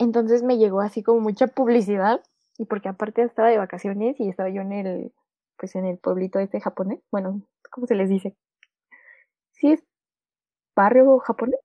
Entonces 0.02 0.42
me 0.42 0.58
llegó 0.58 0.80
así 0.80 1.04
como 1.04 1.20
mucha 1.20 1.46
publicidad 1.46 2.20
y 2.58 2.64
porque 2.64 2.88
aparte 2.88 3.22
estaba 3.22 3.48
de 3.50 3.58
vacaciones 3.58 4.18
y 4.18 4.28
estaba 4.28 4.50
yo 4.50 4.60
en 4.60 4.72
el, 4.72 5.12
pues 5.56 5.76
en 5.76 5.86
el 5.86 5.96
pueblito 5.96 6.40
este 6.40 6.60
japonés, 6.60 6.98
bueno, 7.12 7.40
¿cómo 7.70 7.86
se 7.86 7.94
les 7.94 8.08
dice? 8.08 8.36
¿Sí 9.52 9.70
es 9.70 9.84
barrio 10.74 11.18
japonés? 11.20 11.60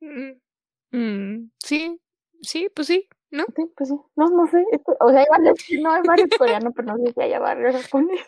Mm, 0.00 0.32
mm, 0.92 1.50
sí, 1.64 1.98
sí, 2.42 2.68
pues 2.74 2.88
sí, 2.88 3.08
¿no? 3.30 3.44
Sí, 3.56 3.62
pues 3.74 3.88
sí, 3.88 3.96
no, 4.14 4.28
no 4.28 4.46
sé, 4.46 4.62
o 5.00 5.10
sea, 5.10 5.20
hay 5.20 5.26
barrio, 5.30 5.54
no 5.80 5.92
hay 5.92 6.02
barrio 6.06 6.26
coreano, 6.38 6.72
pero 6.72 6.88
no 6.88 6.98
sé 6.98 7.14
si 7.14 7.22
haya 7.22 7.38
barrio 7.38 7.72
japonés. 7.72 8.20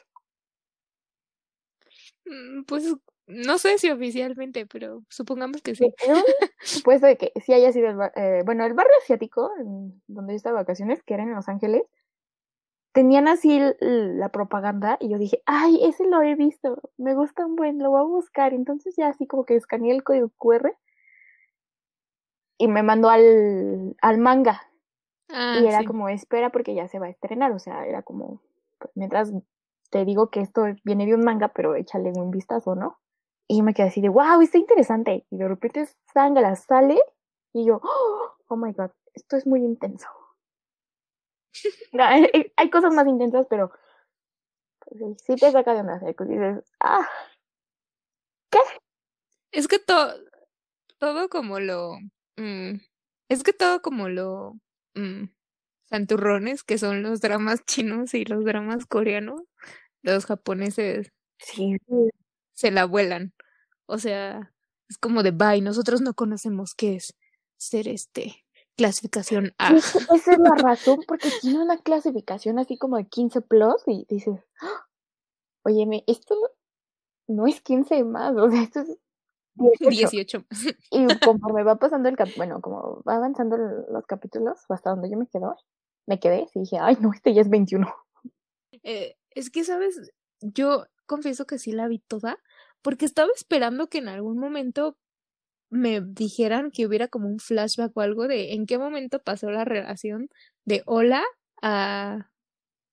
Mm, 2.25 2.63
pues 2.65 2.85
no 3.33 3.59
sé 3.59 3.78
si 3.78 3.91
oficialmente, 3.91 4.66
pero 4.66 5.03
supongamos 5.09 5.62
que 5.62 5.74
sí. 5.74 5.93
Supuesto 6.61 7.07
de 7.07 7.16
que 7.16 7.33
sí 7.45 7.53
haya 7.53 7.72
sido 7.72 7.89
el 7.89 7.99
eh, 8.14 8.43
bueno, 8.45 8.64
el 8.64 8.74
barrio 8.74 8.93
asiático, 9.03 9.51
donde 10.07 10.33
yo 10.33 10.37
estaba 10.37 10.59
de 10.59 10.62
vacaciones, 10.62 11.03
que 11.03 11.14
era 11.14 11.22
en 11.22 11.35
Los 11.35 11.49
Ángeles, 11.49 11.83
tenían 12.93 13.26
así 13.26 13.59
la 13.80 14.28
propaganda 14.28 14.99
y 15.01 15.09
yo 15.09 15.18
dije, 15.18 15.43
ay, 15.47 15.80
ese 15.83 16.07
lo 16.07 16.22
he 16.22 16.35
visto, 16.35 16.80
me 16.99 17.14
gusta 17.14 17.47
un 17.47 17.57
buen, 17.57 17.78
lo 17.78 17.91
voy 17.91 18.01
a 18.01 18.05
buscar. 18.05 18.53
Entonces 18.53 18.95
ya 18.97 19.09
así 19.09 19.26
como 19.26 19.45
que 19.45 19.57
escaneé 19.57 19.93
el 19.93 20.05
código 20.05 20.30
QR 20.39 20.76
y 22.59 22.68
me 22.68 22.83
mandó 22.83 23.09
al, 23.09 23.97
al 24.01 24.18
manga. 24.18 24.62
Ah, 25.30 25.59
y 25.61 25.66
era 25.66 25.85
como, 25.85 26.09
espera 26.11 26.51
porque 26.51 26.74
ya 26.74 26.89
se 26.89 26.99
va 26.99 27.07
a 27.07 27.11
estrenar, 27.11 27.53
o 27.53 27.59
sea, 27.59 27.87
era 27.87 28.03
como, 28.03 28.43
pues, 28.78 28.93
mientras 28.95 29.33
te 29.91 30.05
digo 30.05 30.30
que 30.30 30.41
esto 30.41 30.64
viene 30.85 31.07
de 31.07 31.14
un 31.14 31.24
manga, 31.24 31.49
pero 31.49 31.74
échale 31.74 32.12
un 32.14 32.30
vistazo, 32.30 32.74
¿no? 32.74 32.99
Y 33.49 33.62
me 33.62 33.74
quedé 33.74 33.88
así 33.88 34.01
de, 34.01 34.09
wow, 34.09 34.40
está 34.40 34.59
interesante. 34.59 35.26
Y 35.30 35.36
de 35.36 35.49
repente 35.49 35.88
Sangala 36.12 36.57
sale 36.57 37.01
y 37.53 37.66
yo, 37.66 37.80
oh 38.49 38.57
my 38.57 38.72
god, 38.72 38.90
esto 39.14 39.36
es 39.36 39.47
muy 39.47 39.61
intenso. 39.61 40.07
hay, 41.99 42.70
cosas 42.70 42.93
más 42.95 43.07
intensas, 43.07 43.47
pero 43.49 43.72
pues, 44.80 45.22
sí 45.22 45.36
te 45.36 45.51
saca 45.51 45.74
de 45.74 45.80
una 45.80 46.01
seco. 46.01 46.24
Dices, 46.24 46.64
ah, 46.80 47.09
¿qué? 48.51 48.59
Es 49.53 49.68
que 49.68 49.78
todo, 49.78 50.14
todo 50.99 51.28
como 51.28 51.61
lo, 51.61 51.99
mm, 52.36 52.76
es 53.28 53.43
que 53.43 53.53
todo 53.53 53.82
como 53.82 54.09
lo, 54.09 54.55
mm, 54.95 55.24
santurrones, 55.84 56.62
que 56.64 56.78
son 56.78 57.03
los 57.03 57.20
dramas 57.20 57.64
chinos 57.66 58.14
y 58.14 58.24
los 58.24 58.45
dramas 58.45 58.86
coreanos, 58.86 59.43
los 60.03 60.26
japoneses 60.26 61.12
sí. 61.38 61.76
Se 62.63 62.71
la 62.71 62.85
vuelan. 62.85 63.35
O 63.87 63.99
sea, 63.99 64.55
es 64.89 64.97
como 64.97 65.25
de, 65.25 65.33
bye, 65.33 65.61
nosotros 65.61 66.01
no 66.01 66.15
conocemos 66.15 66.75
qué 66.75 66.95
es 66.95 67.17
ser 67.57 67.89
este 67.89 68.45
clasificación 68.77 69.53
A. 69.59 69.75
esa 69.75 69.99
es 69.99 70.39
la 70.39 70.55
razón, 70.63 71.01
porque 71.07 71.29
tiene 71.41 71.61
una 71.61 71.79
clasificación 71.79 72.61
así 72.61 72.79
como 72.79 72.97
de 72.97 73.07
15 73.09 73.41
plus 73.43 73.83
y 73.87 74.07
dices, 74.09 74.41
¡Ah! 74.61 74.87
óyeme, 75.65 76.05
esto 76.07 76.37
no 77.27 77.49
es 77.49 77.61
15 77.61 78.05
más, 78.05 78.35
o 78.37 78.49
sea, 78.49 78.63
esto 78.63 78.81
es 78.81 78.99
18. 79.81 80.45
Y 80.93 81.07
conforme 81.21 81.65
va 81.65 81.77
pasando 81.77 82.09
el 82.09 82.17
cap 82.17 82.29
bueno, 82.37 82.61
como 82.61 83.03
va 83.03 83.17
avanzando 83.17 83.57
los 83.57 84.07
capítulos, 84.07 84.59
hasta 84.69 84.91
donde 84.91 85.11
yo 85.11 85.19
me 85.19 85.27
quedo, 85.27 85.57
me 86.07 86.21
quedé 86.21 86.47
y 86.55 86.61
dije, 86.61 86.79
ay, 86.81 86.97
no, 87.01 87.13
este 87.13 87.35
ya 87.35 87.43
es 87.43 87.51
21. 87.51 87.93
Eh, 88.85 89.17
es 89.31 89.51
que, 89.51 89.65
¿sabes? 89.65 90.13
Yo 90.41 90.87
confieso 91.07 91.45
que 91.47 91.59
sí 91.59 91.73
la 91.73 91.89
vi 91.89 91.99
toda, 91.99 92.39
porque 92.83 93.05
estaba 93.05 93.30
esperando 93.35 93.89
que 93.89 93.99
en 93.99 94.09
algún 94.09 94.39
momento 94.39 94.97
me 95.70 96.01
dijeran 96.03 96.70
que 96.70 96.87
hubiera 96.87 97.09
como 97.09 97.28
un 97.28 97.39
flashback 97.39 97.97
o 97.97 98.01
algo 98.03 98.28
de 98.28 98.53
en 98.53 98.66
qué 98.66 98.78
momento 98.78 99.20
pasó 99.22 99.51
la 99.51 99.64
relación 99.64 100.28
de 100.64 100.83
Hola 100.87 101.24
a, 101.62 102.30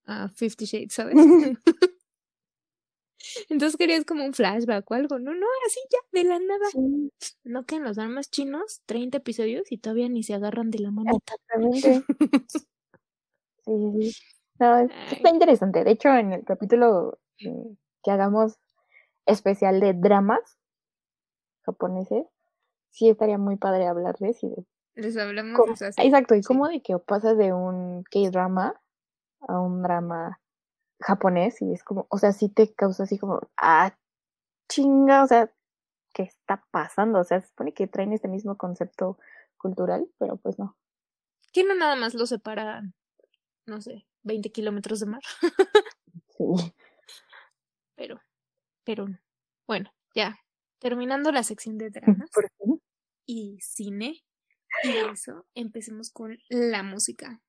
a 0.05 0.29
Fifty 0.29 0.65
Shades, 0.65 0.93
¿sabes? 0.93 1.15
Entonces 3.49 3.77
querías 3.77 4.05
como 4.05 4.25
un 4.25 4.33
flashback 4.33 4.89
o 4.89 4.93
algo, 4.93 5.19
no, 5.19 5.33
no, 5.33 5.45
así 5.65 5.79
ya, 5.91 5.99
de 6.11 6.27
la 6.27 6.39
nada. 6.39 6.65
No 7.43 7.65
que 7.65 7.75
en 7.75 7.83
los 7.83 7.97
armas 7.97 8.29
chinos, 8.29 8.81
30 8.85 9.17
episodios 9.17 9.71
y 9.71 9.77
todavía 9.77 10.09
ni 10.09 10.23
se 10.23 10.33
agarran 10.33 10.71
de 10.71 10.79
la 10.79 10.91
mano. 10.91 11.11
Exactamente. 11.17 12.03
sí, 13.65 14.11
sí. 14.11 14.11
No, 14.59 14.79
está 14.79 15.29
interesante. 15.29 15.83
De 15.83 15.91
hecho, 15.91 16.09
en 16.09 16.33
el 16.33 16.43
capítulo 16.43 17.19
eh, 17.39 17.75
que 18.03 18.11
hagamos 18.11 18.55
especial 19.29 19.79
de 19.79 19.93
dramas 19.93 20.59
japoneses, 21.63 22.25
sí 22.89 23.09
estaría 23.09 23.37
muy 23.37 23.57
padre 23.57 23.87
hablarles 23.87 24.43
y 24.43 24.49
de... 24.49 24.65
Les 24.95 25.17
hablamos 25.17 25.81
así. 25.81 26.01
Exacto, 26.01 26.35
y 26.35 26.41
cómo 26.41 26.67
de 26.67 26.81
que 26.81 26.97
pasas 26.97 27.37
de 27.37 27.53
un 27.53 28.03
K-drama 28.03 28.79
a 29.47 29.59
un 29.59 29.81
drama 29.81 30.41
japonés 30.99 31.61
y 31.61 31.71
es 31.71 31.83
como, 31.83 32.07
o 32.09 32.17
sea, 32.17 32.33
sí 32.33 32.49
te 32.49 32.73
causa 32.73 33.03
así 33.03 33.17
como, 33.17 33.39
ah, 33.57 33.95
chinga, 34.67 35.23
o 35.23 35.27
sea, 35.27 35.51
¿qué 36.13 36.23
está 36.23 36.65
pasando? 36.71 37.19
O 37.19 37.23
sea, 37.23 37.39
se 37.39 37.47
supone 37.47 37.73
que 37.73 37.87
traen 37.87 38.11
este 38.11 38.27
mismo 38.27 38.57
concepto 38.57 39.17
cultural, 39.57 40.09
pero 40.17 40.37
pues 40.37 40.59
no. 40.59 40.77
Que 41.53 41.63
no 41.63 41.75
nada 41.75 41.95
más 41.95 42.13
lo 42.13 42.25
separa, 42.25 42.81
no 43.65 43.81
sé, 43.81 44.05
20 44.23 44.51
kilómetros 44.51 44.99
de 44.99 45.05
mar. 45.05 45.21
sí. 46.37 46.73
Pero, 47.95 48.19
pero, 48.89 49.05
bueno, 49.67 49.93
ya, 50.15 50.39
terminando 50.79 51.31
la 51.31 51.43
sección 51.43 51.77
de 51.77 51.91
dramas 51.91 52.27
y 53.27 53.59
cine 53.61 54.23
y 54.83 54.89
eso, 55.13 55.45
empecemos 55.53 56.09
con 56.09 56.39
la 56.49 56.81
música. 56.81 57.39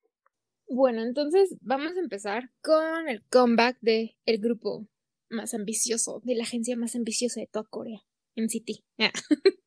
Bueno, 0.69 1.03
entonces 1.03 1.57
vamos 1.63 1.97
a 1.97 2.01
empezar 2.01 2.51
con 2.61 3.09
el 3.09 3.25
comeback 3.31 3.79
de 3.81 4.19
el 4.27 4.37
grupo 4.37 4.87
más 5.31 5.55
ambicioso, 5.55 6.21
de 6.25 6.35
la 6.35 6.43
agencia 6.43 6.77
más 6.77 6.95
ambiciosa 6.95 7.41
de 7.41 7.47
toda 7.47 7.65
Corea, 7.71 8.01
NCT. 8.37 8.85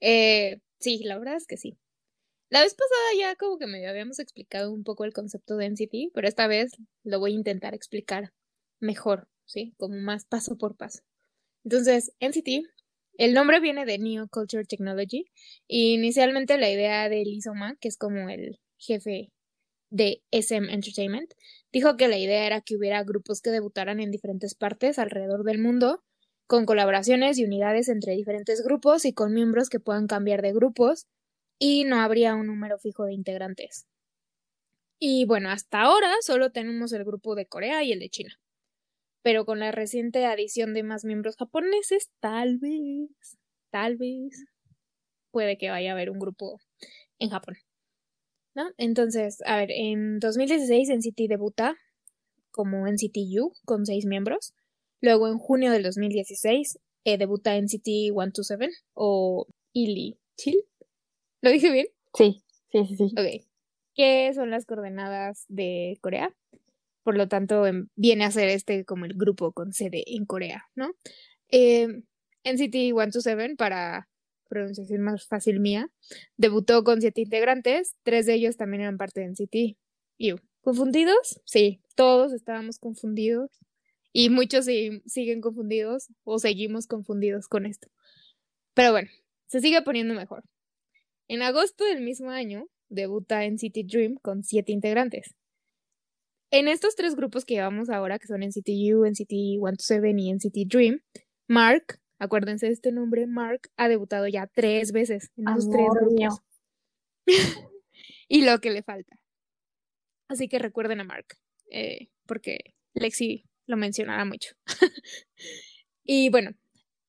eh, 0.00 0.60
sí, 0.78 0.98
la 1.04 1.18
verdad 1.18 1.36
es 1.36 1.46
que 1.46 1.56
sí. 1.56 1.78
La 2.50 2.60
vez 2.60 2.74
pasada 2.74 3.18
ya 3.18 3.34
como 3.36 3.56
que 3.56 3.66
me 3.66 3.88
habíamos 3.88 4.18
explicado 4.18 4.70
un 4.74 4.84
poco 4.84 5.06
el 5.06 5.14
concepto 5.14 5.56
de 5.56 5.70
NCT, 5.70 6.12
pero 6.12 6.28
esta 6.28 6.46
vez 6.46 6.72
lo 7.02 7.18
voy 7.18 7.32
a 7.32 7.36
intentar 7.36 7.74
explicar 7.74 8.34
mejor, 8.78 9.30
¿sí? 9.46 9.74
Como 9.78 9.96
más 9.96 10.24
paso 10.26 10.56
por 10.56 10.76
paso. 10.76 11.00
Entonces, 11.64 12.12
NCT, 12.20 12.64
el 13.18 13.34
nombre 13.34 13.60
viene 13.60 13.86
de 13.86 13.98
Neo 13.98 14.28
Culture 14.28 14.64
Technology 14.64 15.24
y 15.66 15.94
inicialmente 15.94 16.58
la 16.58 16.70
idea 16.70 17.08
de 17.08 17.24
Lee 17.24 17.40
Soo-man, 17.40 17.78
que 17.80 17.88
es 17.88 17.96
como 17.96 18.28
el 18.28 18.60
jefe 18.78 19.32
de 19.90 20.22
SM 20.30 20.72
Entertainment, 20.72 21.32
dijo 21.72 21.96
que 21.96 22.08
la 22.08 22.18
idea 22.18 22.46
era 22.46 22.60
que 22.60 22.76
hubiera 22.76 23.02
grupos 23.04 23.40
que 23.40 23.50
debutaran 23.50 24.00
en 24.00 24.10
diferentes 24.10 24.54
partes 24.54 24.98
alrededor 24.98 25.44
del 25.44 25.58
mundo, 25.58 26.02
con 26.46 26.66
colaboraciones 26.66 27.38
y 27.38 27.44
unidades 27.44 27.88
entre 27.88 28.14
diferentes 28.14 28.62
grupos 28.62 29.04
y 29.04 29.12
con 29.12 29.32
miembros 29.32 29.68
que 29.68 29.80
puedan 29.80 30.06
cambiar 30.06 30.42
de 30.42 30.52
grupos, 30.52 31.06
y 31.58 31.84
no 31.84 32.00
habría 32.00 32.34
un 32.34 32.46
número 32.46 32.78
fijo 32.78 33.04
de 33.04 33.14
integrantes. 33.14 33.86
Y 34.98 35.24
bueno, 35.26 35.50
hasta 35.50 35.80
ahora 35.82 36.10
solo 36.20 36.52
tenemos 36.52 36.92
el 36.92 37.04
grupo 37.04 37.34
de 37.34 37.46
Corea 37.46 37.82
y 37.82 37.92
el 37.92 38.00
de 38.00 38.10
China. 38.10 38.38
Pero 39.26 39.44
con 39.44 39.58
la 39.58 39.72
reciente 39.72 40.24
adición 40.24 40.72
de 40.72 40.84
más 40.84 41.04
miembros 41.04 41.34
japoneses, 41.34 42.12
tal 42.20 42.58
vez, 42.58 43.36
tal 43.72 43.96
vez, 43.96 44.44
puede 45.32 45.58
que 45.58 45.68
vaya 45.68 45.90
a 45.90 45.94
haber 45.94 46.10
un 46.10 46.20
grupo 46.20 46.60
en 47.18 47.30
Japón. 47.30 47.56
¿No? 48.54 48.70
Entonces, 48.76 49.38
a 49.44 49.56
ver, 49.56 49.72
en 49.72 50.20
2016 50.20 50.90
NCT 50.90 51.28
debuta 51.28 51.74
como 52.52 52.86
NCT 52.86 53.16
U 53.40 53.52
con 53.64 53.84
seis 53.84 54.06
miembros. 54.06 54.54
Luego, 55.00 55.26
en 55.26 55.38
junio 55.38 55.72
del 55.72 55.82
2016, 55.82 56.78
eh, 57.02 57.18
debuta 57.18 57.56
NCT 57.56 58.12
127 58.12 58.68
o 58.94 59.48
Ili 59.72 60.20
Chill. 60.36 60.62
¿Lo 61.42 61.50
dije 61.50 61.72
bien? 61.72 61.88
Sí, 62.14 62.44
sí, 62.70 62.86
sí, 62.86 62.96
sí. 62.96 63.04
Ok. 63.18 63.44
¿Qué 63.96 64.30
son 64.34 64.50
las 64.52 64.66
coordenadas 64.66 65.46
de 65.48 65.98
Corea? 66.00 66.32
Por 67.06 67.16
lo 67.16 67.28
tanto, 67.28 67.64
em, 67.68 67.86
viene 67.94 68.24
a 68.24 68.32
ser 68.32 68.48
este 68.48 68.84
como 68.84 69.04
el 69.04 69.14
grupo 69.14 69.52
con 69.52 69.72
sede 69.72 70.02
en 70.08 70.26
Corea, 70.26 70.64
¿no? 70.74 70.90
Eh, 71.48 72.02
NCT 72.42 72.90
127, 72.92 73.54
para 73.54 74.08
pronunciación 74.48 75.02
más 75.02 75.24
fácil 75.24 75.60
mía, 75.60 75.88
debutó 76.36 76.82
con 76.82 77.00
siete 77.00 77.20
integrantes, 77.20 77.94
tres 78.02 78.26
de 78.26 78.34
ellos 78.34 78.56
también 78.56 78.80
eran 78.80 78.96
parte 78.96 79.20
de 79.20 79.26
NCT 79.26 79.76
U. 80.18 80.40
¿Confundidos? 80.62 81.40
Sí, 81.44 81.80
todos 81.94 82.32
estábamos 82.32 82.80
confundidos 82.80 83.52
y 84.12 84.28
muchos 84.28 84.64
siguen 84.64 85.40
confundidos 85.40 86.08
o 86.24 86.40
seguimos 86.40 86.88
confundidos 86.88 87.46
con 87.46 87.66
esto. 87.66 87.86
Pero 88.74 88.90
bueno, 88.90 89.10
se 89.46 89.60
sigue 89.60 89.80
poniendo 89.82 90.12
mejor. 90.12 90.42
En 91.28 91.42
agosto 91.42 91.84
del 91.84 92.00
mismo 92.00 92.30
año, 92.30 92.66
debuta 92.88 93.44
NCT 93.44 93.86
Dream 93.86 94.16
con 94.16 94.42
siete 94.42 94.72
integrantes. 94.72 95.36
En 96.50 96.68
estos 96.68 96.94
tres 96.94 97.16
grupos 97.16 97.44
que 97.44 97.54
llevamos 97.54 97.90
ahora, 97.90 98.18
que 98.18 98.28
son 98.28 98.40
NCT 98.40 98.68
U, 98.94 99.04
NCT 99.04 99.30
127 99.58 100.14
y 100.16 100.32
NCT 100.32 100.70
Dream, 100.70 101.00
Mark, 101.48 102.00
acuérdense 102.18 102.66
de 102.66 102.72
este 102.72 102.92
nombre, 102.92 103.26
Mark 103.26 103.70
ha 103.76 103.88
debutado 103.88 104.28
ya 104.28 104.46
tres 104.46 104.92
veces 104.92 105.30
en 105.36 105.48
esos 105.48 105.70
tres 105.70 105.86
grupos. 106.00 106.40
y 108.28 108.44
lo 108.44 108.60
que 108.60 108.70
le 108.70 108.82
falta. 108.82 109.18
Así 110.28 110.48
que 110.48 110.58
recuerden 110.58 111.00
a 111.00 111.04
Mark, 111.04 111.26
eh, 111.70 112.08
porque 112.26 112.74
Lexi 112.94 113.44
lo 113.66 113.76
mencionará 113.76 114.24
mucho. 114.24 114.54
y 116.04 116.30
bueno, 116.30 116.52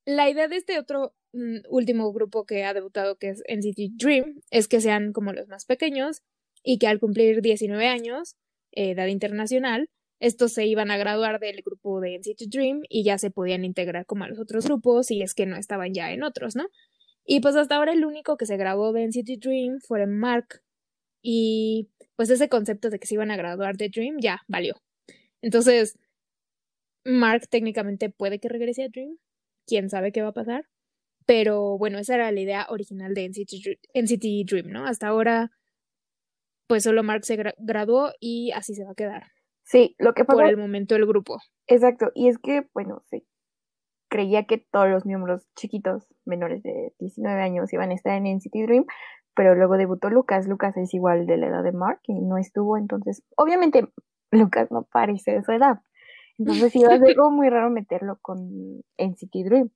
la 0.06 0.30
idea 0.30 0.48
de 0.48 0.56
este 0.56 0.80
otro 0.80 1.16
mm, 1.34 1.60
último 1.70 2.12
grupo 2.12 2.46
que 2.46 2.64
ha 2.64 2.74
debutado, 2.74 3.18
que 3.18 3.30
es 3.30 3.44
NCT 3.48 3.98
Dream, 3.98 4.42
es 4.50 4.68
que 4.68 4.82
sean 4.82 5.14
como 5.14 5.34
los 5.34 5.48
más 5.48 5.66
pequeños 5.66 6.24
y 6.64 6.80
que 6.80 6.88
al 6.88 7.00
cumplir 7.00 7.42
19 7.42 7.88
años, 7.88 8.36
edad 8.78 9.08
internacional, 9.08 9.90
estos 10.20 10.54
se 10.54 10.66
iban 10.66 10.92
a 10.92 10.98
graduar 10.98 11.40
del 11.40 11.62
grupo 11.62 12.02
de 12.02 12.18
NCT 12.18 12.50
Dream 12.50 12.82
y 12.90 13.04
ya 13.04 13.18
se 13.18 13.30
podían 13.30 13.66
integrar 13.66 14.06
como 14.06 14.24
a 14.24 14.28
los 14.30 14.40
otros 14.40 14.66
grupos 14.66 15.12
y 15.12 15.22
es 15.22 15.34
que 15.34 15.46
no 15.46 15.58
estaban 15.58 15.94
ya 15.94 16.12
en 16.12 16.24
otros, 16.24 16.56
¿no? 16.56 16.68
Y 17.26 17.42
pues 17.42 17.56
hasta 17.56 17.76
ahora 17.76 17.94
el 17.94 18.06
único 18.06 18.38
que 18.38 18.46
se 18.46 18.58
graduó 18.58 18.94
de 18.94 19.04
NCT 19.08 19.40
Dream 19.40 19.80
fue 19.86 20.08
Mark 20.08 20.62
y 21.22 21.90
pues 22.16 22.30
ese 22.30 22.50
concepto 22.50 22.90
de 22.90 23.00
que 23.00 23.08
se 23.08 23.16
iban 23.16 23.32
a 23.32 23.38
graduar 23.38 23.78
de 23.78 23.90
Dream 23.90 24.18
ya 24.22 24.42
valió. 24.48 24.76
Entonces, 25.42 25.98
Mark 27.06 27.48
técnicamente 27.50 28.10
puede 28.10 28.40
que 28.40 28.50
regrese 28.50 28.84
a 28.84 28.90
Dream, 28.90 29.18
quién 29.66 29.90
sabe 29.90 30.12
qué 30.12 30.22
va 30.22 30.30
a 30.30 30.34
pasar. 30.34 30.66
Pero 31.26 31.78
bueno, 31.78 32.00
esa 32.00 32.16
era 32.16 32.32
la 32.32 32.40
idea 32.40 32.68
original 32.70 33.14
de 33.14 33.26
NCT, 33.26 34.50
Dream, 34.50 34.70
¿no? 34.72 34.86
Hasta 34.88 35.08
ahora, 35.08 35.52
pues 36.68 36.84
solo 36.84 37.04
Mark 37.04 37.24
se 37.26 37.38
graduó 37.58 38.12
y 38.20 38.52
así 38.52 38.76
se 38.76 38.84
va 38.84 38.92
a 38.92 38.96
quedar. 38.96 39.32
Sí, 39.64 39.96
lo 39.98 40.14
que 40.14 40.24
Por 40.24 40.46
el 40.46 40.58
momento 40.58 40.96
el 40.96 41.06
grupo. 41.06 41.40
Exacto, 41.68 42.12
y 42.16 42.30
es 42.30 42.38
que, 42.38 42.68
bueno, 42.74 43.02
sí, 43.10 43.26
creía 44.10 44.46
que 44.46 44.58
todos 44.58 44.90
los 44.90 45.06
miembros 45.06 45.46
chiquitos, 45.56 46.08
menores 46.26 46.64
de 46.64 46.94
19 47.00 47.42
años, 47.42 47.74
iban 47.74 47.92
a 47.92 47.94
estar 47.94 48.14
en 48.14 48.24
NCT 48.38 48.54
Dream, 48.66 48.86
pero 49.36 49.56
luego 49.56 49.78
debutó 49.78 50.10
Lucas. 50.10 50.48
Lucas 50.48 50.76
es 50.78 50.94
igual 50.94 51.26
de 51.26 51.38
la 51.38 51.48
edad 51.48 51.64
de 51.64 51.74
Mark 51.74 52.00
y 52.08 52.14
no 52.14 52.38
estuvo, 52.38 52.78
entonces, 52.78 53.24
obviamente, 53.36 53.88
Lucas 54.32 54.72
no 54.72 54.88
parece 54.92 55.32
de 55.32 55.44
su 55.44 55.52
edad. 55.52 55.82
Entonces 56.38 56.76
iba 56.76 56.94
a 56.94 56.98
ser 56.98 57.08
algo 57.18 57.32
muy 57.32 57.50
raro 57.50 57.70
meterlo 57.70 58.20
con 58.22 58.84
NCT 58.98 59.36
Dream. 59.46 59.70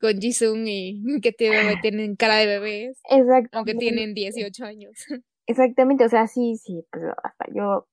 Con 0.00 0.20
Jisung 0.20 0.66
y 0.66 1.02
que 1.22 1.32
tienen 1.82 2.16
cara 2.16 2.36
de 2.36 2.46
bebés. 2.46 3.00
Exacto. 3.10 3.58
Aunque 3.58 3.74
tienen 3.74 4.14
18 4.14 4.64
años. 4.64 4.92
Exactamente, 5.48 6.04
o 6.04 6.08
sea, 6.10 6.26
sí, 6.26 6.56
sí, 6.56 6.84
pues 6.92 7.04
hasta 7.22 7.46
yo, 7.54 7.86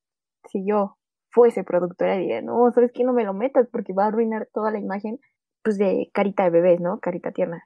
si 0.51 0.65
yo 0.67 0.97
fuese 1.31 1.63
productora 1.63 2.17
diría, 2.17 2.41
no, 2.41 2.69
¿sabes 2.73 2.91
qué? 2.93 3.05
No 3.05 3.13
me 3.13 3.23
lo 3.23 3.33
metas 3.33 3.67
porque 3.71 3.93
va 3.93 4.03
a 4.03 4.07
arruinar 4.07 4.49
toda 4.53 4.71
la 4.71 4.79
imagen, 4.79 5.19
pues 5.63 5.77
de 5.77 6.09
carita 6.13 6.43
de 6.43 6.49
bebés, 6.49 6.81
¿no? 6.81 6.99
Carita 6.99 7.31
tierna. 7.31 7.63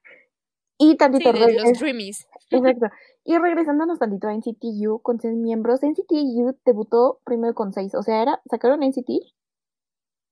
Y 0.77 0.95
tantito 0.95 1.33
sí, 1.33 1.39
de 1.39 1.53
los 1.53 1.79
Dreamies. 1.79 2.27
Exacto. 2.51 2.85
Y 3.25 3.37
regresándonos 3.37 3.99
tantito 3.99 4.27
a 4.27 4.33
NCT 4.33 4.63
U 4.87 5.01
con 5.01 5.19
seis 5.19 5.35
miembros, 5.35 5.83
NCT 5.83 6.11
U 6.11 6.57
debutó 6.65 7.19
primero 7.25 7.53
con 7.53 7.73
seis, 7.73 7.93
o 7.93 8.01
sea, 8.01 8.23
era, 8.23 8.41
sacaron 8.49 8.79
NCT 8.79 9.09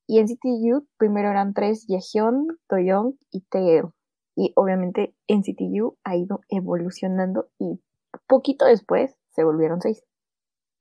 y 0.08 0.24
NCT 0.24 0.46
U 0.74 0.88
primero 0.98 1.30
eran 1.30 1.54
tres, 1.54 1.86
Yehyun, 1.88 2.58
Toyoung 2.68 3.18
y 3.32 3.42
Taeyeon. 3.42 3.94
Y 4.36 4.54
obviamente 4.56 5.14
NCT 5.28 5.62
U 5.82 5.98
ha 6.04 6.16
ido 6.16 6.42
evolucionando 6.50 7.50
y 7.60 7.82
poquito 8.28 8.66
después 8.66 9.17
se 9.38 9.44
volvieron 9.44 9.80
seis. 9.80 10.04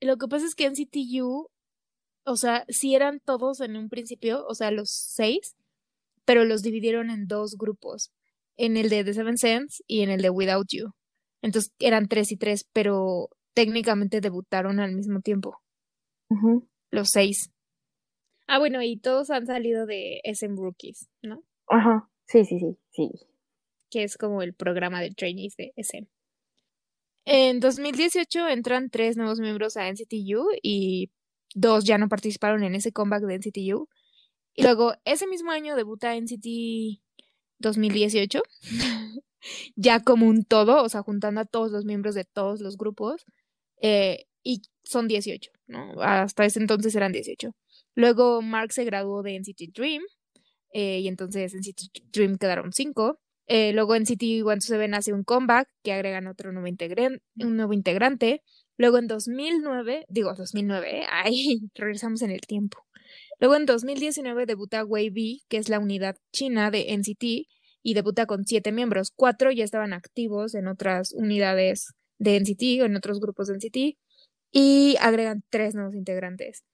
Lo 0.00 0.16
que 0.16 0.28
pasa 0.28 0.46
es 0.46 0.54
que 0.54 0.68
NCT 0.68 0.96
U, 1.22 1.48
o 2.24 2.36
sea, 2.36 2.64
sí 2.68 2.94
eran 2.94 3.20
todos 3.20 3.60
en 3.60 3.76
un 3.76 3.90
principio, 3.90 4.46
o 4.46 4.54
sea, 4.54 4.70
los 4.70 4.90
seis, 4.90 5.54
pero 6.24 6.44
los 6.44 6.62
dividieron 6.62 7.10
en 7.10 7.26
dos 7.26 7.56
grupos, 7.58 8.12
en 8.56 8.78
el 8.78 8.88
de 8.88 9.04
The 9.04 9.12
Seven 9.12 9.36
Sense 9.36 9.84
y 9.86 10.00
en 10.00 10.10
el 10.10 10.22
de 10.22 10.30
Without 10.30 10.66
You. 10.70 10.90
Entonces 11.42 11.72
eran 11.78 12.08
tres 12.08 12.32
y 12.32 12.38
tres, 12.38 12.66
pero 12.72 13.28
técnicamente 13.54 14.22
debutaron 14.22 14.80
al 14.80 14.94
mismo 14.94 15.20
tiempo. 15.20 15.58
Los 16.90 17.10
seis. 17.10 17.50
Ah, 18.46 18.58
bueno, 18.58 18.82
y 18.82 18.98
todos 18.98 19.30
han 19.30 19.46
salido 19.46 19.84
de 19.84 20.20
SM 20.24 20.56
Rookies, 20.56 21.08
¿no? 21.22 21.42
Ajá, 21.68 22.08
sí, 22.26 22.44
sí, 22.44 22.58
sí, 22.58 22.78
sí. 22.90 23.10
Que 23.90 24.02
es 24.02 24.16
como 24.16 24.40
el 24.40 24.54
programa 24.54 25.02
de 25.02 25.10
trainees 25.10 25.56
de 25.56 25.72
SM. 25.76 26.08
En 27.26 27.58
2018 27.58 28.48
entran 28.48 28.88
tres 28.88 29.16
nuevos 29.16 29.40
miembros 29.40 29.76
a 29.76 29.88
NCTU 29.88 30.46
y 30.62 31.10
dos 31.54 31.84
ya 31.84 31.98
no 31.98 32.08
participaron 32.08 32.62
en 32.62 32.76
ese 32.76 32.92
comeback 32.92 33.24
de 33.24 33.38
NCTU. 33.38 33.88
Y 34.54 34.62
luego, 34.62 34.94
ese 35.04 35.26
mismo 35.26 35.50
año 35.50 35.74
debuta 35.74 36.14
NCT 36.14 37.02
2018, 37.58 38.42
ya 39.74 40.00
como 40.04 40.26
un 40.26 40.44
todo, 40.44 40.82
o 40.84 40.88
sea, 40.88 41.02
juntando 41.02 41.40
a 41.40 41.44
todos 41.44 41.72
los 41.72 41.84
miembros 41.84 42.14
de 42.14 42.24
todos 42.24 42.60
los 42.60 42.76
grupos, 42.76 43.24
eh, 43.82 44.26
y 44.44 44.62
son 44.84 45.08
18, 45.08 45.50
¿no? 45.66 46.00
Hasta 46.00 46.44
ese 46.44 46.60
entonces 46.60 46.94
eran 46.94 47.10
18. 47.10 47.50
Luego 47.96 48.40
Mark 48.40 48.72
se 48.72 48.84
graduó 48.84 49.22
de 49.24 49.34
NCT 49.40 49.74
Dream 49.74 50.02
eh, 50.72 51.00
y 51.00 51.08
entonces 51.08 51.54
NCT 51.54 52.12
Dream 52.12 52.38
quedaron 52.38 52.72
cinco. 52.72 53.18
Eh, 53.48 53.72
luego 53.72 53.94
NCT 53.94 54.20
127 54.42 54.94
hace 54.96 55.12
un 55.12 55.22
comeback 55.22 55.68
que 55.82 55.92
agregan 55.92 56.26
otro 56.26 56.52
nuevo, 56.52 56.68
un 57.36 57.56
nuevo 57.56 57.72
integrante. 57.72 58.42
Luego 58.76 58.98
en 58.98 59.06
2009, 59.06 60.06
digo 60.08 60.34
2009, 60.34 61.00
¿eh? 61.00 61.06
ay, 61.10 61.58
regresamos 61.74 62.22
en 62.22 62.30
el 62.30 62.40
tiempo. 62.40 62.86
Luego 63.38 63.56
en 63.56 63.66
2019 63.66 64.46
debuta 64.46 64.84
Wavy, 64.84 65.44
que 65.48 65.58
es 65.58 65.68
la 65.68 65.78
unidad 65.78 66.16
china 66.32 66.70
de 66.70 66.96
NCT, 66.96 67.48
y 67.82 67.94
debuta 67.94 68.26
con 68.26 68.44
siete 68.46 68.72
miembros. 68.72 69.12
Cuatro 69.14 69.52
ya 69.52 69.64
estaban 69.64 69.92
activos 69.92 70.54
en 70.54 70.66
otras 70.68 71.12
unidades 71.12 71.94
de 72.18 72.40
NCT 72.40 72.82
o 72.82 72.86
en 72.86 72.96
otros 72.96 73.20
grupos 73.20 73.48
de 73.48 73.54
NCT, 73.54 73.98
y 74.52 74.96
agregan 75.00 75.44
tres 75.50 75.74
nuevos 75.74 75.94
integrantes. 75.94 76.64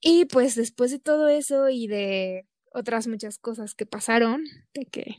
Y 0.00 0.24
pues 0.26 0.54
después 0.54 0.90
de 0.90 0.98
todo 0.98 1.28
eso 1.28 1.68
y 1.68 1.86
de 1.86 2.46
otras 2.72 3.06
muchas 3.08 3.38
cosas 3.38 3.74
que 3.74 3.86
pasaron, 3.86 4.44
de 4.72 4.86
que 4.86 5.16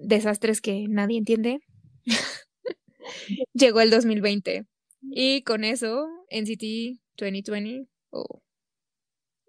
desastres 0.00 0.60
que 0.60 0.86
nadie 0.88 1.18
entiende, 1.18 1.60
llegó 3.52 3.80
el 3.80 3.90
2020. 3.90 4.66
Y 5.02 5.42
con 5.42 5.64
eso, 5.64 6.06
NCT 6.30 7.00
2020 7.16 7.88
o 8.10 8.42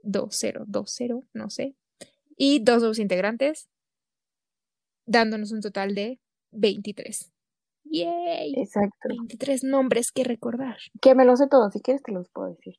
2020, 0.04 1.28
no 1.34 1.50
sé, 1.50 1.76
y 2.38 2.60
dos 2.60 2.80
nuevos 2.80 3.00
integrantes, 3.00 3.70
dándonos 5.06 5.52
un 5.52 5.62
total 5.62 5.94
de 5.94 6.20
23. 6.52 7.32
¡Yay! 7.84 8.54
Exacto. 8.58 9.10
23 9.10 9.64
nombres 9.64 10.12
que 10.12 10.24
recordar. 10.24 10.78
Que 11.02 11.16
me 11.16 11.26
los 11.26 11.40
sé 11.40 11.48
todos, 11.50 11.74
si 11.74 11.82
quieres 11.82 12.04
te 12.04 12.12
los 12.12 12.30
puedo 12.30 12.50
decir. 12.50 12.76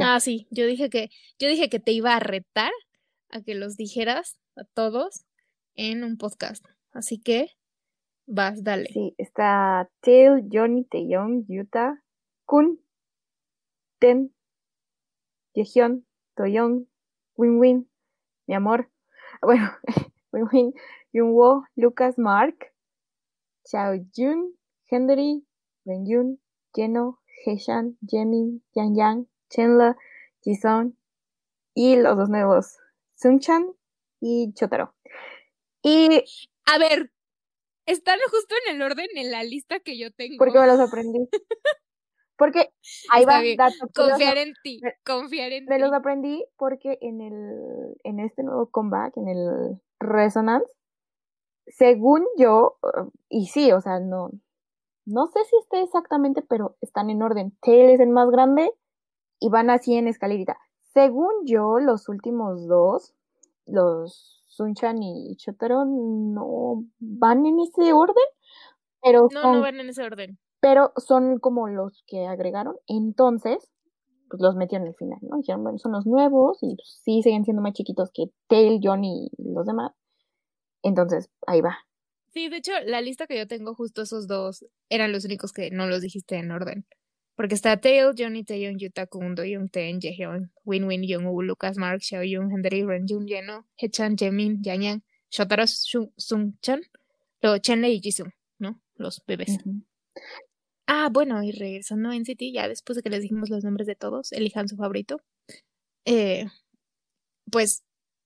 Ah, 0.00 0.20
sí, 0.20 0.46
yo 0.50 0.66
dije 0.66 0.88
que 0.88 1.10
yo 1.38 1.48
dije 1.48 1.68
que 1.68 1.78
te 1.78 1.92
iba 1.92 2.14
a 2.14 2.20
retar 2.20 2.72
a 3.30 3.42
que 3.42 3.54
los 3.54 3.76
dijeras 3.76 4.38
a 4.56 4.64
todos 4.64 5.24
en 5.74 6.04
un 6.04 6.16
podcast. 6.16 6.64
Así 6.92 7.20
que 7.20 7.48
vas, 8.26 8.62
dale. 8.62 8.86
Sí, 8.92 9.14
está 9.18 9.90
Tail, 10.00 10.48
Johnny, 10.50 10.84
Taeyong, 10.84 11.46
Yuta, 11.48 12.02
Kun, 12.46 12.80
Ten, 13.98 14.34
Yehyun, 15.54 16.06
Toyoung, 16.36 16.86
Win 17.36 17.58
Win, 17.58 17.90
mi 18.46 18.54
amor. 18.54 18.90
Bueno, 19.42 19.70
Win 20.32 20.48
Win, 20.52 20.72
Yunwo, 21.12 21.64
Lucas, 21.76 22.18
Mark, 22.18 22.72
Xiao 23.64 23.96
Jun, 24.16 24.54
Henry, 24.90 25.44
Yun, 25.84 26.38
Jeno, 26.74 27.20
Heshan, 27.44 27.98
Jemin, 28.00 28.62
Yang 28.74 28.94
Yang, 28.96 29.26
Chenla, 29.50 29.96
Jisung 30.44 30.96
y 31.74 31.96
los 31.96 32.16
dos 32.16 32.28
nuevos, 32.28 32.78
Sunchan 33.14 33.74
y 34.20 34.52
Chotaro. 34.54 34.93
Y. 35.84 36.24
A 36.66 36.78
ver, 36.78 37.12
están 37.86 38.18
justo 38.30 38.54
en 38.66 38.76
el 38.76 38.82
orden 38.82 39.06
en 39.14 39.30
la 39.30 39.44
lista 39.44 39.78
que 39.80 39.98
yo 39.98 40.10
tengo. 40.10 40.36
Porque 40.38 40.58
me 40.58 40.66
los 40.66 40.80
aprendí. 40.80 41.28
Porque 42.36 42.70
ahí 43.10 43.24
va 43.24 43.40
dato 43.56 43.86
Confiar 43.94 44.38
en 44.38 44.54
ti, 44.64 44.80
confiar 45.04 45.52
en 45.52 45.66
me 45.66 45.78
los 45.78 45.92
aprendí 45.92 46.44
porque 46.56 46.98
en 47.00 47.20
el 47.20 47.96
en 48.02 48.18
este 48.18 48.42
nuevo 48.42 48.68
comeback, 48.70 49.16
en 49.16 49.28
el 49.28 49.80
Resonance, 50.00 50.66
según 51.68 52.26
yo, 52.36 52.76
y 53.28 53.46
sí, 53.46 53.70
o 53.70 53.80
sea, 53.80 54.00
no 54.00 54.32
no 55.06 55.26
sé 55.26 55.44
si 55.44 55.56
esté 55.58 55.82
exactamente, 55.82 56.42
pero 56.42 56.76
están 56.80 57.10
en 57.10 57.22
orden. 57.22 57.56
Tail 57.60 57.90
es 57.90 58.00
el 58.00 58.08
más 58.08 58.30
grande 58.30 58.72
y 59.38 59.48
van 59.50 59.70
así 59.70 59.94
en 59.94 60.08
escalerita. 60.08 60.58
Según 60.92 61.30
yo, 61.44 61.78
los 61.78 62.08
últimos 62.08 62.66
dos, 62.66 63.14
los 63.66 64.43
Sunchan 64.54 65.02
y 65.02 65.36
Chotaro, 65.36 65.84
no 65.84 66.84
van 66.98 67.44
en 67.46 67.58
ese 67.60 67.92
orden, 67.92 68.24
pero 69.02 69.28
no, 69.32 69.54
no 69.54 69.60
van 69.60 69.80
en 69.80 69.88
ese 69.88 70.02
orden. 70.02 70.38
Pero 70.60 70.92
son 70.96 71.38
como 71.38 71.68
los 71.68 72.04
que 72.06 72.26
agregaron, 72.26 72.76
entonces, 72.86 73.70
pues 74.30 74.40
los 74.40 74.56
metió 74.56 74.78
en 74.78 74.86
el 74.86 74.94
final, 74.94 75.18
¿no? 75.22 75.36
Dijeron, 75.36 75.62
bueno, 75.62 75.78
son 75.78 75.92
los 75.92 76.06
nuevos 76.06 76.58
y 76.62 76.76
pues, 76.76 77.00
sí 77.04 77.22
siguen 77.22 77.44
siendo 77.44 77.62
más 77.62 77.72
chiquitos 77.74 78.10
que 78.12 78.26
Tail, 78.48 78.80
Johnny 78.82 79.30
y 79.36 79.52
los 79.52 79.66
demás. 79.66 79.92
Entonces, 80.82 81.30
ahí 81.46 81.60
va. 81.60 81.76
Sí, 82.28 82.48
de 82.48 82.56
hecho, 82.56 82.72
la 82.84 83.00
lista 83.00 83.26
que 83.26 83.38
yo 83.38 83.46
tengo, 83.46 83.74
justo 83.74 84.02
esos 84.02 84.26
dos, 84.26 84.64
eran 84.88 85.12
los 85.12 85.24
únicos 85.24 85.52
que 85.52 85.70
no 85.70 85.86
los 85.86 86.00
dijiste 86.00 86.36
en 86.36 86.50
orden. 86.50 86.84
Porque 87.36 87.54
está 87.54 87.76
Tail, 87.80 88.12
Johnny 88.16 88.44
Taeyong, 88.44 88.78
Yuta 88.78 89.06
Kundo, 89.06 89.44
Young 89.44 89.68
Ten, 89.68 90.00
Jaehyun, 90.00 90.52
Win 90.64 90.84
Win, 90.84 91.02
Young 91.02 91.26
Woo, 91.26 91.42
Lucas 91.42 91.76
Mark, 91.76 92.00
Xiao 92.00 92.22
Yung, 92.22 92.52
Henry, 92.52 92.84
Ren 92.84 93.06
Jun, 93.08 93.26
Yeno, 93.26 93.66
Hechan, 93.76 94.16
Jemin, 94.16 94.62
Yang, 94.62 95.02
Shotaro 95.30 95.66
Sung 95.66 96.52
Chan, 96.62 96.80
luego 97.42 97.58
Chenle 97.58 97.90
y 97.90 98.00
Jisung, 98.00 98.30
¿no? 98.58 98.80
Los 98.94 99.22
bebés. 99.26 99.58
Ah, 100.86 101.08
bueno, 101.10 101.42
y 101.42 101.50
regresando 101.50 102.10
a 102.10 102.16
NCT, 102.16 102.52
ya 102.52 102.68
después 102.68 102.96
de 102.96 103.02
que 103.02 103.10
les 103.10 103.22
dijimos 103.22 103.48
los 103.48 103.64
nombres 103.64 103.86
de 103.86 103.96
todos, 103.96 104.32
elijan 104.32 104.68
su 104.68 104.76
favorito. 104.76 105.20
Eh, 106.04 106.46
pues 107.50 107.82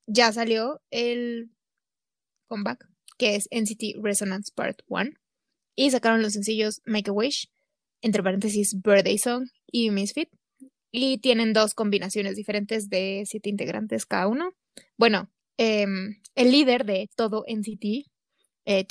ya 0.07 0.33
salió 0.33 0.83
el 0.91 1.51
comeback, 2.49 2.89
que 3.17 3.37
es 3.37 3.49
NCT 3.51 4.03
Resonance 4.03 4.53
Part 4.55 4.81
1. 4.89 5.13
Y 5.77 5.91
sacaron 5.91 6.21
los 6.21 6.33
sencillos 6.33 6.83
Make 6.85 7.11
a 7.11 7.13
Wish, 7.13 7.49
entre 8.03 8.23
paréntesis, 8.23 8.81
Birthday 8.83 9.19
Song 9.19 9.49
y 9.71 9.91
Misfit. 9.91 10.29
Y 10.91 11.19
tienen 11.19 11.53
dos 11.53 11.75
combinaciones 11.75 12.37
diferentes 12.37 12.89
de 12.89 13.25
siete 13.27 13.51
integrantes 13.51 14.07
cada 14.07 14.27
uno. 14.27 14.53
Bueno, 14.97 15.31
em, 15.59 16.21
el 16.35 16.51
líder 16.51 16.87
de 16.87 17.11
todo 17.15 17.45
NCT, 17.47 18.07
eh, 18.65 18.87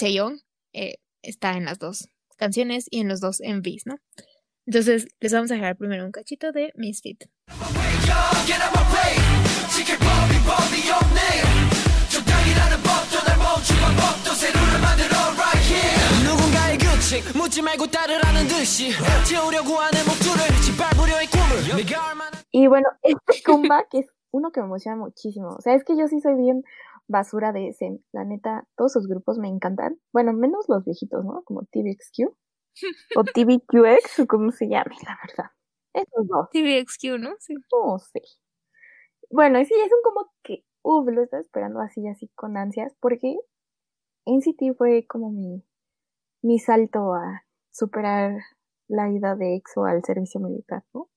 eh, 0.73 0.95
está 1.23 1.57
en 1.57 1.65
las 1.65 1.79
dos 1.79 2.09
canciones 2.37 2.85
y 2.91 2.99
en 2.99 3.07
los 3.07 3.19
dos 3.19 3.41
MVs, 3.41 3.85
¿no? 3.85 3.95
Entonces, 4.65 5.07
les 5.19 5.33
vamos 5.33 5.49
a 5.51 5.55
dejar 5.55 5.77
primero 5.77 6.05
un 6.05 6.11
cachito 6.11 6.51
de 6.51 6.71
Misfit. 6.75 7.23
Y 22.51 22.67
bueno, 22.67 22.89
este 23.01 23.41
comeback 23.45 23.87
es 23.93 24.07
uno 24.31 24.51
que 24.51 24.59
me 24.59 24.65
emociona 24.65 24.97
muchísimo. 24.97 25.55
O 25.57 25.61
sea, 25.61 25.73
es 25.73 25.85
que 25.85 25.95
yo 25.97 26.09
sí 26.09 26.19
soy 26.19 26.35
bien 26.35 26.63
basura 27.07 27.53
de 27.53 27.69
ese. 27.69 27.97
La 28.11 28.25
neta, 28.25 28.67
todos 28.75 28.91
sus 28.91 29.07
grupos 29.07 29.37
me 29.37 29.47
encantan. 29.47 29.97
Bueno, 30.11 30.33
menos 30.33 30.65
los 30.67 30.83
viejitos, 30.83 31.23
¿no? 31.23 31.43
Como 31.45 31.61
TVXQ 31.71 32.27
o 33.15 33.23
TVQX 33.23 34.19
o 34.19 34.27
como 34.27 34.51
se 34.51 34.67
llame, 34.67 34.97
la 35.05 35.17
verdad. 35.25 35.51
Esos 35.93 36.27
dos. 36.27 36.49
TVXQ, 36.49 37.21
¿no? 37.21 37.35
Sí. 37.39 37.55
Oh, 37.71 37.99
sí. 37.99 38.19
Bueno, 39.31 39.63
sí, 39.63 39.73
es 39.73 39.93
un 39.93 40.01
como 40.03 40.29
que, 40.43 40.65
uff, 40.81 41.07
lo 41.07 41.23
estaba 41.23 41.39
esperando 41.39 41.79
así, 41.79 42.05
así 42.05 42.29
con 42.35 42.57
ansias, 42.57 42.93
porque 42.99 43.37
NCT 44.25 44.75
fue 44.77 45.07
como 45.07 45.31
mi 45.31 45.63
mi 46.41 46.59
salto 46.59 47.13
a 47.13 47.43
superar 47.71 48.37
la 48.87 49.09
ida 49.09 49.35
de 49.35 49.55
EXO 49.55 49.85
al 49.85 50.03
servicio 50.03 50.39
militar, 50.39 50.83
¿no? 50.93 51.09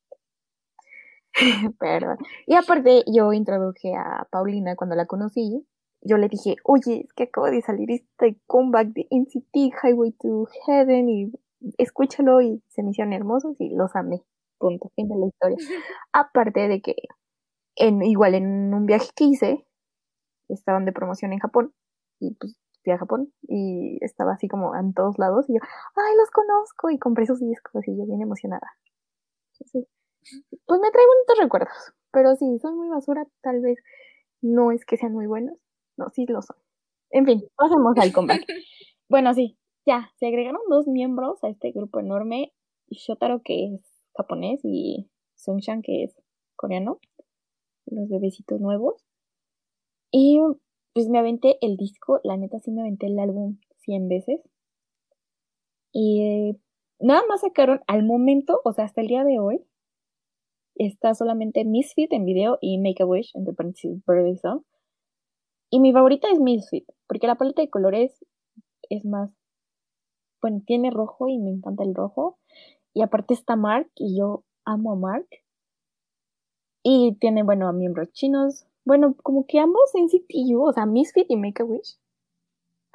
Perdón. 1.78 2.18
Y 2.46 2.54
aparte, 2.54 3.04
yo 3.06 3.32
introduje 3.32 3.94
a 3.94 4.26
Paulina 4.30 4.76
cuando 4.76 4.96
la 4.96 5.06
conocí. 5.06 5.66
Yo 6.02 6.16
le 6.16 6.28
dije, 6.28 6.56
oye, 6.64 7.02
es 7.06 7.12
que 7.12 7.24
acabo 7.24 7.50
de 7.50 7.62
salir 7.62 7.90
este 7.90 8.40
comeback 8.46 8.88
de 8.88 9.06
NCT, 9.10 9.74
Highway 9.82 10.12
to 10.12 10.48
Heaven, 10.66 11.08
y 11.08 11.32
escúchalo, 11.78 12.40
y 12.40 12.62
se 12.68 12.82
me 12.82 12.90
hicieron 12.90 13.12
hermosos 13.12 13.54
y 13.60 13.74
los 13.74 13.94
amé. 13.94 14.22
Punto, 14.58 14.90
fin 14.96 15.08
de 15.08 15.16
la 15.16 15.26
historia. 15.26 15.56
Aparte 16.12 16.68
de 16.68 16.80
que, 16.80 16.96
en, 17.76 18.02
igual 18.02 18.34
en 18.34 18.72
un 18.74 18.86
viaje 18.86 19.10
que 19.14 19.24
hice, 19.24 19.66
estaban 20.48 20.84
de 20.84 20.92
promoción 20.92 21.32
en 21.32 21.38
Japón, 21.40 21.74
y 22.20 22.34
pues 22.34 22.59
fui 22.82 22.92
a 22.92 22.98
Japón 22.98 23.32
y 23.42 23.98
estaba 24.04 24.32
así 24.32 24.48
como 24.48 24.74
en 24.74 24.94
todos 24.94 25.18
lados 25.18 25.48
y 25.48 25.54
yo, 25.54 25.60
ay, 25.96 26.16
los 26.16 26.30
conozco 26.30 26.90
y 26.90 26.98
compré 26.98 27.26
sus 27.26 27.40
discos 27.40 27.86
y 27.86 27.96
yo 27.96 28.06
bien 28.06 28.22
emocionada. 28.22 28.72
Pues 29.58 30.80
me 30.80 30.90
trae 30.90 31.06
bonitos 31.06 31.38
recuerdos, 31.38 31.92
pero 32.12 32.34
sí, 32.36 32.58
son 32.60 32.76
muy 32.76 32.88
basura, 32.88 33.26
tal 33.42 33.60
vez 33.60 33.78
no 34.40 34.72
es 34.72 34.84
que 34.84 34.96
sean 34.96 35.12
muy 35.12 35.26
buenos, 35.26 35.58
no, 35.96 36.08
sí 36.10 36.26
lo 36.26 36.42
son. 36.42 36.56
En 37.10 37.26
fin, 37.26 37.42
pasemos 37.56 37.96
al 37.98 38.12
combate. 38.12 38.44
bueno, 39.08 39.34
sí, 39.34 39.58
ya, 39.86 40.10
se 40.16 40.26
agregaron 40.26 40.60
dos 40.68 40.86
miembros 40.86 41.42
a 41.44 41.48
este 41.48 41.72
grupo 41.72 42.00
enorme, 42.00 42.52
Shotaro 42.88 43.42
que 43.42 43.74
es 43.74 43.82
japonés 44.16 44.60
y 44.64 45.10
Sunshan 45.36 45.82
que 45.82 46.04
es 46.04 46.14
coreano, 46.56 47.00
los 47.86 48.08
bebecitos 48.08 48.60
nuevos. 48.60 49.04
Y 50.12 50.40
pues 51.00 51.08
me 51.08 51.18
aventé 51.18 51.56
el 51.62 51.78
disco, 51.78 52.20
la 52.24 52.36
neta 52.36 52.60
sí 52.60 52.70
me 52.70 52.82
aventé 52.82 53.06
el 53.06 53.18
álbum 53.18 53.56
100 53.78 54.08
veces. 54.08 54.42
Y 55.92 56.58
nada 56.98 57.22
más 57.26 57.40
sacaron 57.40 57.80
al 57.86 58.02
momento, 58.02 58.60
o 58.66 58.72
sea, 58.74 58.84
hasta 58.84 59.00
el 59.00 59.06
día 59.06 59.24
de 59.24 59.38
hoy, 59.38 59.64
está 60.74 61.14
solamente 61.14 61.64
Misfit 61.64 62.12
en 62.12 62.26
video 62.26 62.58
y 62.60 62.76
Make 62.76 63.02
a 63.02 63.06
Wish, 63.06 63.30
entre 63.34 63.54
paréntesis, 63.54 64.02
Birthday 64.06 64.36
Song. 64.36 64.62
Y 65.70 65.80
mi 65.80 65.90
favorita 65.90 66.28
es 66.30 66.38
Misfit, 66.38 66.86
porque 67.06 67.26
la 67.26 67.36
paleta 67.36 67.62
de 67.62 67.70
colores 67.70 68.22
es 68.90 69.06
más, 69.06 69.30
bueno, 70.42 70.60
tiene 70.66 70.90
rojo 70.90 71.28
y 71.28 71.38
me 71.38 71.48
encanta 71.48 71.82
el 71.82 71.94
rojo. 71.94 72.38
Y 72.92 73.00
aparte 73.00 73.32
está 73.32 73.56
Mark 73.56 73.90
y 73.94 74.18
yo 74.18 74.44
amo 74.66 74.92
a 74.92 74.96
Mark. 74.96 75.28
Y 76.82 77.16
tiene, 77.20 77.42
bueno, 77.42 77.68
a 77.68 77.72
miembros 77.72 78.12
chinos, 78.12 78.66
bueno, 78.90 79.14
como 79.22 79.46
que 79.46 79.60
ambos 79.60 79.94
en 79.94 80.08
CPU, 80.08 80.64
o 80.64 80.72
sea, 80.72 80.84
Misfit 80.84 81.26
y 81.28 81.36
Make 81.36 81.62
a 81.62 81.64
Wish, 81.64 81.96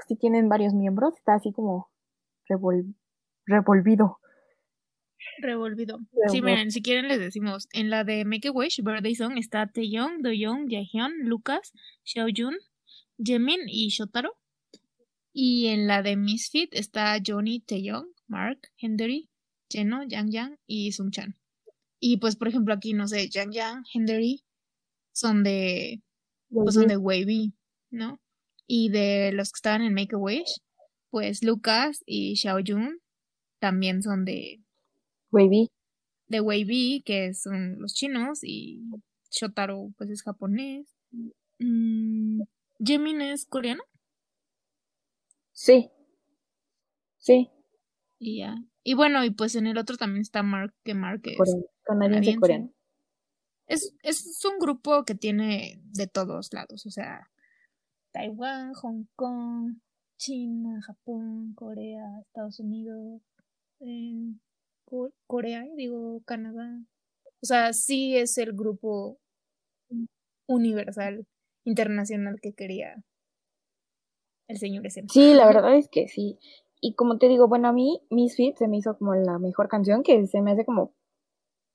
si 0.06 0.18
tienen 0.18 0.50
varios 0.50 0.74
miembros, 0.74 1.16
está 1.16 1.36
así 1.36 1.54
como 1.54 1.90
revolvido. 2.50 4.20
Revolvido. 5.38 6.00
Sí, 6.28 6.42
miren, 6.42 6.72
si 6.72 6.82
quieren 6.82 7.08
les 7.08 7.20
decimos, 7.20 7.70
en 7.72 7.90
la 7.90 8.04
de 8.04 8.26
Make 8.26 8.50
a 8.50 8.52
Wish, 8.52 8.82
Birthday 8.84 9.16
Song, 9.16 9.38
está 9.38 9.68
Taeyong, 9.68 10.22
Doyoung, 10.22 10.68
Jaehyun, 10.70 11.30
Lucas, 11.30 11.72
Xiaojun, 12.04 12.58
Jemin 13.18 13.62
y 13.66 13.88
Shotaro. 13.88 14.36
Y 15.32 15.68
en 15.68 15.88
la 15.88 16.02
de 16.02 16.18
Misfit 16.18 16.74
está 16.74 17.18
Johnny, 17.26 17.62
Taeyong, 17.62 18.08
Mark, 18.28 18.60
Henry, 18.78 19.30
Jeno, 19.70 20.04
Yang 20.04 20.30
Yang 20.30 20.60
y 20.68 20.92
Sun 20.92 21.12
Chan. 21.12 21.38
Y 22.02 22.18
pues, 22.18 22.36
por 22.36 22.50
ejemplo, 22.50 22.74
aquí, 22.74 22.92
no 22.92 23.08
sé, 23.08 23.30
Yang 23.30 23.52
Yang, 23.54 23.84
Henry, 23.94 24.45
son 25.16 25.44
de, 25.44 26.04
pues 26.50 26.76
son 26.76 26.88
de 26.88 26.98
Wavy, 26.98 27.54
¿no? 27.90 28.20
Y 28.68 28.90
de 28.90 29.32
los 29.32 29.52
que 29.52 29.58
estaban 29.58 29.82
en 29.82 29.94
Make 29.94 30.16
a 30.16 30.18
Wish, 30.18 30.62
pues 31.10 31.42
Lucas 31.44 32.04
y 32.06 32.36
Xiao 32.36 32.60
Jun 32.66 33.00
también 33.60 34.04
son 34.04 34.26
de 34.26 34.62
Wavy. 35.32 35.72
De 36.28 36.42
Wavy, 36.42 37.02
que 37.06 37.34
son 37.34 37.80
los 37.80 37.94
chinos, 37.94 38.44
y 38.44 38.84
Shotaro 39.32 39.94
pues 39.98 40.10
es 40.10 40.22
japonés. 40.22 40.94
Mm, 41.60 42.42
¿Jimin 42.80 43.22
es 43.22 43.46
coreano? 43.46 43.84
Sí. 45.54 45.90
Sí. 47.20 47.50
Y 48.20 48.40
ya. 48.40 48.58
Y 48.84 48.96
bueno, 48.96 49.24
y 49.24 49.32
pues 49.32 49.56
en 49.56 49.68
el 49.68 49.78
otro 49.78 49.96
también 49.96 50.22
está 50.22 50.44
Mark, 50.44 50.74
que 50.84 50.94
Mark 50.94 51.22
es 51.24 51.56
canadiense 51.84 52.36
coreano. 52.36 52.75
Es, 53.68 53.96
es 54.04 54.44
un 54.46 54.60
grupo 54.60 55.04
que 55.06 55.16
tiene 55.16 55.80
de 55.84 56.08
todos 56.08 56.54
lados, 56.54 56.86
o 56.86 56.92
sea, 56.92 57.30
Taiwán, 58.12 58.74
Hong 58.74 59.06
Kong, 59.16 59.78
China, 60.18 60.82
Japón, 60.82 61.54
Corea, 61.56 62.20
Estados 62.22 62.60
Unidos, 62.60 63.22
eh, 63.82 64.34
Corea, 65.28 65.66
digo 65.76 66.22
Canadá. 66.26 66.80
O 67.42 67.46
sea, 67.46 67.74
sí 67.74 68.16
es 68.16 68.38
el 68.38 68.54
grupo 68.54 69.20
universal, 70.48 71.28
internacional 71.66 72.40
que 72.42 72.54
quería 72.54 73.04
el 74.48 74.58
señor 74.58 74.86
SM. 74.86 75.10
Sí, 75.10 75.34
la 75.34 75.48
verdad 75.48 75.76
es 75.76 75.90
que 75.90 76.08
sí. 76.08 76.40
Y 76.80 76.94
como 76.94 77.18
te 77.18 77.28
digo, 77.28 77.48
bueno, 77.48 77.68
a 77.68 77.74
mí 77.74 78.02
Misfit 78.10 78.56
se 78.58 78.68
me 78.68 78.78
hizo 78.78 78.98
como 78.98 79.16
la 79.16 79.40
mejor 79.40 79.68
canción, 79.68 80.04
que 80.04 80.26
se 80.28 80.42
me 80.42 80.52
hace 80.52 80.66
como 80.66 80.94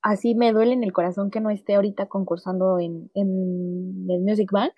así 0.03 0.35
me 0.35 0.53
duele 0.53 0.73
en 0.73 0.85
el 0.85 0.93
corazón 0.93 1.31
que 1.31 1.41
no 1.41 1.51
esté 1.51 1.75
ahorita 1.75 2.07
concursando 2.07 2.79
en, 2.79 3.11
en 3.15 4.07
el 4.09 4.21
Music 4.21 4.51
Bank. 4.51 4.73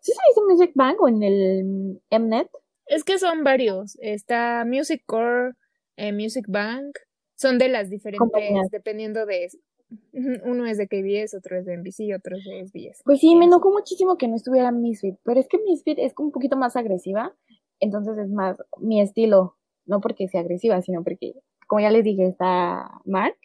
¿Sí 0.00 0.12
se 0.12 0.20
dice 0.28 0.40
Music 0.48 0.72
Bank 0.74 1.00
o 1.00 1.08
en 1.08 1.22
el 1.22 2.00
Mnet? 2.10 2.48
Es 2.86 3.04
que 3.04 3.18
son 3.18 3.44
varios. 3.44 3.96
Está 4.00 4.64
Music 4.66 5.02
Core, 5.06 5.52
eh, 5.96 6.12
Music 6.12 6.46
Bank. 6.48 6.98
Son 7.36 7.58
de 7.58 7.68
las 7.68 7.90
diferentes, 7.90 8.70
dependiendo 8.70 9.26
de... 9.26 9.48
Uno 10.44 10.66
es 10.66 10.78
de 10.78 10.88
KBS, 10.88 11.36
otro 11.36 11.58
es 11.58 11.66
de 11.66 11.76
NBC, 11.76 12.16
otro 12.16 12.36
es 12.36 12.44
de 12.44 12.66
SBS. 12.66 13.02
Pues 13.04 13.20
sí, 13.20 13.34
me 13.36 13.44
enojó 13.44 13.70
muchísimo 13.70 14.16
que 14.16 14.26
no 14.26 14.36
estuviera 14.36 14.72
Misfit, 14.72 15.16
pero 15.22 15.38
es 15.38 15.48
que 15.48 15.58
Misfit 15.58 15.98
es 15.98 16.14
un 16.18 16.32
poquito 16.32 16.56
más 16.56 16.76
agresiva, 16.76 17.34
entonces 17.78 18.16
es 18.16 18.30
más 18.30 18.56
mi 18.78 19.02
estilo, 19.02 19.56
no 19.84 20.00
porque 20.00 20.28
sea 20.28 20.40
agresiva, 20.40 20.80
sino 20.80 21.04
porque, 21.04 21.34
como 21.66 21.80
ya 21.80 21.90
les 21.90 22.04
dije, 22.04 22.26
está 22.26 22.90
Mark, 23.04 23.36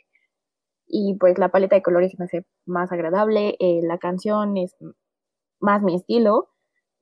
y 0.88 1.16
pues 1.20 1.38
la 1.38 1.50
paleta 1.50 1.76
de 1.76 1.84
colores 1.84 2.18
me 2.18 2.26
hace 2.26 2.46
más 2.66 2.92
agradable, 2.92 3.56
eh, 3.60 3.82
la 3.84 3.98
canción 3.98 4.58
es 4.58 4.76
más 5.60 5.84
mi 5.84 5.96
estilo, 5.96 6.50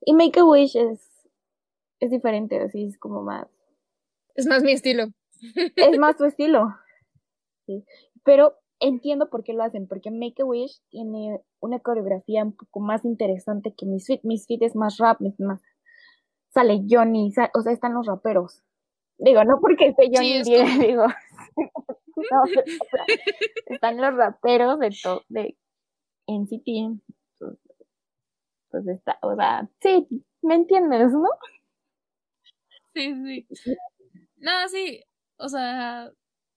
y 0.00 0.12
Make 0.12 0.40
a 0.40 0.44
Wish 0.44 0.76
es 0.76 1.16
es 2.00 2.10
diferente, 2.10 2.58
así 2.60 2.84
es 2.84 2.98
como 2.98 3.22
más. 3.22 3.46
Es 4.34 4.46
más 4.46 4.62
mi 4.62 4.72
estilo. 4.72 5.06
Es 5.76 5.98
más 5.98 6.16
tu 6.16 6.24
estilo. 6.26 6.74
Sí. 7.66 7.84
Pero 8.24 8.54
entiendo 8.80 9.30
por 9.30 9.44
qué 9.44 9.54
lo 9.54 9.62
hacen, 9.62 9.86
porque 9.88 10.10
Make 10.10 10.42
a 10.42 10.44
Wish 10.44 10.82
tiene 10.90 11.40
una 11.60 11.80
coreografía 11.80 12.44
un 12.44 12.54
poco 12.54 12.80
más 12.80 13.04
interesante 13.04 13.74
que 13.76 13.86
Misfit. 13.86 14.22
Misfit 14.24 14.62
es 14.62 14.76
más 14.76 14.98
rap, 14.98 15.22
es 15.22 15.38
más. 15.40 15.62
Sale 16.52 16.82
Johnny, 16.88 17.32
o 17.54 17.60
sea, 17.62 17.72
están 17.72 17.94
los 17.94 18.06
raperos. 18.06 18.62
Digo, 19.18 19.44
no 19.44 19.58
porque 19.60 19.88
esté 19.88 20.10
Johnny 20.12 20.42
digo. 20.86 21.06
no, 22.30 22.42
están 23.66 23.96
los 23.98 24.14
raperos 24.14 24.78
de 24.78 24.96
todo, 25.02 25.22
de 25.28 25.56
NCT. 26.26 27.00
Pues, 27.38 27.58
pues 28.70 28.88
está, 28.88 29.18
o 29.22 29.36
sea, 29.36 29.68
sí, 29.80 30.06
¿me 30.42 30.54
entiendes, 30.54 31.12
no? 31.12 31.28
Sí, 32.94 33.14
sí. 33.54 33.76
No, 34.36 34.68
sí, 34.68 35.02
o 35.38 35.48
sea, 35.48 36.10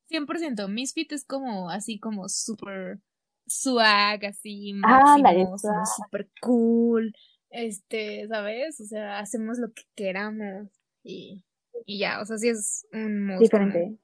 100%. 0.10 0.68
Misfit 0.70 1.12
es 1.12 1.26
como 1.26 1.70
así 1.70 2.00
como 2.00 2.30
súper 2.30 3.00
swag, 3.46 4.26
así, 4.26 4.74
máximo, 4.74 5.58
súper 5.58 6.30
cool. 6.42 7.14
Este, 7.50 8.28
¿sabes? 8.28 8.80
O 8.80 8.86
sea, 8.86 9.20
hacemos 9.20 9.58
lo 9.58 9.74
que 9.74 9.84
queramos 9.96 10.70
y, 11.04 11.44
y 11.86 12.00
ya, 12.00 12.22
o 12.22 12.26
sea, 12.26 12.38
sí 12.38 12.50
es 12.50 12.88
un 12.94 13.38
diferente. 13.40 13.98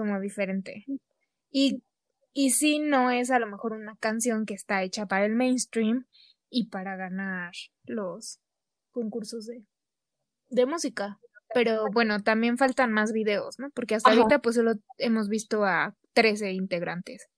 Como, 0.00 0.20
diferente. 0.20 0.84
Y, 1.50 1.82
y 2.32 2.50
sí 2.50 2.78
no 2.78 3.10
es 3.10 3.30
a 3.30 3.38
lo 3.38 3.46
mejor 3.46 3.72
una 3.72 3.96
canción 3.96 4.46
que 4.46 4.54
está 4.54 4.82
hecha 4.82 5.06
para 5.06 5.26
el 5.26 5.34
mainstream 5.34 6.06
y 6.48 6.68
para 6.68 6.96
ganar 6.96 7.52
los 7.84 8.40
concursos 8.92 9.46
de, 9.46 9.64
de 10.48 10.66
música. 10.66 11.18
Pero 11.52 11.86
bueno, 11.92 12.20
también 12.20 12.56
faltan 12.56 12.92
más 12.92 13.12
videos, 13.12 13.58
¿no? 13.58 13.70
Porque 13.74 13.96
hasta 13.96 14.10
ahorita 14.10 14.40
pues 14.40 14.54
solo 14.54 14.74
hemos 14.98 15.28
visto 15.28 15.64
a 15.64 15.96
13 16.12 16.52
integrantes, 16.52 17.28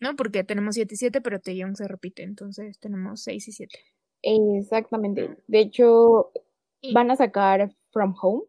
¿no? 0.00 0.14
Porque 0.16 0.44
tenemos 0.44 0.76
7 0.76 0.94
y 0.94 0.96
7, 0.96 1.20
pero 1.20 1.40
Taeyong 1.40 1.74
se 1.76 1.88
repite, 1.88 2.22
entonces 2.22 2.78
tenemos 2.78 3.22
6 3.22 3.48
y 3.48 3.52
7. 3.52 3.78
Exactamente. 4.22 5.36
De 5.46 5.60
hecho, 5.60 6.30
van 6.94 7.10
a 7.10 7.16
sacar 7.16 7.74
From 7.90 8.14
Home. 8.22 8.44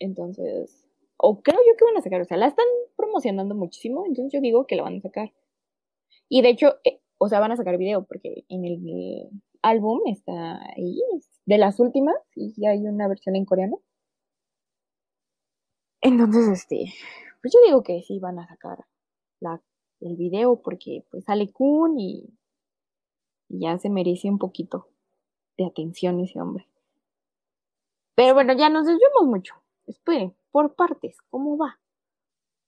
Entonces, 0.00 0.87
o 1.18 1.42
creo 1.42 1.58
yo 1.66 1.76
que 1.76 1.84
van 1.84 1.96
a 1.96 2.02
sacar, 2.02 2.20
o 2.20 2.24
sea, 2.24 2.36
la 2.36 2.46
están 2.46 2.66
promocionando 2.96 3.54
muchísimo, 3.54 4.06
entonces 4.06 4.32
yo 4.32 4.40
digo 4.40 4.66
que 4.66 4.76
la 4.76 4.84
van 4.84 4.98
a 4.98 5.00
sacar. 5.00 5.32
Y 6.28 6.42
de 6.42 6.50
hecho, 6.50 6.76
eh, 6.84 7.00
o 7.18 7.28
sea, 7.28 7.40
van 7.40 7.52
a 7.52 7.56
sacar 7.56 7.76
video 7.78 8.04
porque 8.06 8.44
en 8.48 8.64
el 8.64 9.28
álbum 9.62 10.00
está 10.06 10.60
ahí, 10.76 11.00
de 11.46 11.58
las 11.58 11.80
últimas, 11.80 12.16
y 12.34 12.66
hay 12.66 12.86
una 12.86 13.08
versión 13.08 13.36
en 13.36 13.44
coreano. 13.44 13.80
Entonces, 16.00 16.48
este, 16.48 16.92
pues 17.42 17.52
yo 17.52 17.60
digo 17.66 17.82
que 17.82 18.02
sí 18.02 18.18
van 18.20 18.38
a 18.38 18.46
sacar 18.46 18.84
la, 19.40 19.60
el 20.00 20.16
video 20.16 20.60
porque 20.62 21.04
pues 21.10 21.24
sale 21.24 21.52
Kun 21.52 21.98
y, 21.98 22.38
ya 23.48 23.78
se 23.78 23.88
merece 23.90 24.28
un 24.28 24.38
poquito 24.38 24.88
de 25.56 25.66
atención 25.66 26.20
ese 26.20 26.40
hombre. 26.40 26.68
Pero 28.14 28.34
bueno, 28.34 28.52
ya 28.54 28.68
nos 28.68 28.86
desviamos 28.86 29.24
mucho. 29.24 29.54
Espere, 29.86 30.34
por 30.50 30.74
partes, 30.74 31.16
¿cómo 31.30 31.56
va? 31.56 31.78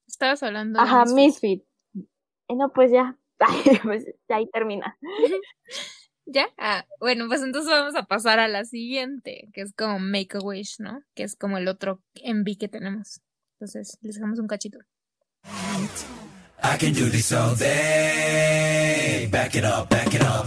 Estabas 0.06 0.42
hablando 0.42 0.80
Ajá, 0.80 1.04
Misfit. 1.04 1.64
Eh, 2.48 2.56
no, 2.56 2.72
pues 2.72 2.90
ya. 2.90 3.16
pues 3.84 4.04
ya 4.28 4.36
ahí 4.36 4.48
termina. 4.50 4.98
¿Ya? 6.26 6.48
Ah, 6.58 6.84
bueno, 7.00 7.26
pues 7.28 7.42
entonces 7.42 7.70
vamos 7.70 7.96
a 7.96 8.04
pasar 8.04 8.38
a 8.38 8.46
la 8.48 8.64
siguiente, 8.64 9.48
que 9.52 9.62
es 9.62 9.72
como 9.74 9.98
Make 9.98 10.36
a 10.36 10.40
Wish, 10.40 10.76
¿no? 10.78 11.02
Que 11.14 11.24
es 11.24 11.34
como 11.34 11.58
el 11.58 11.66
otro 11.66 12.02
envy 12.14 12.56
que 12.56 12.68
tenemos. 12.68 13.20
Entonces, 13.54 13.98
les 14.00 14.14
dejamos 14.14 14.38
un 14.38 14.46
cachito. 14.46 14.78
I 16.62 16.76
can 16.78 16.92
do 16.92 17.10
this 17.10 17.32
all 17.32 17.56
day. 17.56 19.26
Back 19.30 19.56
it 19.56 19.64
up, 19.64 19.88
back 19.88 20.14
it 20.14 20.22
up. 20.22 20.46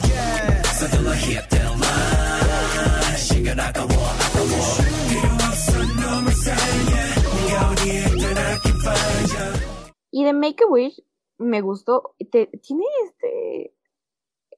Y 10.12 10.24
de 10.24 10.34
Make 10.34 10.64
a 10.64 10.68
Wish 10.68 11.04
me 11.38 11.62
gustó. 11.62 12.16
tiene 12.30 12.86
este 13.06 13.74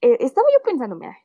eh, 0.02 0.18
estaba 0.20 0.48
yo 0.54 0.62
pensando, 0.64 0.96
mira, 0.96 1.18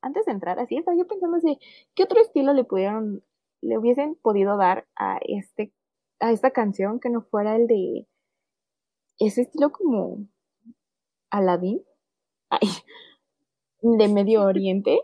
antes 0.00 0.24
de 0.24 0.32
entrar 0.32 0.58
así, 0.58 0.76
estaba 0.76 0.96
yo 0.96 1.06
pensando 1.06 1.36
así, 1.36 1.58
¿qué 1.94 2.04
otro 2.04 2.20
estilo 2.20 2.52
le 2.52 2.64
pudieron, 2.64 3.22
le 3.60 3.78
hubiesen 3.78 4.14
podido 4.16 4.56
dar 4.56 4.86
a 4.96 5.18
este, 5.22 5.72
a 6.20 6.32
esta 6.32 6.50
canción 6.50 7.00
que 7.00 7.10
no 7.10 7.22
fuera 7.22 7.56
el 7.56 7.66
de 7.66 8.06
ese 9.18 9.42
estilo 9.42 9.70
como 9.70 10.26
Aladdin, 11.30 11.82
de 13.82 14.08
Medio 14.08 14.44
Oriente, 14.44 15.00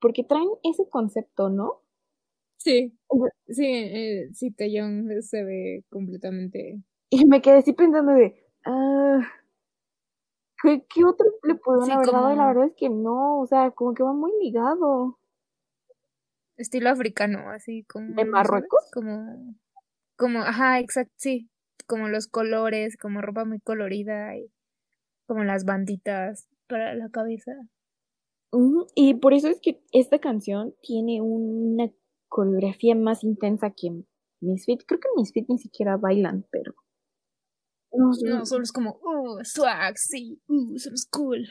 porque 0.00 0.24
traen 0.24 0.50
ese 0.62 0.88
concepto, 0.88 1.48
¿no? 1.48 1.80
Sí, 2.62 2.96
sí, 3.48 3.66
eh, 3.66 4.28
sí, 4.32 4.52
Taeyong 4.52 5.20
se 5.22 5.42
ve 5.42 5.84
completamente. 5.90 6.80
Y 7.10 7.24
me 7.24 7.42
quedé 7.42 7.58
así 7.58 7.72
pensando 7.72 8.12
de, 8.12 8.46
ah, 8.64 9.20
¿Qué, 10.62 11.04
otro 11.04 11.26
le 11.42 11.56
pudieron 11.56 11.90
haber 11.90 12.06
dado? 12.12 12.36
La 12.36 12.46
verdad 12.46 12.66
es 12.66 12.74
que 12.76 12.88
no, 12.88 13.40
o 13.40 13.46
sea, 13.46 13.72
como 13.72 13.94
que 13.94 14.04
va 14.04 14.12
muy 14.12 14.30
ligado. 14.40 15.18
Estilo 16.56 16.90
africano, 16.90 17.50
así 17.50 17.82
como. 17.84 18.14
¿De 18.14 18.24
Marruecos? 18.24 18.88
Como, 18.92 19.56
como, 20.16 20.38
ajá, 20.40 20.78
exacto, 20.78 21.12
sí. 21.16 21.50
Como 21.88 22.08
los 22.08 22.28
colores, 22.28 22.96
como 22.96 23.20
ropa 23.22 23.44
muy 23.44 23.58
colorida 23.58 24.36
y 24.36 24.52
como 25.26 25.42
las 25.42 25.64
banditas 25.64 26.46
para 26.68 26.94
la 26.94 27.08
cabeza. 27.08 27.52
y 28.94 29.14
por 29.14 29.34
eso 29.34 29.48
es 29.48 29.60
que 29.60 29.82
esta 29.92 30.20
canción 30.20 30.74
tiene 30.80 31.20
una 31.20 31.90
coreografía 32.32 32.94
más 32.94 33.22
intensa 33.24 33.70
que 33.70 34.04
Misfit. 34.40 34.82
Creo 34.86 34.98
que 34.98 35.08
Misfit 35.16 35.48
ni 35.48 35.58
siquiera 35.58 35.98
bailan, 35.98 36.46
pero 36.50 36.74
no, 37.92 38.46
solo 38.46 38.62
es 38.62 38.72
como, 38.72 38.98
uh, 39.02 39.44
swag, 39.44 39.98
sí, 39.98 40.40
uh, 40.48 40.78
somos 40.78 41.06
cool. 41.10 41.46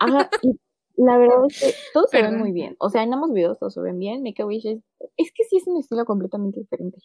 Ajá, 0.00 0.28
y 0.42 0.58
La 0.96 1.16
verdad 1.18 1.38
es 1.48 1.60
que 1.60 1.74
todos 1.92 2.10
se 2.10 2.20
ven 2.20 2.36
muy 2.36 2.50
bien. 2.50 2.74
O 2.80 2.90
sea, 2.90 3.04
en 3.04 3.14
ambos 3.14 3.32
videos 3.32 3.58
todos 3.60 3.74
se 3.74 3.80
ven 3.80 3.98
bien. 3.98 4.22
Make 4.22 4.42
a 4.42 4.46
Wish 4.46 4.66
es, 4.66 4.82
es 5.16 5.32
que 5.32 5.44
sí 5.44 5.56
es 5.56 5.66
un 5.66 5.78
estilo 5.78 6.04
completamente 6.04 6.60
diferente. 6.60 6.98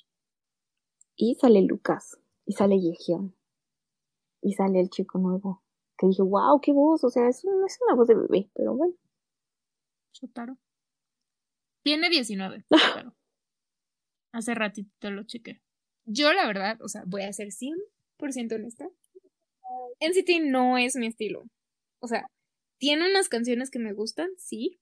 Y 1.16 1.36
sale 1.36 1.62
Lucas. 1.62 2.20
Y 2.46 2.54
sale 2.54 2.80
Yejion. 2.80 3.36
Y 4.42 4.54
sale 4.54 4.80
el 4.80 4.90
chico 4.90 5.20
nuevo. 5.20 5.64
Que 5.98 6.08
dije, 6.08 6.24
wow, 6.24 6.60
qué 6.62 6.72
voz. 6.72 7.04
O 7.04 7.10
sea, 7.10 7.28
es, 7.28 7.46
no 7.46 7.66
es 7.66 7.78
una 7.86 7.96
voz 7.96 8.08
de 8.08 8.16
bebé, 8.16 8.50
pero 8.56 8.76
bueno. 8.76 8.96
Chotaro. 10.14 10.58
Tiene 11.84 12.10
19. 12.10 12.66
Hace 14.32 14.54
ratito 14.54 15.12
lo 15.12 15.24
chequé. 15.24 15.62
Yo, 16.06 16.34
la 16.34 16.48
verdad, 16.48 16.82
o 16.82 16.88
sea, 16.88 17.04
voy 17.06 17.24
a 17.24 17.34
ser 17.34 17.50
100% 17.52 18.56
honesta. 18.56 18.90
NCT 20.00 20.42
no 20.50 20.78
es 20.78 20.96
mi 20.96 21.08
estilo. 21.08 21.44
O 22.00 22.08
sea, 22.08 22.30
tiene 22.78 23.10
unas 23.10 23.30
canciones 23.30 23.70
que 23.70 23.80
me 23.80 23.94
gustan, 23.94 24.30
sí, 24.38 24.80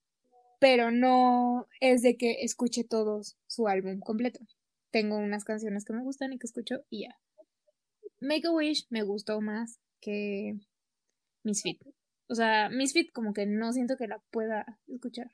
pero 0.59 0.91
no 0.91 1.67
es 1.79 2.01
de 2.01 2.17
que 2.17 2.43
escuche 2.43 2.83
todos 2.83 3.37
su 3.47 3.67
álbum 3.67 3.99
completo. 3.99 4.39
Tengo 4.91 5.17
unas 5.17 5.43
canciones 5.43 5.85
que 5.85 5.93
me 5.93 6.03
gustan 6.03 6.33
y 6.33 6.39
que 6.39 6.47
escucho 6.47 6.83
y 6.89 7.03
ya. 7.03 7.19
Make 8.19 8.47
a 8.47 8.51
Wish 8.51 8.87
me 8.89 9.03
gustó 9.03 9.41
más 9.41 9.79
que 9.99 10.57
Misfit. 11.43 11.81
O 12.27 12.35
sea, 12.35 12.69
Misfit 12.69 13.11
como 13.11 13.33
que 13.33 13.45
no 13.45 13.73
siento 13.73 13.97
que 13.97 14.07
la 14.07 14.19
pueda 14.31 14.79
escuchar 14.87 15.31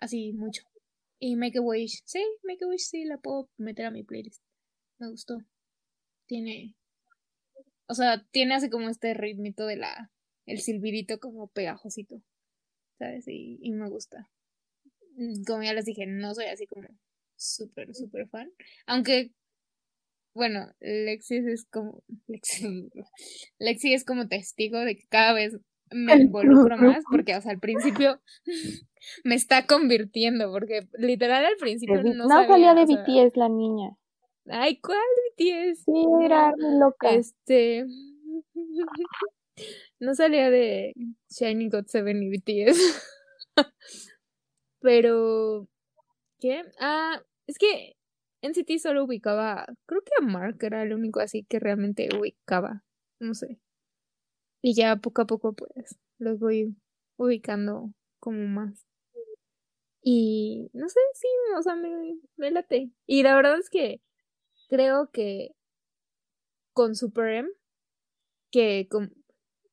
así 0.00 0.32
mucho. 0.32 0.62
Y 1.20 1.36
Make 1.36 1.58
a 1.58 1.62
Wish, 1.62 2.02
sí, 2.04 2.24
Make 2.44 2.64
a 2.64 2.68
Wish 2.68 2.88
sí 2.88 3.04
la 3.04 3.18
puedo 3.18 3.50
meter 3.56 3.86
a 3.86 3.90
mi 3.90 4.04
playlist. 4.04 4.42
Me 4.98 5.08
gustó. 5.10 5.38
Tiene, 6.26 6.76
o 7.86 7.94
sea, 7.94 8.24
tiene 8.30 8.54
así 8.54 8.70
como 8.70 8.88
este 8.88 9.14
ritmito 9.14 9.66
de 9.66 9.76
la 9.76 10.12
el 10.48 10.60
silbidito 10.60 11.20
como 11.20 11.48
pegajosito, 11.48 12.22
¿sabes? 12.98 13.28
Y, 13.28 13.58
y 13.60 13.72
me 13.72 13.88
gusta. 13.88 14.30
Como 15.46 15.62
ya 15.62 15.74
les 15.74 15.84
dije, 15.84 16.06
no 16.06 16.34
soy 16.34 16.46
así 16.46 16.66
como 16.66 16.88
súper, 17.36 17.94
súper 17.94 18.28
fan. 18.28 18.50
Aunque, 18.86 19.32
bueno, 20.34 20.72
Lexi 20.80 21.36
es 21.36 21.66
como, 21.66 22.02
Lexi, 22.26 22.88
Lexi 23.58 23.92
es 23.92 24.04
como 24.04 24.28
testigo 24.28 24.78
de 24.80 24.96
que 24.96 25.06
cada 25.08 25.34
vez 25.34 25.58
me 25.92 26.16
involucro 26.16 26.76
más 26.76 27.04
porque, 27.10 27.36
o 27.36 27.40
sea, 27.40 27.52
al 27.52 27.58
principio 27.58 28.20
me 29.24 29.34
está 29.34 29.66
convirtiendo 29.66 30.50
porque 30.50 30.88
literal 30.98 31.44
al 31.44 31.56
principio 31.58 32.02
no, 32.02 32.14
no 32.14 32.28
salía 32.28 32.74
de 32.74 32.84
BTS 32.84 33.36
la 33.36 33.48
niña. 33.48 33.96
Ay, 34.50 34.80
¿cuál 34.80 34.98
BTS? 35.36 35.84
Sí, 35.84 36.06
era 36.22 36.54
loca. 36.56 37.10
Este 37.10 37.84
no 40.00 40.14
salía 40.14 40.50
de 40.50 40.94
Shining 41.28 41.70
God 41.70 41.84
7 41.86 42.10
y 42.10 42.30
BTS. 42.30 42.78
Pero. 44.80 45.68
¿Qué? 46.40 46.62
Ah, 46.78 47.20
es 47.46 47.58
que 47.58 47.96
en 48.42 48.54
City 48.54 48.78
solo 48.78 49.04
ubicaba. 49.04 49.66
Creo 49.86 50.02
que 50.02 50.12
a 50.18 50.26
Mark 50.26 50.58
era 50.60 50.82
el 50.82 50.94
único 50.94 51.20
así 51.20 51.44
que 51.44 51.58
realmente 51.58 52.08
ubicaba. 52.16 52.84
No 53.18 53.34
sé. 53.34 53.58
Y 54.62 54.74
ya 54.74 54.96
poco 54.96 55.22
a 55.22 55.26
poco, 55.26 55.52
pues, 55.52 55.98
los 56.18 56.38
voy 56.38 56.76
ubicando 57.16 57.92
como 58.20 58.46
más. 58.46 58.86
Y 60.02 60.70
no 60.72 60.88
sé, 60.88 61.00
sí, 61.14 61.28
o 61.56 61.62
sea, 61.62 61.76
me, 61.76 62.18
me 62.36 62.50
late. 62.50 62.90
Y 63.06 63.22
la 63.22 63.34
verdad 63.36 63.58
es 63.58 63.68
que 63.70 64.00
creo 64.68 65.10
que 65.10 65.54
con 66.72 66.94
Super 66.94 67.28
M, 67.34 67.48
que 68.50 68.88
con, 68.88 69.12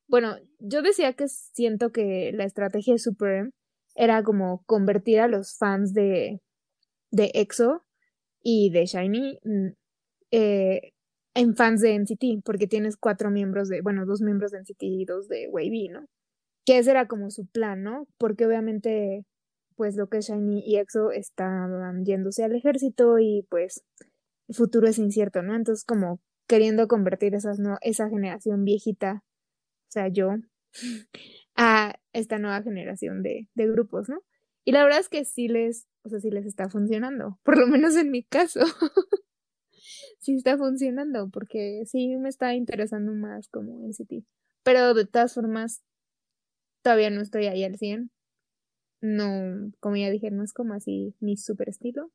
bueno, 0.08 0.36
yo 0.58 0.82
decía 0.82 1.14
que 1.14 1.28
siento 1.28 1.92
que 1.92 2.32
la 2.34 2.44
estrategia 2.44 2.94
de 2.94 2.98
Super 2.98 3.50
era 3.94 4.22
como 4.22 4.64
convertir 4.66 5.20
a 5.20 5.28
los 5.28 5.56
fans 5.56 5.94
de, 5.94 6.40
de 7.10 7.30
EXO 7.34 7.84
y 8.42 8.70
de 8.70 8.86
Shiny 8.86 9.38
mm, 9.44 9.68
eh, 10.32 10.92
en 11.36 11.54
fans 11.54 11.80
de 11.80 11.94
NCT, 11.94 12.42
porque 12.44 12.66
tienes 12.66 12.96
cuatro 12.96 13.30
miembros 13.30 13.68
de, 13.68 13.82
bueno, 13.82 14.06
dos 14.06 14.22
miembros 14.22 14.50
de 14.50 14.60
NCT 14.60 14.82
y 14.82 15.04
dos 15.04 15.28
de 15.28 15.48
Wavy, 15.48 15.88
¿no? 15.88 16.06
Que 16.64 16.78
ese 16.78 16.90
era 16.90 17.06
como 17.06 17.30
su 17.30 17.46
plan, 17.46 17.82
¿no? 17.82 18.08
Porque 18.18 18.46
obviamente, 18.46 19.24
pues 19.76 19.96
lo 19.96 20.08
que 20.08 20.18
es 20.18 20.28
Shiny 20.28 20.62
y 20.66 20.76
EXO 20.78 21.12
estaban 21.12 22.04
yéndose 22.04 22.42
al 22.42 22.56
ejército 22.56 23.18
y 23.18 23.46
pues 23.50 23.84
el 24.48 24.56
futuro 24.56 24.88
es 24.88 24.98
incierto, 24.98 25.42
¿no? 25.42 25.54
Entonces 25.54 25.84
como 25.84 26.20
queriendo 26.48 26.88
convertir 26.88 27.34
esas, 27.34 27.58
esa 27.82 28.08
generación 28.08 28.64
viejita 28.64 29.22
o 29.88 29.92
sea, 29.92 30.08
yo, 30.08 30.34
a 31.56 31.94
esta 32.12 32.38
nueva 32.38 32.62
generación 32.62 33.22
de, 33.22 33.48
de 33.54 33.66
grupos, 33.66 34.08
¿no? 34.08 34.20
Y 34.64 34.72
la 34.72 34.82
verdad 34.82 35.00
es 35.00 35.08
que 35.08 35.24
sí 35.24 35.48
les, 35.48 35.86
o 36.02 36.08
sea, 36.08 36.18
sí 36.20 36.30
les 36.30 36.44
está 36.44 36.68
funcionando, 36.68 37.38
por 37.44 37.56
lo 37.58 37.66
menos 37.66 37.96
en 37.96 38.10
mi 38.10 38.24
caso. 38.24 38.60
sí 40.26 40.34
está 40.34 40.58
funcionando, 40.58 41.30
porque 41.30 41.84
sí 41.86 42.16
me 42.16 42.28
está 42.28 42.52
interesando 42.54 43.12
más 43.12 43.48
como 43.48 43.84
en 43.84 43.94
City. 43.94 44.26
Pero 44.64 44.92
de 44.92 45.06
todas 45.06 45.34
formas, 45.34 45.84
todavía 46.82 47.10
no 47.10 47.20
estoy 47.20 47.46
ahí 47.46 47.62
al 47.62 47.78
100. 47.78 48.10
No, 49.00 49.70
como 49.78 49.94
ya 49.94 50.10
dije, 50.10 50.32
no 50.32 50.42
es 50.42 50.52
como 50.52 50.74
así 50.74 51.14
mi 51.20 51.36
super 51.36 51.68
estilo. 51.68 52.10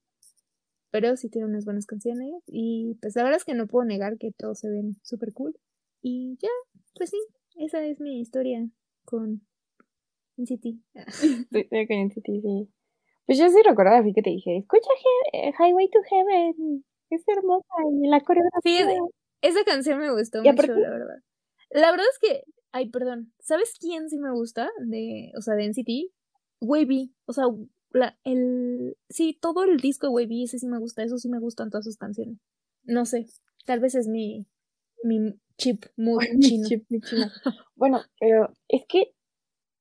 Pero 0.92 1.16
sí 1.16 1.30
tiene 1.30 1.48
unas 1.48 1.64
buenas 1.64 1.86
canciones. 1.86 2.44
Y 2.48 2.98
pues 3.02 3.16
la 3.16 3.24
verdad 3.24 3.38
es 3.38 3.46
que 3.46 3.54
no 3.54 3.68
puedo 3.68 3.86
negar 3.86 4.18
que 4.18 4.34
todos 4.38 4.60
se 4.60 4.70
ven 4.70 4.98
súper 5.04 5.32
cool. 5.32 5.58
Y 6.02 6.38
ya, 6.42 6.50
pues 6.96 7.12
sí, 7.12 7.18
esa 7.60 7.82
es 7.86 8.02
mi 8.02 8.20
historia 8.20 8.68
con 9.06 9.42
NCT. 10.36 10.66
con 11.50 11.98
NCT, 11.98 12.26
sí. 12.26 12.70
Pues 13.26 13.38
yo 13.38 13.48
sí 13.48 13.62
recordaba 13.64 14.00
así 14.00 14.12
que 14.14 14.22
te 14.22 14.32
dije, 14.32 14.58
escucha 14.58 14.90
eh, 15.32 15.54
Highway 15.58 15.90
to 15.90 16.00
Heaven, 16.10 16.84
es 17.16 17.24
hermosa 17.28 17.74
y 18.02 18.08
la 18.08 18.22
coreografía. 18.22 18.88
Sí, 18.88 18.98
esa 19.42 19.64
canción 19.64 20.00
me 20.00 20.12
gustó 20.12 20.44
mucho, 20.44 20.74
la 20.74 20.90
verdad. 20.90 21.24
La 21.70 21.92
verdad 21.92 22.06
es 22.12 22.20
que, 22.20 22.44
ay, 22.72 22.90
perdón, 22.90 23.34
¿sabes 23.40 23.74
quién 23.80 24.10
sí 24.10 24.18
me 24.18 24.32
gusta 24.32 24.70
de, 24.80 25.32
o 25.38 25.42
sea, 25.42 25.56
de 25.56 25.66
NCT? 25.66 26.12
Wavy, 26.62 27.14
o 27.26 27.34
sea, 27.34 27.46
la, 27.90 28.18
el, 28.24 28.98
sí, 29.10 29.38
todo 29.40 29.64
el 29.64 29.78
disco 29.78 30.08
de 30.08 30.14
Wavy, 30.14 30.44
ese 30.44 30.60
sí 30.60 30.68
me 30.68 30.80
gusta, 30.80 31.04
eso 31.04 31.18
sí 31.18 31.28
me 31.30 31.40
gustan 31.40 31.70
todas 31.70 31.86
sus 31.86 31.98
canciones. 31.98 32.38
No 32.84 33.06
sé, 33.06 33.26
tal 33.66 33.80
vez 33.80 33.96
es 33.96 34.08
mi, 34.08 34.48
mi 35.04 35.40
chip 35.58 35.86
muy 35.98 36.26
chino. 36.40 36.68
bueno, 37.76 38.02
pero 38.20 38.54
es 38.68 38.84
que. 38.88 39.14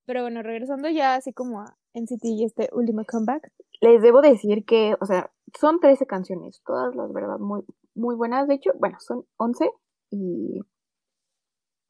Pero 0.07 0.23
bueno, 0.23 0.43
regresando 0.43 0.89
ya 0.89 1.15
así 1.15 1.33
como 1.33 1.61
a 1.61 1.79
NCT 1.95 2.25
y 2.25 2.45
este 2.45 2.69
último 2.73 3.03
comeback. 3.07 3.53
Les 3.81 4.03
debo 4.03 4.21
decir 4.21 4.65
que, 4.65 4.97
o 5.01 5.07
sea, 5.07 5.31
son 5.59 5.81
13 5.81 6.07
canciones, 6.07 6.63
todas 6.65 6.95
las 6.95 7.13
verdad 7.13 7.39
muy, 7.39 7.63
muy 7.95 8.15
buenas. 8.15 8.47
De 8.47 8.55
hecho, 8.55 8.73
bueno, 8.79 8.99
son 9.01 9.25
11 9.37 9.71
y 10.11 10.61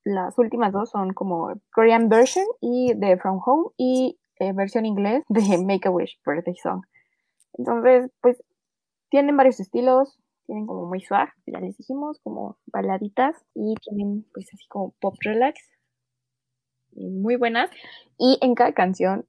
las 0.05 0.39
últimas 0.39 0.73
dos 0.73 0.91
son 0.91 1.13
como 1.13 1.53
Korean 1.73 2.09
version 2.09 2.47
y 2.61 2.95
de 2.95 3.19
From 3.19 3.41
Home 3.45 3.71
y 3.77 4.19
eh, 4.39 4.53
versión 4.53 4.87
inglés 4.87 5.25
de 5.29 5.41
Make 5.65 5.89
a 5.89 5.91
Wish 5.91 6.21
Birthday 6.25 6.57
Song. 6.57 6.83
Entonces, 7.55 8.11
pues 8.21 8.43
tienen 9.11 9.37
varios 9.37 9.61
estilos, 9.61 10.19
tienen 10.47 10.67
como 10.67 10.87
muy 10.87 11.01
suave, 11.01 11.31
ya 11.47 11.61
les 11.61 11.77
dijimos, 11.77 12.21
como 12.23 12.59
baladitas 12.67 13.37
y 13.55 13.75
tienen 13.83 14.25
pues 14.33 14.49
así 14.53 14.67
como 14.69 14.95
pop 15.01 15.17
relax, 15.21 15.61
muy 16.93 17.37
buenas. 17.37 17.71
Y 18.19 18.39
en 18.41 18.55
cada 18.55 18.73
canción 18.73 19.27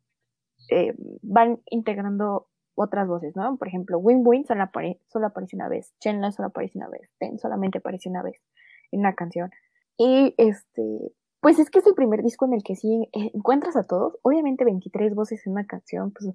eh, 0.70 0.94
van 1.22 1.62
integrando 1.70 2.48
otras 2.76 3.08
voces, 3.08 3.36
¿no? 3.36 3.58
Por 3.58 3.68
ejemplo, 3.68 4.00
Win 4.00 4.22
Win 4.26 4.46
solo, 4.46 4.70
solo 5.08 5.28
aparece 5.28 5.56
una 5.56 5.68
vez, 5.68 5.94
Chenla 6.00 6.32
solo 6.32 6.50
aparece 6.50 6.78
una 6.78 6.90
vez, 6.90 7.10
Ten 7.20 7.40
solamente 7.40 7.80
aparece 7.80 8.10
una 8.10 8.24
vez 8.24 8.42
en 8.92 9.02
una 9.02 9.14
canción. 9.14 9.52
Y 9.98 10.34
este, 10.38 11.14
pues 11.42 11.60
es 11.60 11.70
que 11.70 11.80
es 11.80 11.88
el 11.88 11.96
primer 11.96 12.24
disco 12.24 12.46
en 12.46 12.54
el 12.54 12.64
que 12.64 12.76
sí 12.76 13.10
eh, 13.14 13.32
encuentras 13.34 13.76
a 13.76 13.84
todos, 13.84 14.18
obviamente 14.24 14.64
23 14.64 15.14
voces 15.16 15.46
en 15.46 15.54
una 15.54 15.66
canción, 15.66 16.12
pues 16.12 16.34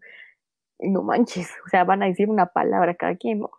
no 0.78 1.02
manches, 1.02 1.48
o 1.66 1.68
sea, 1.68 1.84
van 1.84 2.02
a 2.02 2.06
decir 2.06 2.28
una 2.28 2.46
palabra 2.46 2.94
cada 2.94 3.16
quien, 3.16 3.40
¿no? 3.40 3.50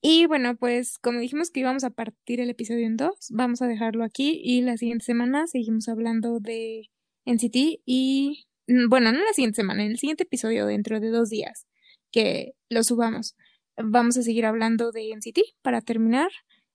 Y 0.00 0.26
bueno, 0.26 0.56
pues 0.56 0.98
como 0.98 1.18
dijimos 1.18 1.50
que 1.50 1.60
íbamos 1.60 1.82
a 1.82 1.90
partir 1.90 2.40
el 2.40 2.50
episodio 2.50 2.86
en 2.86 2.96
dos, 2.96 3.30
vamos 3.30 3.62
a 3.62 3.66
dejarlo 3.66 4.04
aquí 4.04 4.40
y 4.42 4.62
la 4.62 4.76
siguiente 4.76 5.04
semana 5.04 5.48
seguimos 5.48 5.88
hablando 5.88 6.38
de 6.38 6.88
NCT 7.24 7.82
y 7.84 8.47
bueno, 8.88 9.12
no 9.12 9.18
la 9.18 9.32
siguiente 9.32 9.56
semana, 9.56 9.84
en 9.84 9.92
el 9.92 9.98
siguiente 9.98 10.24
episodio 10.24 10.66
dentro 10.66 11.00
de 11.00 11.08
dos 11.10 11.30
días 11.30 11.66
que 12.12 12.54
lo 12.68 12.82
subamos. 12.82 13.36
Vamos 13.76 14.16
a 14.16 14.22
seguir 14.22 14.46
hablando 14.46 14.92
de 14.92 15.12
NCT 15.14 15.38
para 15.62 15.80
terminar 15.80 16.30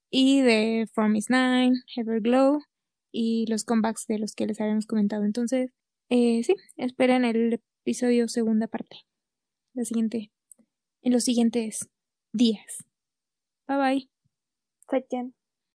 y 0.09 0.41
de 0.41 0.87
From 0.93 1.15
Is 1.15 1.29
Nine, 1.29 1.73
Everglow 1.95 2.61
y 3.11 3.45
los 3.47 3.65
comebacks 3.65 4.07
de 4.07 4.19
los 4.19 4.35
que 4.35 4.47
les 4.47 4.61
habíamos 4.61 4.85
comentado. 4.85 5.25
Entonces, 5.25 5.71
eh, 6.09 6.43
sí, 6.43 6.55
esperen 6.77 7.25
el 7.25 7.59
episodio 7.83 8.27
segunda 8.27 8.67
parte. 8.67 8.97
La 9.73 9.83
siguiente, 9.85 10.31
en 11.01 11.13
los 11.13 11.23
siguientes 11.23 11.89
días. 12.31 12.85
Bye 13.67 13.77
bye. 13.77 14.09